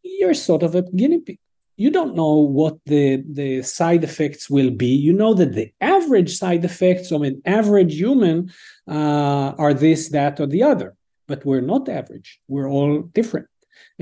you're 0.03 0.33
sort 0.33 0.63
of 0.63 0.75
a 0.75 0.83
guinea 0.83 1.21
pig 1.21 1.39
you 1.75 1.89
don't 1.89 2.15
know 2.15 2.35
what 2.35 2.77
the, 2.85 3.23
the 3.27 3.63
side 3.63 4.03
effects 4.03 4.49
will 4.49 4.69
be. 4.69 4.87
You 4.87 5.13
know 5.13 5.33
that 5.33 5.53
the 5.53 5.71
average 5.81 6.35
side 6.37 6.63
effects 6.63 7.11
of 7.11 7.23
an 7.23 7.41
average 7.45 7.95
human 7.95 8.51
uh, 8.87 9.53
are 9.57 9.73
this, 9.73 10.09
that, 10.09 10.39
or 10.39 10.45
the 10.45 10.63
other. 10.63 10.95
But 11.27 11.45
we're 11.45 11.61
not 11.61 11.89
average. 11.89 12.39
We're 12.47 12.69
all 12.69 13.01
different 13.01 13.47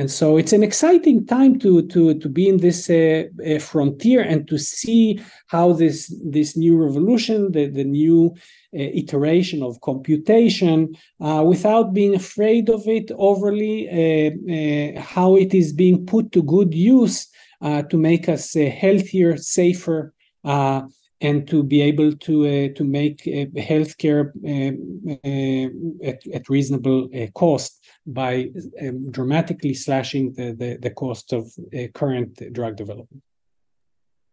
and 0.01 0.09
so 0.09 0.35
it's 0.35 0.51
an 0.51 0.63
exciting 0.63 1.19
time 1.27 1.53
to 1.59 1.71
to 1.93 2.01
to 2.23 2.27
be 2.37 2.49
in 2.49 2.57
this 2.57 2.89
uh, 2.89 3.23
uh, 3.45 3.59
frontier 3.59 4.21
and 4.31 4.47
to 4.47 4.57
see 4.57 5.21
how 5.53 5.73
this 5.81 5.97
this 6.37 6.57
new 6.57 6.75
revolution 6.85 7.51
the 7.51 7.67
the 7.67 7.83
new 7.83 8.19
uh, 8.73 9.01
iteration 9.01 9.61
of 9.61 9.79
computation 9.81 10.77
uh, 11.19 11.43
without 11.45 11.93
being 11.93 12.15
afraid 12.15 12.65
of 12.77 12.81
it 12.87 13.11
overly 13.29 13.75
uh, 13.89 14.31
uh, 14.57 15.01
how 15.13 15.35
it 15.35 15.53
is 15.53 15.71
being 15.83 16.03
put 16.13 16.31
to 16.31 16.41
good 16.41 16.73
use 16.73 17.17
to 17.91 17.95
make 18.09 18.27
us 18.27 18.45
healthier 18.83 19.37
safer 19.37 19.99
and 21.21 21.47
to 21.47 21.63
be 21.63 21.81
able 21.81 22.13
to 22.15 22.45
uh, 22.45 22.73
to 22.75 22.83
make 22.83 23.21
uh, 23.27 23.45
healthcare 23.61 24.31
uh, 24.43 26.07
at, 26.07 26.19
at 26.33 26.49
reasonable 26.49 27.09
cost 27.35 27.79
by 28.07 28.49
um, 28.81 29.11
dramatically 29.11 29.73
slashing 29.73 30.33
the, 30.33 30.53
the, 30.53 30.77
the 30.81 30.89
cost 30.89 31.33
of 31.33 31.51
current 31.93 32.41
drug 32.53 32.75
development. 32.75 33.21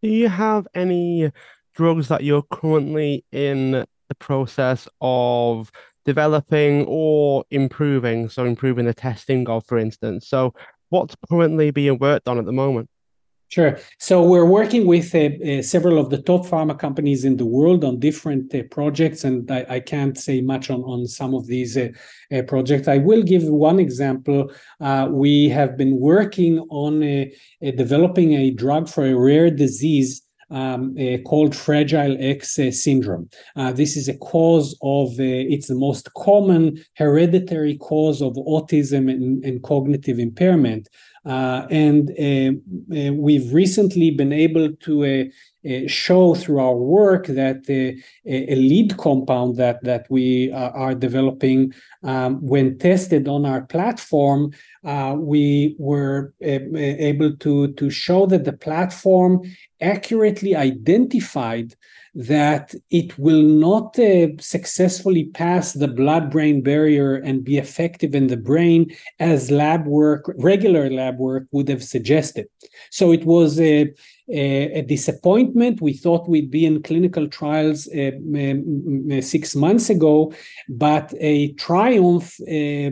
Do 0.01 0.09
you 0.09 0.29
have 0.29 0.67
any 0.73 1.31
drugs 1.75 2.07
that 2.07 2.23
you're 2.23 2.45
currently 2.51 3.25
in 3.31 3.71
the 3.71 4.15
process 4.17 4.87
of 5.01 5.71
developing 6.05 6.85
or 6.87 7.43
improving? 7.51 8.29
So, 8.29 8.45
improving 8.45 8.85
the 8.85 8.93
testing 8.93 9.47
of, 9.47 9.65
for 9.67 9.77
instance. 9.77 10.27
So, 10.27 10.55
what's 10.89 11.15
currently 11.29 11.69
being 11.71 11.99
worked 11.99 12.27
on 12.27 12.39
at 12.39 12.45
the 12.45 12.51
moment? 12.51 12.89
Sure. 13.49 13.79
So 13.97 14.21
we're 14.21 14.45
working 14.45 14.85
with 14.85 15.15
uh, 15.15 15.29
uh, 15.43 15.61
several 15.63 15.97
of 15.97 16.11
the 16.11 16.21
top 16.21 16.45
pharma 16.45 16.77
companies 16.77 17.25
in 17.25 17.37
the 17.37 17.47
world 17.47 17.83
on 17.83 17.99
different 17.99 18.53
uh, 18.53 18.61
projects, 18.69 19.23
and 19.23 19.49
I, 19.49 19.65
I, 19.67 19.79
can't 19.79 20.15
say 20.15 20.39
much 20.39 20.69
on, 20.69 20.81
on 20.81 21.07
some 21.07 21.33
of 21.33 21.47
these 21.47 21.75
uh, 21.75 21.87
uh, 22.31 22.43
projects. 22.43 22.87
I 22.87 22.99
will 22.99 23.23
give 23.23 23.43
one 23.43 23.79
example. 23.79 24.51
Uh, 24.79 25.07
we 25.09 25.49
have 25.49 25.77
been 25.77 25.99
working 25.99 26.59
on 26.69 26.99
developing 27.75 28.33
a 28.33 28.51
drug 28.51 28.87
for 28.87 29.07
a 29.07 29.17
rare 29.17 29.49
disease 29.49 30.21
um, 30.51 30.95
uh, 30.99 31.17
called 31.19 31.55
Fragile 31.55 32.17
X 32.19 32.57
uh, 32.57 32.71
syndrome. 32.71 33.29
Uh, 33.55 33.71
this 33.71 33.95
is 33.95 34.07
a 34.07 34.17
cause 34.17 34.77
of, 34.81 35.19
it's 35.19 35.67
the 35.67 35.75
most 35.75 36.11
common 36.15 36.83
hereditary 36.95 37.77
cause 37.77 38.21
of 38.21 38.33
autism 38.33 39.11
and, 39.11 39.43
and 39.43 39.63
cognitive 39.63 40.19
impairment. 40.19 40.87
Uh, 41.25 41.67
and 41.69 42.11
uh, 42.11 42.51
uh, 42.97 43.13
we've 43.13 43.53
recently 43.53 44.11
been 44.11 44.33
able 44.33 44.73
to 44.77 45.29
show 45.87 46.33
through 46.33 46.59
our 46.59 46.77
work 46.77 47.27
that 47.27 47.69
a 47.69 48.55
lead 48.55 48.95
compound 48.97 49.57
that 49.57 49.83
that 49.83 50.07
we 50.09 50.51
are 50.53 50.95
developing, 50.95 51.73
um, 52.03 52.41
when 52.41 52.77
tested 52.77 53.27
on 53.27 53.45
our 53.45 53.61
platform, 53.63 54.51
we 55.17 55.75
were 55.77 56.33
able 56.41 57.35
to 57.35 57.73
to 57.73 57.89
show 57.89 58.25
that 58.25 58.45
the 58.45 58.53
platform 58.53 59.41
accurately 59.81 60.55
identified 60.55 61.75
that 62.15 62.73
it 62.89 63.17
will 63.17 63.41
not 63.41 63.97
uh, 63.99 64.27
successfully 64.39 65.25
pass 65.25 65.73
the 65.73 65.87
blood 65.87 66.31
brain 66.31 66.61
barrier 66.61 67.15
and 67.15 67.43
be 67.43 67.57
effective 67.57 68.15
in 68.15 68.27
the 68.27 68.37
brain 68.37 68.95
as 69.19 69.51
lab 69.51 69.85
work, 69.85 70.31
regular 70.37 70.89
lab 70.89 71.17
work 71.17 71.47
would 71.51 71.67
have 71.69 71.83
suggested. 71.83 72.47
So 72.91 73.11
it 73.11 73.25
was 73.25 73.59
a, 73.59 73.91
a 74.31 74.81
disappointment. 74.81 75.81
We 75.81 75.93
thought 75.93 76.29
we'd 76.29 76.51
be 76.51 76.65
in 76.65 76.83
clinical 76.83 77.27
trials 77.27 77.87
uh, 77.87 78.11
six 79.21 79.55
months 79.55 79.89
ago, 79.89 80.33
but 80.67 81.13
a 81.19 81.53
triumph 81.53 82.39
uh, 82.41 82.91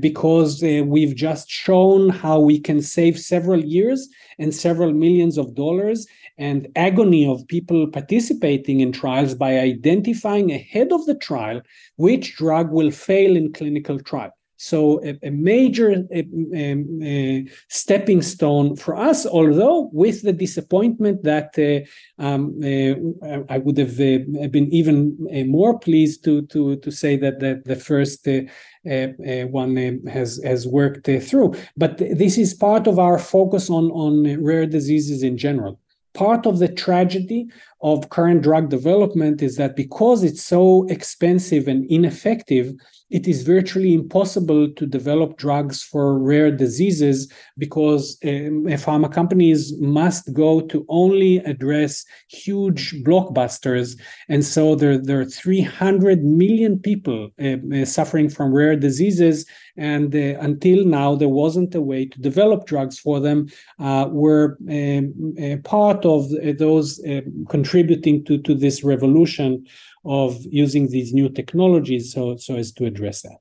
because 0.00 0.62
we've 0.62 1.14
just 1.14 1.50
shown 1.50 2.10
how 2.10 2.40
we 2.40 2.58
can 2.58 2.82
save 2.82 3.18
several 3.18 3.64
years 3.64 4.08
and 4.38 4.54
several 4.54 4.92
millions 4.92 5.38
of 5.38 5.54
dollars 5.54 6.06
and 6.36 6.68
agony 6.74 7.26
of 7.26 7.46
people 7.46 7.86
participating 7.88 8.80
in 8.80 8.92
trials 8.92 9.34
by 9.34 9.58
identifying 9.58 10.50
ahead 10.50 10.92
of 10.92 11.04
the 11.06 11.14
trial 11.14 11.60
which 11.96 12.36
drug 12.36 12.72
will 12.72 12.90
fail 12.90 13.36
in 13.36 13.52
clinical 13.52 14.00
trial. 14.00 14.32
So 14.56 15.04
a, 15.04 15.18
a 15.22 15.30
major 15.30 16.04
a, 16.12 16.26
a, 16.54 17.46
stepping 17.68 18.22
stone 18.22 18.76
for 18.76 18.96
us, 18.96 19.26
although 19.26 19.90
with 19.92 20.22
the 20.22 20.32
disappointment 20.32 21.24
that 21.24 21.50
uh, 21.58 22.22
um, 22.22 22.60
uh, 22.62 23.40
I 23.48 23.58
would 23.58 23.78
have 23.78 23.94
uh, 23.94 24.48
been 24.48 24.68
even 24.72 25.16
uh, 25.32 25.44
more 25.44 25.78
pleased 25.78 26.24
to 26.24 26.42
to 26.46 26.76
to 26.76 26.90
say 26.90 27.16
that 27.16 27.40
the, 27.40 27.62
the 27.64 27.76
first 27.76 28.28
uh, 28.28 28.42
uh, 28.88 29.46
one 29.48 30.00
has 30.06 30.40
has 30.44 30.66
worked 30.66 31.06
through. 31.06 31.54
But 31.76 31.98
this 31.98 32.38
is 32.38 32.54
part 32.54 32.86
of 32.86 32.98
our 32.98 33.18
focus 33.18 33.70
on 33.70 33.90
on 33.90 34.42
rare 34.42 34.66
diseases 34.66 35.22
in 35.22 35.36
general 35.36 35.80
part 36.14 36.46
of 36.46 36.60
the 36.60 36.68
tragedy 36.68 37.48
of 37.84 38.08
current 38.08 38.40
drug 38.40 38.70
development 38.70 39.42
is 39.42 39.56
that 39.56 39.76
because 39.76 40.24
it's 40.24 40.42
so 40.42 40.86
expensive 40.88 41.68
and 41.68 41.84
ineffective, 41.90 42.72
it 43.10 43.28
is 43.28 43.42
virtually 43.42 43.92
impossible 43.92 44.72
to 44.72 44.86
develop 44.86 45.36
drugs 45.36 45.82
for 45.82 46.18
rare 46.18 46.50
diseases 46.50 47.30
because 47.58 48.18
um, 48.24 48.64
pharma 48.84 49.12
companies 49.12 49.78
must 49.78 50.32
go 50.32 50.62
to 50.62 50.86
only 50.88 51.36
address 51.38 52.04
huge 52.28 52.94
blockbusters. 53.04 54.00
And 54.30 54.42
so 54.42 54.74
there, 54.74 54.96
there 54.96 55.20
are 55.20 55.26
300 55.26 56.24
million 56.24 56.78
people 56.78 57.28
uh, 57.38 57.84
suffering 57.84 58.30
from 58.30 58.54
rare 58.54 58.76
diseases. 58.76 59.46
And 59.76 60.14
uh, 60.14 60.40
until 60.40 60.84
now, 60.86 61.16
there 61.16 61.28
wasn't 61.28 61.74
a 61.74 61.82
way 61.82 62.06
to 62.06 62.20
develop 62.20 62.64
drugs 62.66 62.98
for 62.98 63.20
them. 63.20 63.48
Uh, 63.78 64.08
we're 64.10 64.56
um, 64.70 65.60
part 65.64 66.06
of 66.06 66.30
those 66.58 67.00
um, 67.06 67.44
contributing 67.74 68.24
to, 68.24 68.38
to 68.38 68.54
this 68.54 68.84
revolution 68.84 69.66
of 70.04 70.38
using 70.44 70.88
these 70.88 71.12
new 71.12 71.28
technologies 71.28 72.12
so 72.12 72.36
so 72.36 72.56
as 72.56 72.72
to 72.72 72.86
address 72.86 73.22
that. 73.22 73.38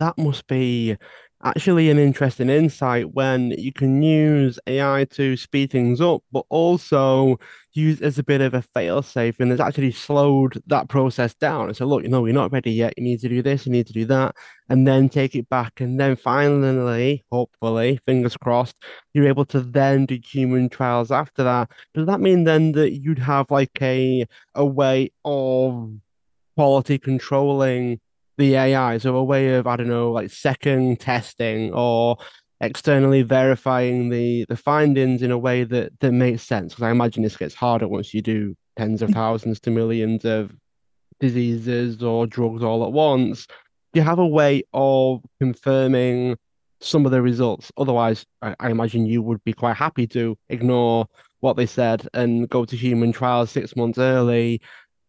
That 0.00 0.18
must 0.18 0.46
be 0.48 0.96
actually 1.44 1.90
an 1.90 1.98
interesting 1.98 2.50
insight 2.50 3.14
when 3.14 3.52
you 3.52 3.72
can 3.72 4.02
use 4.02 4.58
AI 4.66 5.06
to 5.10 5.36
speed 5.36 5.70
things 5.70 6.00
up, 6.00 6.22
but 6.32 6.44
also 6.48 7.38
use 7.74 8.00
as 8.00 8.18
a 8.18 8.22
bit 8.22 8.40
of 8.40 8.54
a 8.54 8.62
fail-safe 8.62 9.40
and 9.40 9.50
it's 9.50 9.60
actually 9.60 9.92
slowed 9.92 10.62
that 10.66 10.88
process 10.88 11.34
down. 11.34 11.66
And 11.66 11.76
so, 11.76 11.86
look, 11.86 12.02
you 12.02 12.08
know, 12.08 12.24
you're 12.26 12.34
not 12.34 12.52
ready 12.52 12.72
yet. 12.72 12.94
You 12.96 13.04
need 13.04 13.20
to 13.20 13.28
do 13.28 13.42
this, 13.42 13.66
you 13.66 13.72
need 13.72 13.86
to 13.86 13.92
do 13.92 14.04
that, 14.06 14.34
and 14.68 14.86
then 14.86 15.08
take 15.08 15.34
it 15.34 15.48
back. 15.48 15.80
And 15.80 15.98
then 15.98 16.16
finally, 16.16 17.22
hopefully, 17.30 18.00
fingers 18.06 18.36
crossed, 18.36 18.76
you're 19.14 19.28
able 19.28 19.44
to 19.46 19.60
then 19.60 20.06
do 20.06 20.18
human 20.22 20.68
trials 20.68 21.10
after 21.10 21.42
that. 21.44 21.70
Does 21.94 22.06
that 22.06 22.20
mean 22.20 22.44
then 22.44 22.72
that 22.72 22.92
you'd 22.92 23.18
have 23.18 23.50
like 23.50 23.80
a 23.80 24.26
a 24.54 24.64
way 24.64 25.12
of 25.24 25.92
quality 26.56 26.98
controlling 26.98 28.00
the 28.38 28.56
AI, 28.56 28.98
so 28.98 29.16
a 29.16 29.24
way 29.24 29.54
of 29.54 29.66
I 29.66 29.76
don't 29.76 29.88
know, 29.88 30.12
like 30.12 30.30
second 30.30 31.00
testing 31.00 31.72
or 31.72 32.16
externally 32.62 33.22
verifying 33.22 34.08
the 34.08 34.46
the 34.48 34.56
findings 34.56 35.20
in 35.22 35.30
a 35.30 35.38
way 35.38 35.64
that 35.64 35.98
that 36.00 36.12
makes 36.12 36.42
sense. 36.42 36.72
Because 36.72 36.84
I 36.84 36.90
imagine 36.90 37.22
this 37.22 37.36
gets 37.36 37.54
harder 37.54 37.88
once 37.88 38.14
you 38.14 38.22
do 38.22 38.56
tens 38.76 39.02
of 39.02 39.10
mm. 39.10 39.14
thousands 39.14 39.60
to 39.60 39.70
millions 39.70 40.24
of 40.24 40.54
diseases 41.20 42.02
or 42.02 42.26
drugs 42.26 42.62
all 42.62 42.84
at 42.84 42.92
once. 42.92 43.46
Do 43.92 44.00
you 44.00 44.02
have 44.02 44.18
a 44.18 44.26
way 44.26 44.62
of 44.72 45.20
confirming 45.40 46.38
some 46.80 47.04
of 47.04 47.12
the 47.12 47.20
results? 47.20 47.70
Otherwise, 47.76 48.24
I, 48.40 48.54
I 48.58 48.70
imagine 48.70 49.04
you 49.04 49.22
would 49.22 49.44
be 49.44 49.52
quite 49.52 49.76
happy 49.76 50.06
to 50.08 50.38
ignore 50.48 51.06
what 51.40 51.56
they 51.56 51.66
said 51.66 52.08
and 52.14 52.48
go 52.48 52.64
to 52.64 52.76
human 52.76 53.12
trials 53.12 53.50
six 53.50 53.76
months 53.76 53.98
early 53.98 54.60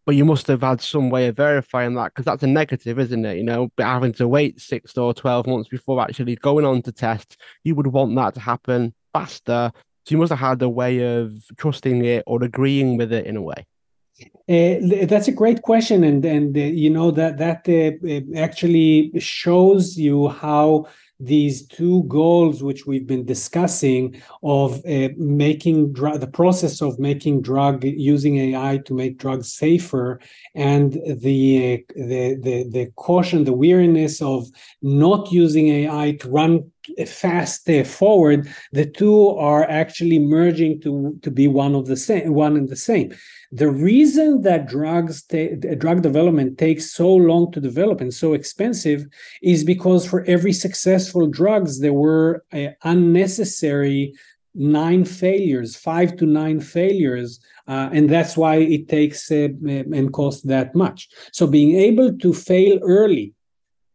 but 0.06 0.16
you 0.16 0.26
must 0.26 0.47
have 0.47 0.62
had 0.62 0.82
some 0.82 1.10
way 1.10 1.28
of 1.28 1.38
verifying 1.38 1.95
that 1.95 2.14
because 2.14 2.26
that's 2.26 2.43
a 2.43 2.47
negative, 2.47 2.99
isn't 2.99 3.26
it? 3.26 3.38
You 3.38 3.43
know, 3.43 3.72
having 3.78 4.14
to 4.14 4.28
wait 4.28 4.60
six 4.60 4.97
or 4.97 5.14
12 5.14 5.47
months 5.47 5.70
before 5.70 6.01
actually 6.01 6.36
going 6.36 6.66
on 6.66 6.82
to 6.84 6.91
test, 6.91 7.38
you 7.64 7.76
would 7.76 7.88
want 7.88 8.16
that 8.16 8.34
to 8.36 8.39
happen 8.39 8.93
faster. 9.14 9.72
So 10.06 10.12
you 10.14 10.18
must 10.18 10.32
have 10.32 10.39
had 10.39 10.62
a 10.62 10.70
way 10.70 10.99
of 11.18 11.34
trusting 11.58 12.04
it 12.04 12.24
or 12.28 12.43
agreeing 12.43 12.97
with 12.97 13.14
it 13.14 13.26
in 13.26 13.38
a 13.38 13.41
way. 13.41 13.66
Uh, 14.49 15.06
that's 15.06 15.28
a 15.28 15.32
great 15.32 15.62
question, 15.64 16.04
and 16.04 16.24
and 16.24 16.56
uh, 16.56 16.60
you 16.60 16.89
know 16.89 17.10
that 17.12 17.38
that 17.38 17.68
uh, 17.68 18.38
actually 18.38 19.12
shows 19.20 19.97
you 19.97 20.28
how 20.28 20.86
these 21.26 21.66
two 21.68 22.04
goals 22.04 22.64
which 22.64 22.86
we've 22.86 23.08
been 23.08 23.26
discussing 23.26 24.22
of 24.44 24.84
uh, 24.86 25.10
making 25.18 25.94
dr- 25.94 26.20
the 26.20 26.28
process 26.28 26.82
of 26.82 27.00
making 27.00 27.42
drug 27.42 27.84
using 27.84 28.38
AI 28.38 28.80
to 28.86 28.94
make 28.94 29.18
drugs 29.18 29.54
safer 29.54 30.20
and 30.56 30.94
the, 30.94 31.84
uh, 31.90 31.94
the 31.96 32.36
the 32.42 32.70
the 32.70 32.92
caution 32.96 33.44
the 33.44 33.54
weariness 33.54 34.22
of 34.22 34.48
not 34.82 35.32
using 35.32 35.70
AI 35.70 36.18
to 36.20 36.30
run 36.30 36.72
fast 37.08 37.70
uh, 37.70 37.84
forward 37.84 38.48
the 38.74 38.86
two 38.86 39.30
are 39.30 39.70
actually 39.70 40.20
merging 40.20 40.82
to 40.82 41.18
to 41.22 41.32
be 41.32 41.48
one 41.48 41.76
of 41.76 41.86
the 41.86 41.96
same 41.96 42.34
one 42.34 42.58
and 42.58 42.70
the 42.70 42.76
same 42.76 43.14
the 43.54 43.70
reason 43.70 44.41
that 44.41 44.68
drugs 44.68 45.24
ta- 45.24 45.56
drug 45.78 46.01
development 46.01 46.58
takes 46.58 46.91
so 46.91 47.14
long 47.14 47.51
to 47.51 47.60
develop 47.60 48.01
and 48.01 48.14
so 48.14 48.34
expensive 48.34 49.06
is 49.41 49.64
because 49.64 50.06
for 50.06 50.24
every 50.26 50.54
successful 50.54 51.28
drugs 51.28 51.80
there 51.80 51.93
were 51.93 52.43
uh, 52.54 52.68
unnecessary 52.84 54.14
nine 54.56 55.04
failures 55.06 55.76
five 55.76 56.16
to 56.18 56.26
nine 56.26 56.60
failures 56.60 57.39
uh, 57.68 57.89
and 57.93 58.10
that's 58.10 58.36
why 58.36 58.58
it 58.58 58.89
takes 58.89 59.32
uh, 59.32 59.47
and 59.66 60.12
costs 60.14 60.41
that 60.43 60.76
much. 60.76 61.08
So 61.32 61.47
being 61.47 61.76
able 61.76 62.18
to 62.18 62.34
fail 62.34 62.80
early 62.84 63.34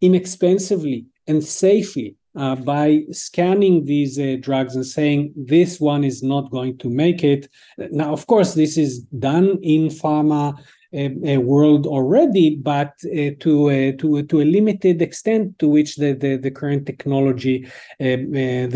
inexpensively 0.01 1.07
and 1.27 1.45
safely 1.45 2.17
uh, 2.37 2.57
by 2.57 3.03
scanning 3.11 3.85
these 3.85 4.19
uh, 4.19 4.37
drugs 4.41 4.77
and 4.77 4.87
saying 4.87 5.33
this 5.37 5.81
one 5.81 6.05
is 6.05 6.23
not 6.23 6.51
going 6.51 6.79
to 6.79 6.89
make 6.89 7.25
it. 7.25 7.49
Now, 7.79 8.13
of 8.13 8.27
course, 8.27 8.55
this 8.55 8.77
is 8.77 9.01
done 9.19 9.59
in 9.63 9.89
pharma 9.89 10.59
uh, 10.95 11.41
world 11.41 11.87
already, 11.87 12.57
but 12.57 12.95
uh, 13.05 13.31
to 13.41 13.71
uh, 13.71 13.93
to 13.99 14.23
to 14.23 14.41
a 14.41 14.45
limited 14.45 15.03
extent 15.03 15.59
to 15.59 15.69
which 15.69 15.97
the 15.97 16.15
the, 16.15 16.37
the 16.37 16.51
current 16.51 16.87
technology, 16.87 17.67
uh, 18.01 18.17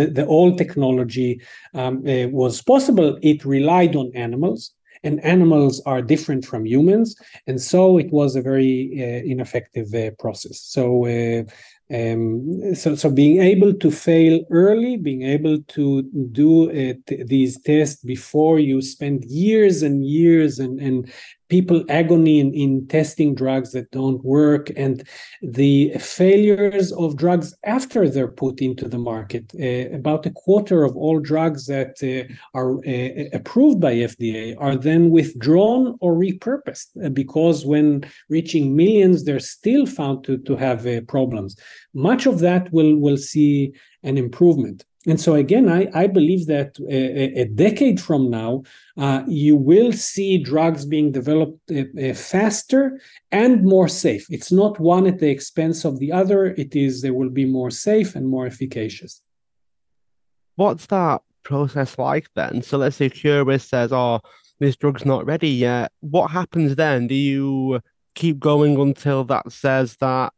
the 0.02 0.10
the 0.12 0.26
old 0.26 0.58
technology 0.58 1.40
um, 1.74 2.02
was 2.32 2.62
possible. 2.62 3.18
It 3.22 3.44
relied 3.44 3.96
on 3.96 4.10
animals 4.14 4.74
and 5.04 5.24
animals 5.24 5.80
are 5.86 6.02
different 6.02 6.44
from 6.44 6.66
humans 6.66 7.16
and 7.46 7.60
so 7.60 7.98
it 7.98 8.10
was 8.12 8.36
a 8.36 8.42
very 8.42 8.92
uh, 8.98 9.24
ineffective 9.30 9.92
uh, 9.94 10.10
process 10.18 10.60
so 10.60 11.06
uh, 11.06 11.42
um, 11.92 12.74
so, 12.74 12.94
so 12.94 13.10
being 13.10 13.42
able 13.42 13.74
to 13.74 13.90
fail 13.90 14.40
early, 14.50 14.96
being 14.96 15.22
able 15.22 15.60
to 15.62 16.02
do 16.32 16.94
these 17.06 17.60
tests 17.60 18.02
before 18.02 18.58
you 18.58 18.80
spend 18.80 19.24
years 19.26 19.82
and 19.82 20.04
years 20.06 20.58
and, 20.58 20.80
and 20.80 21.12
people 21.52 21.84
agony 21.90 22.40
in, 22.40 22.54
in 22.54 22.86
testing 22.88 23.34
drugs 23.34 23.72
that 23.72 23.90
don't 23.90 24.24
work 24.24 24.70
and 24.74 25.06
the 25.42 25.92
failures 25.98 26.92
of 26.92 27.18
drugs 27.24 27.54
after 27.76 28.08
they're 28.08 28.36
put 28.44 28.62
into 28.62 28.88
the 28.88 29.02
market. 29.12 29.44
Uh, 29.60 29.94
about 29.94 30.24
a 30.24 30.30
quarter 30.30 30.82
of 30.82 30.96
all 30.96 31.20
drugs 31.20 31.66
that 31.66 31.92
uh, 32.02 32.24
are 32.58 32.70
uh, 32.94 33.28
approved 33.38 33.80
by 33.86 33.92
FDA 34.12 34.56
are 34.58 34.76
then 34.76 35.10
withdrawn 35.10 35.82
or 36.00 36.14
repurposed 36.14 36.88
uh, 37.04 37.10
because 37.10 37.66
when 37.66 37.86
reaching 38.30 38.74
millions, 38.74 39.24
they're 39.24 39.50
still 39.56 39.84
found 39.84 40.24
to, 40.24 40.38
to 40.38 40.56
have 40.56 40.86
uh, 40.86 41.02
problems. 41.02 41.54
Much 41.92 42.24
of 42.24 42.38
that 42.38 42.72
will, 42.72 42.96
will 42.96 43.18
see 43.18 43.74
an 44.02 44.16
improvement. 44.16 44.86
And 45.06 45.20
so 45.20 45.34
again, 45.34 45.68
I, 45.68 45.88
I 45.94 46.06
believe 46.06 46.46
that 46.46 46.78
a, 46.78 47.40
a 47.40 47.44
decade 47.46 48.00
from 48.00 48.30
now, 48.30 48.62
uh, 48.96 49.24
you 49.26 49.56
will 49.56 49.92
see 49.92 50.38
drugs 50.38 50.84
being 50.84 51.10
developed 51.10 51.58
uh, 51.72 51.84
uh, 52.00 52.14
faster 52.14 53.00
and 53.32 53.64
more 53.64 53.88
safe. 53.88 54.26
It's 54.30 54.52
not 54.52 54.78
one 54.78 55.06
at 55.08 55.18
the 55.18 55.28
expense 55.28 55.84
of 55.84 55.98
the 55.98 56.12
other. 56.12 56.46
It 56.46 56.76
is 56.76 57.02
they 57.02 57.10
will 57.10 57.30
be 57.30 57.44
more 57.44 57.70
safe 57.70 58.14
and 58.14 58.28
more 58.28 58.46
efficacious. 58.46 59.22
What's 60.54 60.86
that 60.86 61.22
process 61.42 61.98
like 61.98 62.28
then? 62.36 62.62
So 62.62 62.78
let's 62.78 62.96
say 62.96 63.10
Quris 63.10 63.66
says, 63.66 63.92
"Oh, 63.92 64.20
this 64.60 64.76
drug's 64.76 65.04
not 65.04 65.26
ready 65.26 65.48
yet." 65.48 65.90
What 66.00 66.30
happens 66.30 66.76
then? 66.76 67.08
Do 67.08 67.14
you 67.14 67.80
keep 68.14 68.38
going 68.38 68.78
until 68.78 69.24
that 69.24 69.50
says 69.50 69.96
that 69.96 70.32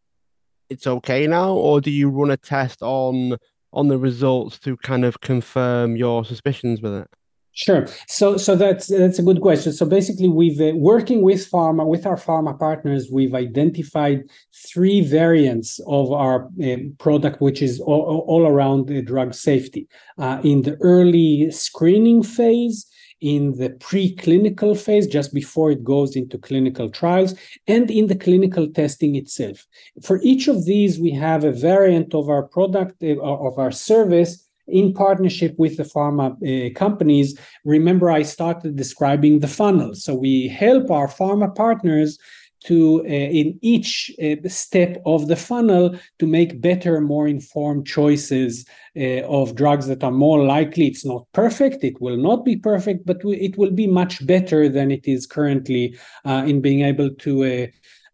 it's 0.70 0.86
okay 0.86 1.26
now, 1.26 1.52
or 1.52 1.82
do 1.82 1.90
you 1.90 2.08
run 2.08 2.30
a 2.30 2.38
test 2.38 2.80
on? 2.80 3.36
On 3.74 3.88
the 3.88 3.98
results 3.98 4.58
to 4.60 4.76
kind 4.78 5.04
of 5.04 5.20
confirm 5.20 5.96
your 5.96 6.24
suspicions 6.24 6.80
with 6.80 6.94
it? 6.94 7.08
Sure. 7.56 7.86
So, 8.08 8.36
so 8.36 8.56
that's 8.56 8.88
that's 8.88 9.20
a 9.20 9.22
good 9.22 9.40
question. 9.40 9.72
So 9.72 9.86
basically, 9.86 10.28
we've 10.28 10.60
uh, 10.60 10.76
working 10.76 11.22
with 11.22 11.48
pharma 11.48 11.86
with 11.86 12.04
our 12.04 12.16
pharma 12.16 12.58
partners, 12.58 13.10
we've 13.12 13.34
identified 13.34 14.24
three 14.52 15.02
variants 15.02 15.78
of 15.86 16.10
our 16.10 16.48
uh, 16.64 16.76
product, 16.98 17.40
which 17.40 17.62
is 17.62 17.78
all, 17.78 18.24
all 18.26 18.48
around 18.48 18.88
drug 19.06 19.34
safety. 19.34 19.86
Uh, 20.18 20.40
in 20.42 20.62
the 20.62 20.76
early 20.80 21.48
screening 21.52 22.24
phase, 22.24 22.86
in 23.24 23.56
the 23.56 23.70
preclinical 23.70 24.78
phase, 24.78 25.06
just 25.06 25.32
before 25.32 25.70
it 25.70 25.82
goes 25.82 26.14
into 26.14 26.36
clinical 26.36 26.90
trials, 26.90 27.34
and 27.66 27.90
in 27.90 28.06
the 28.06 28.14
clinical 28.14 28.68
testing 28.68 29.16
itself. 29.16 29.66
For 30.02 30.20
each 30.22 30.46
of 30.46 30.66
these, 30.66 31.00
we 31.00 31.10
have 31.12 31.42
a 31.42 31.58
variant 31.70 32.14
of 32.14 32.28
our 32.28 32.42
product 32.42 33.02
uh, 33.02 33.16
of 33.48 33.58
our 33.58 33.72
service 33.72 34.46
in 34.68 34.92
partnership 34.92 35.54
with 35.58 35.78
the 35.78 35.84
pharma 35.94 36.26
uh, 36.32 36.72
companies. 36.74 37.38
Remember, 37.64 38.10
I 38.10 38.22
started 38.22 38.76
describing 38.76 39.40
the 39.40 39.48
funnel. 39.48 39.94
So 39.94 40.14
we 40.14 40.48
help 40.48 40.90
our 40.90 41.08
pharma 41.08 41.54
partners 41.54 42.18
to 42.64 43.00
uh, 43.04 43.08
in 43.08 43.58
each 43.62 44.10
uh, 44.22 44.36
step 44.48 45.00
of 45.06 45.28
the 45.28 45.36
funnel 45.36 45.96
to 46.18 46.26
make 46.26 46.60
better 46.60 47.00
more 47.00 47.28
informed 47.28 47.86
choices 47.86 48.66
uh, 48.96 49.20
of 49.22 49.54
drugs 49.54 49.86
that 49.86 50.02
are 50.02 50.10
more 50.10 50.42
likely 50.44 50.86
it's 50.86 51.04
not 51.04 51.26
perfect 51.32 51.84
it 51.84 52.00
will 52.00 52.16
not 52.16 52.44
be 52.44 52.56
perfect 52.56 53.06
but 53.06 53.18
it 53.24 53.56
will 53.56 53.70
be 53.70 53.86
much 53.86 54.26
better 54.26 54.68
than 54.68 54.90
it 54.90 55.06
is 55.06 55.26
currently 55.26 55.96
uh, 56.24 56.44
in 56.46 56.60
being 56.60 56.82
able 56.82 57.10
to 57.10 57.44
uh, 57.44 57.66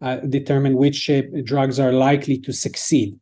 uh, 0.04 0.16
determine 0.28 0.76
which 0.76 1.10
drugs 1.44 1.78
are 1.78 1.92
likely 1.92 2.38
to 2.38 2.52
succeed 2.52 3.18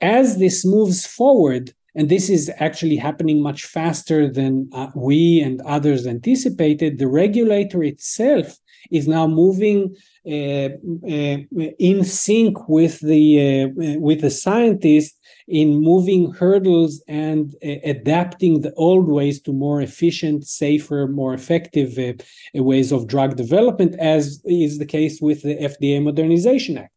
as 0.00 0.38
this 0.38 0.64
moves 0.64 1.06
forward 1.06 1.72
and 1.96 2.08
this 2.08 2.28
is 2.28 2.50
actually 2.58 2.96
happening 2.96 3.40
much 3.40 3.66
faster 3.66 4.28
than 4.28 4.68
we 4.96 5.40
and 5.40 5.62
others 5.62 6.08
anticipated. 6.08 6.98
The 6.98 7.06
regulator 7.06 7.84
itself 7.84 8.58
is 8.90 9.06
now 9.08 9.26
moving 9.26 9.94
uh, 10.26 10.70
uh, 11.06 11.38
in 11.78 12.02
sync 12.04 12.68
with 12.68 13.00
the 13.00 13.64
uh, 13.64 13.68
with 13.98 14.20
the 14.22 14.30
scientists 14.30 15.18
in 15.46 15.82
moving 15.82 16.32
hurdles 16.32 17.02
and 17.06 17.54
adapting 17.62 18.62
the 18.62 18.72
old 18.74 19.06
ways 19.06 19.40
to 19.42 19.52
more 19.52 19.82
efficient, 19.82 20.46
safer, 20.46 21.06
more 21.06 21.34
effective 21.34 22.16
ways 22.54 22.92
of 22.92 23.06
drug 23.06 23.36
development, 23.36 23.94
as 23.98 24.40
is 24.46 24.78
the 24.78 24.86
case 24.86 25.20
with 25.20 25.42
the 25.42 25.56
FDA 25.56 26.02
Modernization 26.02 26.78
Act. 26.78 26.92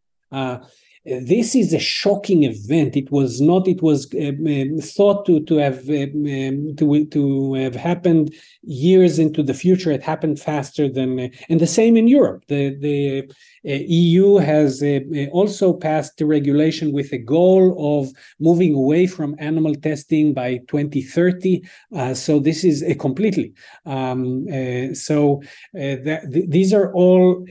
This 1.08 1.56
is 1.56 1.74
a 1.74 1.80
shocking 1.80 2.44
event. 2.44 2.98
It 2.98 3.10
was 3.12 3.40
not. 3.40 3.66
It 3.66 3.82
was 3.82 4.14
um, 4.14 4.78
thought 4.82 5.26
to 5.28 5.40
to 5.46 5.56
have 5.56 5.88
um, 5.90 6.76
to 6.76 7.06
to 7.06 7.54
have 7.54 7.76
happened 7.76 8.36
years 8.64 9.18
into 9.18 9.42
the 9.42 9.54
future. 9.54 9.90
It 9.90 10.04
happened 10.04 10.38
faster 10.38 10.90
than, 10.90 11.18
uh, 11.18 11.28
and 11.48 11.62
the 11.62 11.68
same 11.68 11.96
in 11.96 12.10
Europe. 12.10 12.44
The 12.50 12.76
the 12.76 13.32
EU 13.64 14.38
has 14.38 14.82
uh, 14.84 15.00
also 15.32 15.74
passed 15.74 16.18
the 16.18 16.26
regulation 16.26 16.92
with 16.92 17.12
a 17.12 17.18
goal 17.18 17.76
of 18.00 18.12
moving 18.40 18.74
away 18.74 19.08
from 19.08 19.36
animal 19.40 19.76
testing 19.76 20.34
by 20.34 20.58
2030. 20.68 21.64
Uh, 21.96 22.14
so 22.14 22.40
this 22.40 22.64
is 22.64 22.84
a 22.84 22.96
completely. 22.96 23.54
Um, 23.86 24.46
uh, 24.48 24.94
so 24.94 25.42
uh, 25.76 25.98
that, 26.06 26.30
th- 26.32 26.50
these 26.50 26.74
are 26.74 26.94
all 26.94 27.46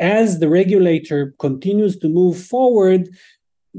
as 0.00 0.38
the 0.38 0.48
regulator 0.48 1.34
continues 1.38 1.98
to 1.98 2.08
move 2.08 2.38
forward 2.38 3.08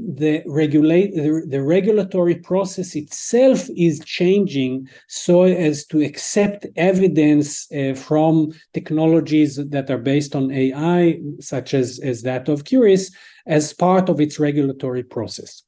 the 0.06 0.42
regulate 0.46 1.14
the, 1.14 1.44
the, 1.48 1.62
regulatory 1.62 2.36
process 2.36 2.94
itself 2.94 3.68
is 3.76 4.00
changing 4.00 4.88
so 5.08 5.42
as 5.42 5.86
to 5.86 6.00
accept 6.00 6.66
evidence 6.76 7.70
uh, 7.72 7.94
from 7.94 8.52
technologies 8.72 9.56
that 9.56 9.90
are 9.90 9.98
based 9.98 10.36
on 10.36 10.50
AI, 10.50 11.18
such 11.40 11.74
as 11.74 11.98
as 12.00 12.22
that 12.22 12.48
of 12.48 12.64
Quris, 12.64 13.12
as 13.46 13.72
part 13.72 14.08
of 14.08 14.20
its 14.20 14.38
regulatory 14.38 15.02
process. 15.02 15.62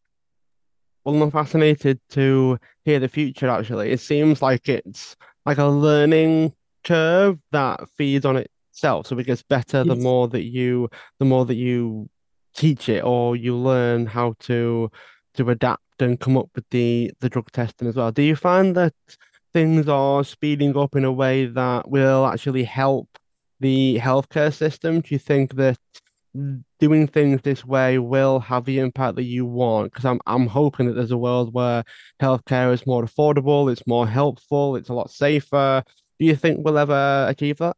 Well, 1.05 1.23
I'm 1.23 1.31
fascinated 1.31 2.01
to 2.11 2.59
hear 2.85 3.01
the 3.01 3.09
future. 3.09 3.49
Actually, 3.49 3.91
it 3.91 4.01
seems 4.01 4.43
like 4.43 4.69
it's 4.69 5.17
like 5.47 5.59
a 5.59 5.67
learning 5.67 6.55
curve 6.85 7.39
that 7.53 7.89
feeds 7.97 8.25
on 8.25 8.37
itself, 8.37 9.07
so 9.07 9.19
it 9.19 9.27
gets 9.27 9.43
better 9.43 9.83
the 9.83 9.97
more 9.97 10.29
that 10.29 10.45
you 10.45 10.89
the 11.19 11.25
more 11.25 11.45
that 11.47 11.57
you 11.57 12.09
teach 12.55 12.89
it 12.89 13.05
or 13.05 13.37
you 13.37 13.57
learn 13.57 14.07
how 14.07 14.35
to 14.41 14.91
to 15.35 15.51
adapt 15.51 15.83
and 16.01 16.19
come 16.21 16.37
up 16.37 16.49
with 16.55 16.65
the 16.71 17.13
the 17.21 17.29
drug 17.29 17.51
testing 17.53 17.89
as 17.89 17.97
well. 17.97 18.13
Do 18.13 18.23
you 18.23 18.37
find 18.37 18.75
that 18.77 18.95
things 19.53 19.89
are 19.89 20.25
speeding 20.25 20.77
up 20.77 20.97
in 20.97 21.05
a 21.05 21.13
way 21.13 21.47
that 21.47 21.89
will 21.91 22.27
actually 22.27 22.65
help 22.65 23.09
the 23.61 23.99
healthcare 24.01 24.53
system? 24.53 25.01
Do 25.01 25.15
you 25.15 25.19
think 25.19 25.57
that 25.57 25.79
doing 26.79 27.09
things 27.09 27.41
this 27.43 27.65
way 27.65 27.99
will 27.99 28.39
have 28.41 28.65
the 28.65 28.79
impact 28.79 29.17
that 29.17 29.25
you 29.25 29.45
want? 29.47 29.93
Because 29.93 30.05
I'm 30.05 30.21
I'm 30.27 30.47
hoping 30.47 30.87
that 30.87 30.95
there's 30.95 31.11
a 31.11 31.19
world 31.19 31.53
where 31.53 31.85
healthcare 32.21 32.73
is 32.73 32.87
more 32.87 33.05
affordable, 33.05 33.71
it's 33.71 33.87
more 33.87 34.07
helpful, 34.07 34.77
it's 34.77 34.89
a 34.89 34.95
lot 34.95 35.11
safer. 35.11 35.83
Do 36.19 36.27
you 36.27 36.37
think 36.37 36.65
we'll 36.65 36.79
ever 36.79 37.27
achieve 37.29 37.59
that? 37.59 37.77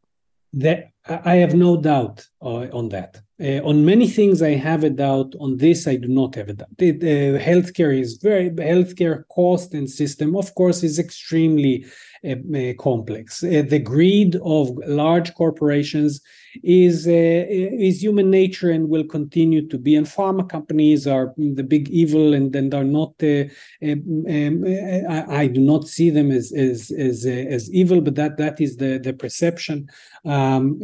That 0.53 0.92
I 1.05 1.35
have 1.35 1.53
no 1.53 1.75
doubt 1.75 2.25
uh, 2.41 2.67
on 2.71 2.89
that. 2.89 3.21
Uh, 3.41 3.59
on 3.65 3.83
many 3.83 4.07
things, 4.07 4.41
I 4.41 4.51
have 4.51 4.83
a 4.83 4.89
doubt. 4.89 5.33
On 5.39 5.57
this, 5.57 5.85
I 5.85 5.97
do 5.97 6.07
not 6.07 6.35
have 6.35 6.49
a 6.49 6.53
doubt. 6.53 6.69
It, 6.77 7.03
uh, 7.03 7.43
healthcare 7.43 7.97
is 7.99 8.17
very 8.17 8.49
healthcare 8.51 9.27
cost 9.27 9.73
and 9.73 9.89
system, 9.89 10.35
of 10.35 10.55
course, 10.55 10.81
is 10.83 10.99
extremely 10.99 11.85
uh, 12.25 12.35
uh 12.55 12.73
complex. 12.79 13.43
Uh, 13.43 13.63
the 13.67 13.79
greed 13.79 14.37
of 14.45 14.69
large 14.85 15.33
corporations 15.33 16.21
is 16.63 17.07
is 17.07 18.03
human 18.03 18.29
nature 18.29 18.69
and 18.69 18.87
will 18.87 19.03
continue 19.03 19.67
to 19.67 19.77
be. 19.79 19.95
And 19.95 20.05
pharma 20.05 20.47
companies 20.47 21.07
are 21.07 21.33
the 21.35 21.63
big 21.63 21.89
evil, 21.89 22.33
and 22.33 22.55
and 22.55 22.73
are 22.73 22.83
not. 22.83 23.15
Um, 23.21 24.63
I, 25.09 25.25
I, 25.27 25.47
do 25.47 25.59
not 25.59 25.87
see 25.87 26.11
them 26.11 26.31
as 26.31 26.53
as 26.53 26.91
as 26.91 27.25
as 27.25 27.71
evil, 27.71 27.99
but 27.99 28.15
that 28.15 28.37
that 28.37 28.61
is 28.61 28.77
the 28.77 28.99
the 28.99 29.13
perception. 29.13 29.89
Um, 30.23 30.79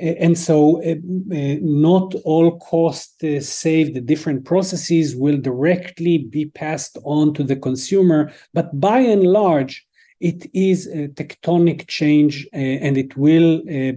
and 0.00 0.36
so 0.36 0.82
uh, 0.82 0.90
uh, 0.90 1.56
not 1.62 2.14
all 2.24 2.58
costs 2.58 3.22
uh, 3.22 3.40
saved 3.40 4.04
different 4.06 4.44
processes 4.44 5.14
will 5.14 5.38
directly 5.38 6.18
be 6.18 6.46
passed 6.46 6.98
on 7.04 7.32
to 7.32 7.44
the 7.44 7.56
consumer 7.56 8.32
but 8.52 8.78
by 8.80 8.98
and 8.98 9.22
large 9.22 9.86
it 10.20 10.48
is 10.54 10.86
a 10.86 11.08
tectonic 11.08 11.86
change 11.88 12.46
uh, 12.52 12.56
and 12.56 12.96
it 12.96 13.16
will 13.16 13.56
uh, 13.68 13.92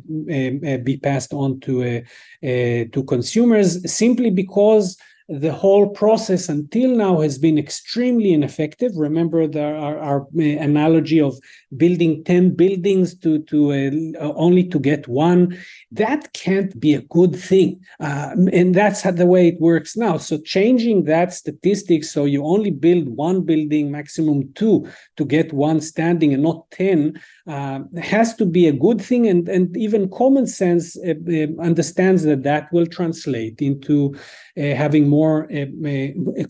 uh, 0.73 0.77
be 0.77 0.99
passed 1.01 1.33
on 1.33 1.59
to 1.61 2.03
to 2.41 3.03
consumers 3.07 3.91
simply 3.91 4.29
because 4.29 4.97
the 5.29 5.53
whole 5.53 5.87
process 5.87 6.49
until 6.49 6.89
now 6.95 7.21
has 7.21 7.37
been 7.37 7.59
extremely 7.59 8.33
ineffective. 8.33 8.91
Remember 8.95 9.45
there 9.45 9.75
our, 9.75 9.99
our 9.99 10.27
analogy 10.35 11.21
of 11.21 11.37
building 11.77 12.23
10 12.23 12.55
buildings 12.55 13.15
to, 13.19 13.39
to 13.43 13.71
uh, 14.19 14.33
only 14.33 14.63
to 14.69 14.79
get 14.79 15.07
one. 15.07 15.55
That 15.91 16.33
can't 16.33 16.77
be 16.79 16.95
a 16.95 17.01
good 17.01 17.35
thing. 17.35 17.79
Uh, 17.99 18.35
and 18.51 18.73
that's 18.73 19.03
the 19.03 19.27
way 19.27 19.47
it 19.47 19.61
works 19.61 19.95
now. 19.95 20.17
So 20.17 20.39
changing 20.39 21.03
that 21.03 21.31
statistics 21.31 22.09
so 22.11 22.25
you 22.25 22.43
only 22.43 22.71
build 22.71 23.09
one 23.09 23.41
building, 23.41 23.91
maximum 23.91 24.51
two, 24.53 24.89
to 25.17 25.25
get 25.25 25.53
one 25.53 25.79
standing 25.79 26.33
and 26.33 26.41
not 26.41 26.69
10 26.71 27.21
uh, 27.49 27.79
has 27.99 28.35
to 28.35 28.45
be 28.45 28.67
a 28.67 28.71
good 28.85 29.01
thing. 29.01 29.27
And, 29.27 29.49
and 29.49 29.75
even 29.75 30.09
common 30.09 30.45
sense 30.47 30.95
uh, 30.97 31.15
uh, 31.27 31.47
understands 31.69 32.21
that 32.23 32.43
that 32.43 32.71
will 32.71 32.85
translate 32.85 33.61
into 33.69 34.15
uh, 34.57 34.75
having 34.83 35.09
more 35.09 35.35
uh, 35.51 35.65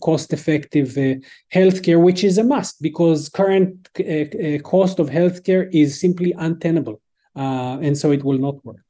cost-effective 0.00 0.88
healthcare, 1.54 2.00
which 2.02 2.22
is 2.22 2.38
a 2.38 2.44
must 2.44 2.82
because 2.82 3.28
current 3.28 3.88
cost 4.62 4.98
of 4.98 5.08
healthcare 5.08 5.68
is 5.72 6.00
simply 6.00 6.34
untenable, 6.38 7.00
and 7.34 7.96
so 7.96 8.12
it 8.12 8.22
will 8.22 8.38
not 8.38 8.64
work. 8.64 8.84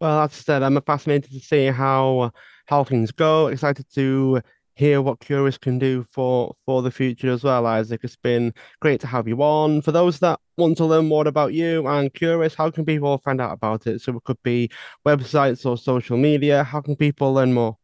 Well, 0.00 0.20
that's 0.20 0.44
said, 0.44 0.62
I'm 0.62 0.80
fascinated 0.82 1.32
to 1.32 1.40
see 1.40 1.66
how 1.66 2.30
how 2.66 2.84
things 2.84 3.12
go. 3.12 3.46
Excited 3.46 3.86
to 3.94 4.42
hear 4.76 5.02
what 5.02 5.18
Quris 5.20 5.58
can 5.58 5.78
do 5.78 6.06
for 6.12 6.54
for 6.64 6.82
the 6.82 6.90
future 6.90 7.30
as 7.32 7.42
well, 7.42 7.66
Isaac. 7.66 8.02
It's 8.04 8.16
been 8.16 8.54
great 8.80 9.00
to 9.00 9.06
have 9.06 9.26
you 9.26 9.42
on. 9.42 9.82
For 9.82 9.90
those 9.90 10.20
that 10.20 10.38
want 10.56 10.76
to 10.76 10.84
learn 10.84 11.06
more 11.08 11.26
about 11.26 11.54
you 11.54 11.86
and 11.86 12.12
Quris, 12.12 12.54
how 12.54 12.70
can 12.70 12.84
people 12.84 13.18
find 13.18 13.40
out 13.40 13.52
about 13.52 13.86
it? 13.86 14.00
So 14.02 14.16
it 14.16 14.24
could 14.24 14.42
be 14.42 14.70
websites 15.06 15.66
or 15.66 15.76
social 15.76 16.16
media. 16.16 16.62
How 16.62 16.80
can 16.80 16.94
people 16.94 17.32
learn 17.32 17.52
more? 17.52 17.76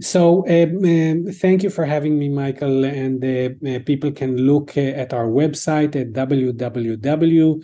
So, 0.00 0.46
um, 0.48 0.84
um, 0.84 1.26
thank 1.32 1.64
you 1.64 1.70
for 1.70 1.84
having 1.84 2.16
me, 2.18 2.28
Michael. 2.28 2.84
And 2.84 3.24
uh, 3.24 3.50
uh, 3.68 3.80
people 3.84 4.12
can 4.12 4.36
look 4.36 4.76
uh, 4.76 4.80
at 4.80 5.12
our 5.12 5.26
website 5.26 5.96
at 5.96 6.12
www.quris.ai. 6.12 7.58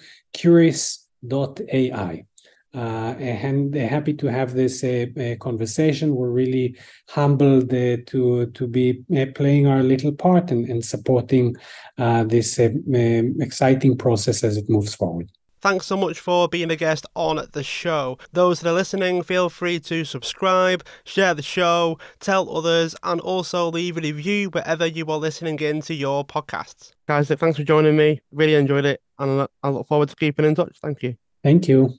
uh, 2.75 3.15
and 3.19 3.75
happy 3.75 4.13
to 4.15 4.27
have 4.27 4.55
this 4.55 4.83
uh, 4.83 5.07
uh, 5.19 5.37
conversation. 5.37 6.17
We're 6.17 6.31
really 6.31 6.77
humbled 7.09 7.73
uh, 7.73 7.99
to 8.07 8.47
to 8.47 8.67
be 8.67 9.05
uh, 9.17 9.27
playing 9.35 9.67
our 9.67 9.83
little 9.83 10.13
part 10.13 10.51
and, 10.51 10.69
and 10.69 10.85
supporting 10.85 11.57
uh, 11.99 12.25
this 12.25 12.59
um, 12.59 13.37
exciting 13.41 13.97
process 13.97 14.43
as 14.43 14.57
it 14.57 14.69
moves 14.69 14.95
forward. 14.95 15.31
Thanks 15.61 15.87
so 15.87 15.97
much 15.97 16.21
for 16.21 16.47
being 16.47 16.71
a 16.71 16.77
guest 16.77 17.07
on 17.17 17.41
the 17.53 17.63
show. 17.63 18.19
Those 18.33 18.61
that 18.61 18.69
are 18.69 18.75
listening, 18.75 19.23
feel 19.23 19.49
free 19.49 19.81
to 19.81 20.05
subscribe, 20.05 20.85
share 21.05 21.33
the 21.33 21.43
show, 21.43 21.99
tell 22.21 22.55
others, 22.55 22.95
and 23.03 23.19
also 23.23 23.71
leave 23.71 23.97
a 23.97 24.03
review 24.03 24.51
wherever 24.51 24.85
you 24.85 25.07
are 25.07 25.17
listening 25.17 25.59
into 25.61 25.95
your 25.95 26.23
podcasts. 26.23 26.93
Guys, 27.09 27.29
thanks 27.29 27.57
for 27.57 27.65
joining 27.65 27.97
me. 27.97 28.21
Really 28.31 28.57
enjoyed 28.57 28.85
it, 28.85 29.01
and 29.19 29.49
I 29.63 29.69
look 29.71 29.87
forward 29.87 30.11
to 30.11 30.17
keeping 30.17 30.45
in 30.45 30.55
touch. 30.55 30.77
Thank 30.83 31.03
you. 31.03 31.17
Thank 31.43 31.67
you. 31.67 31.95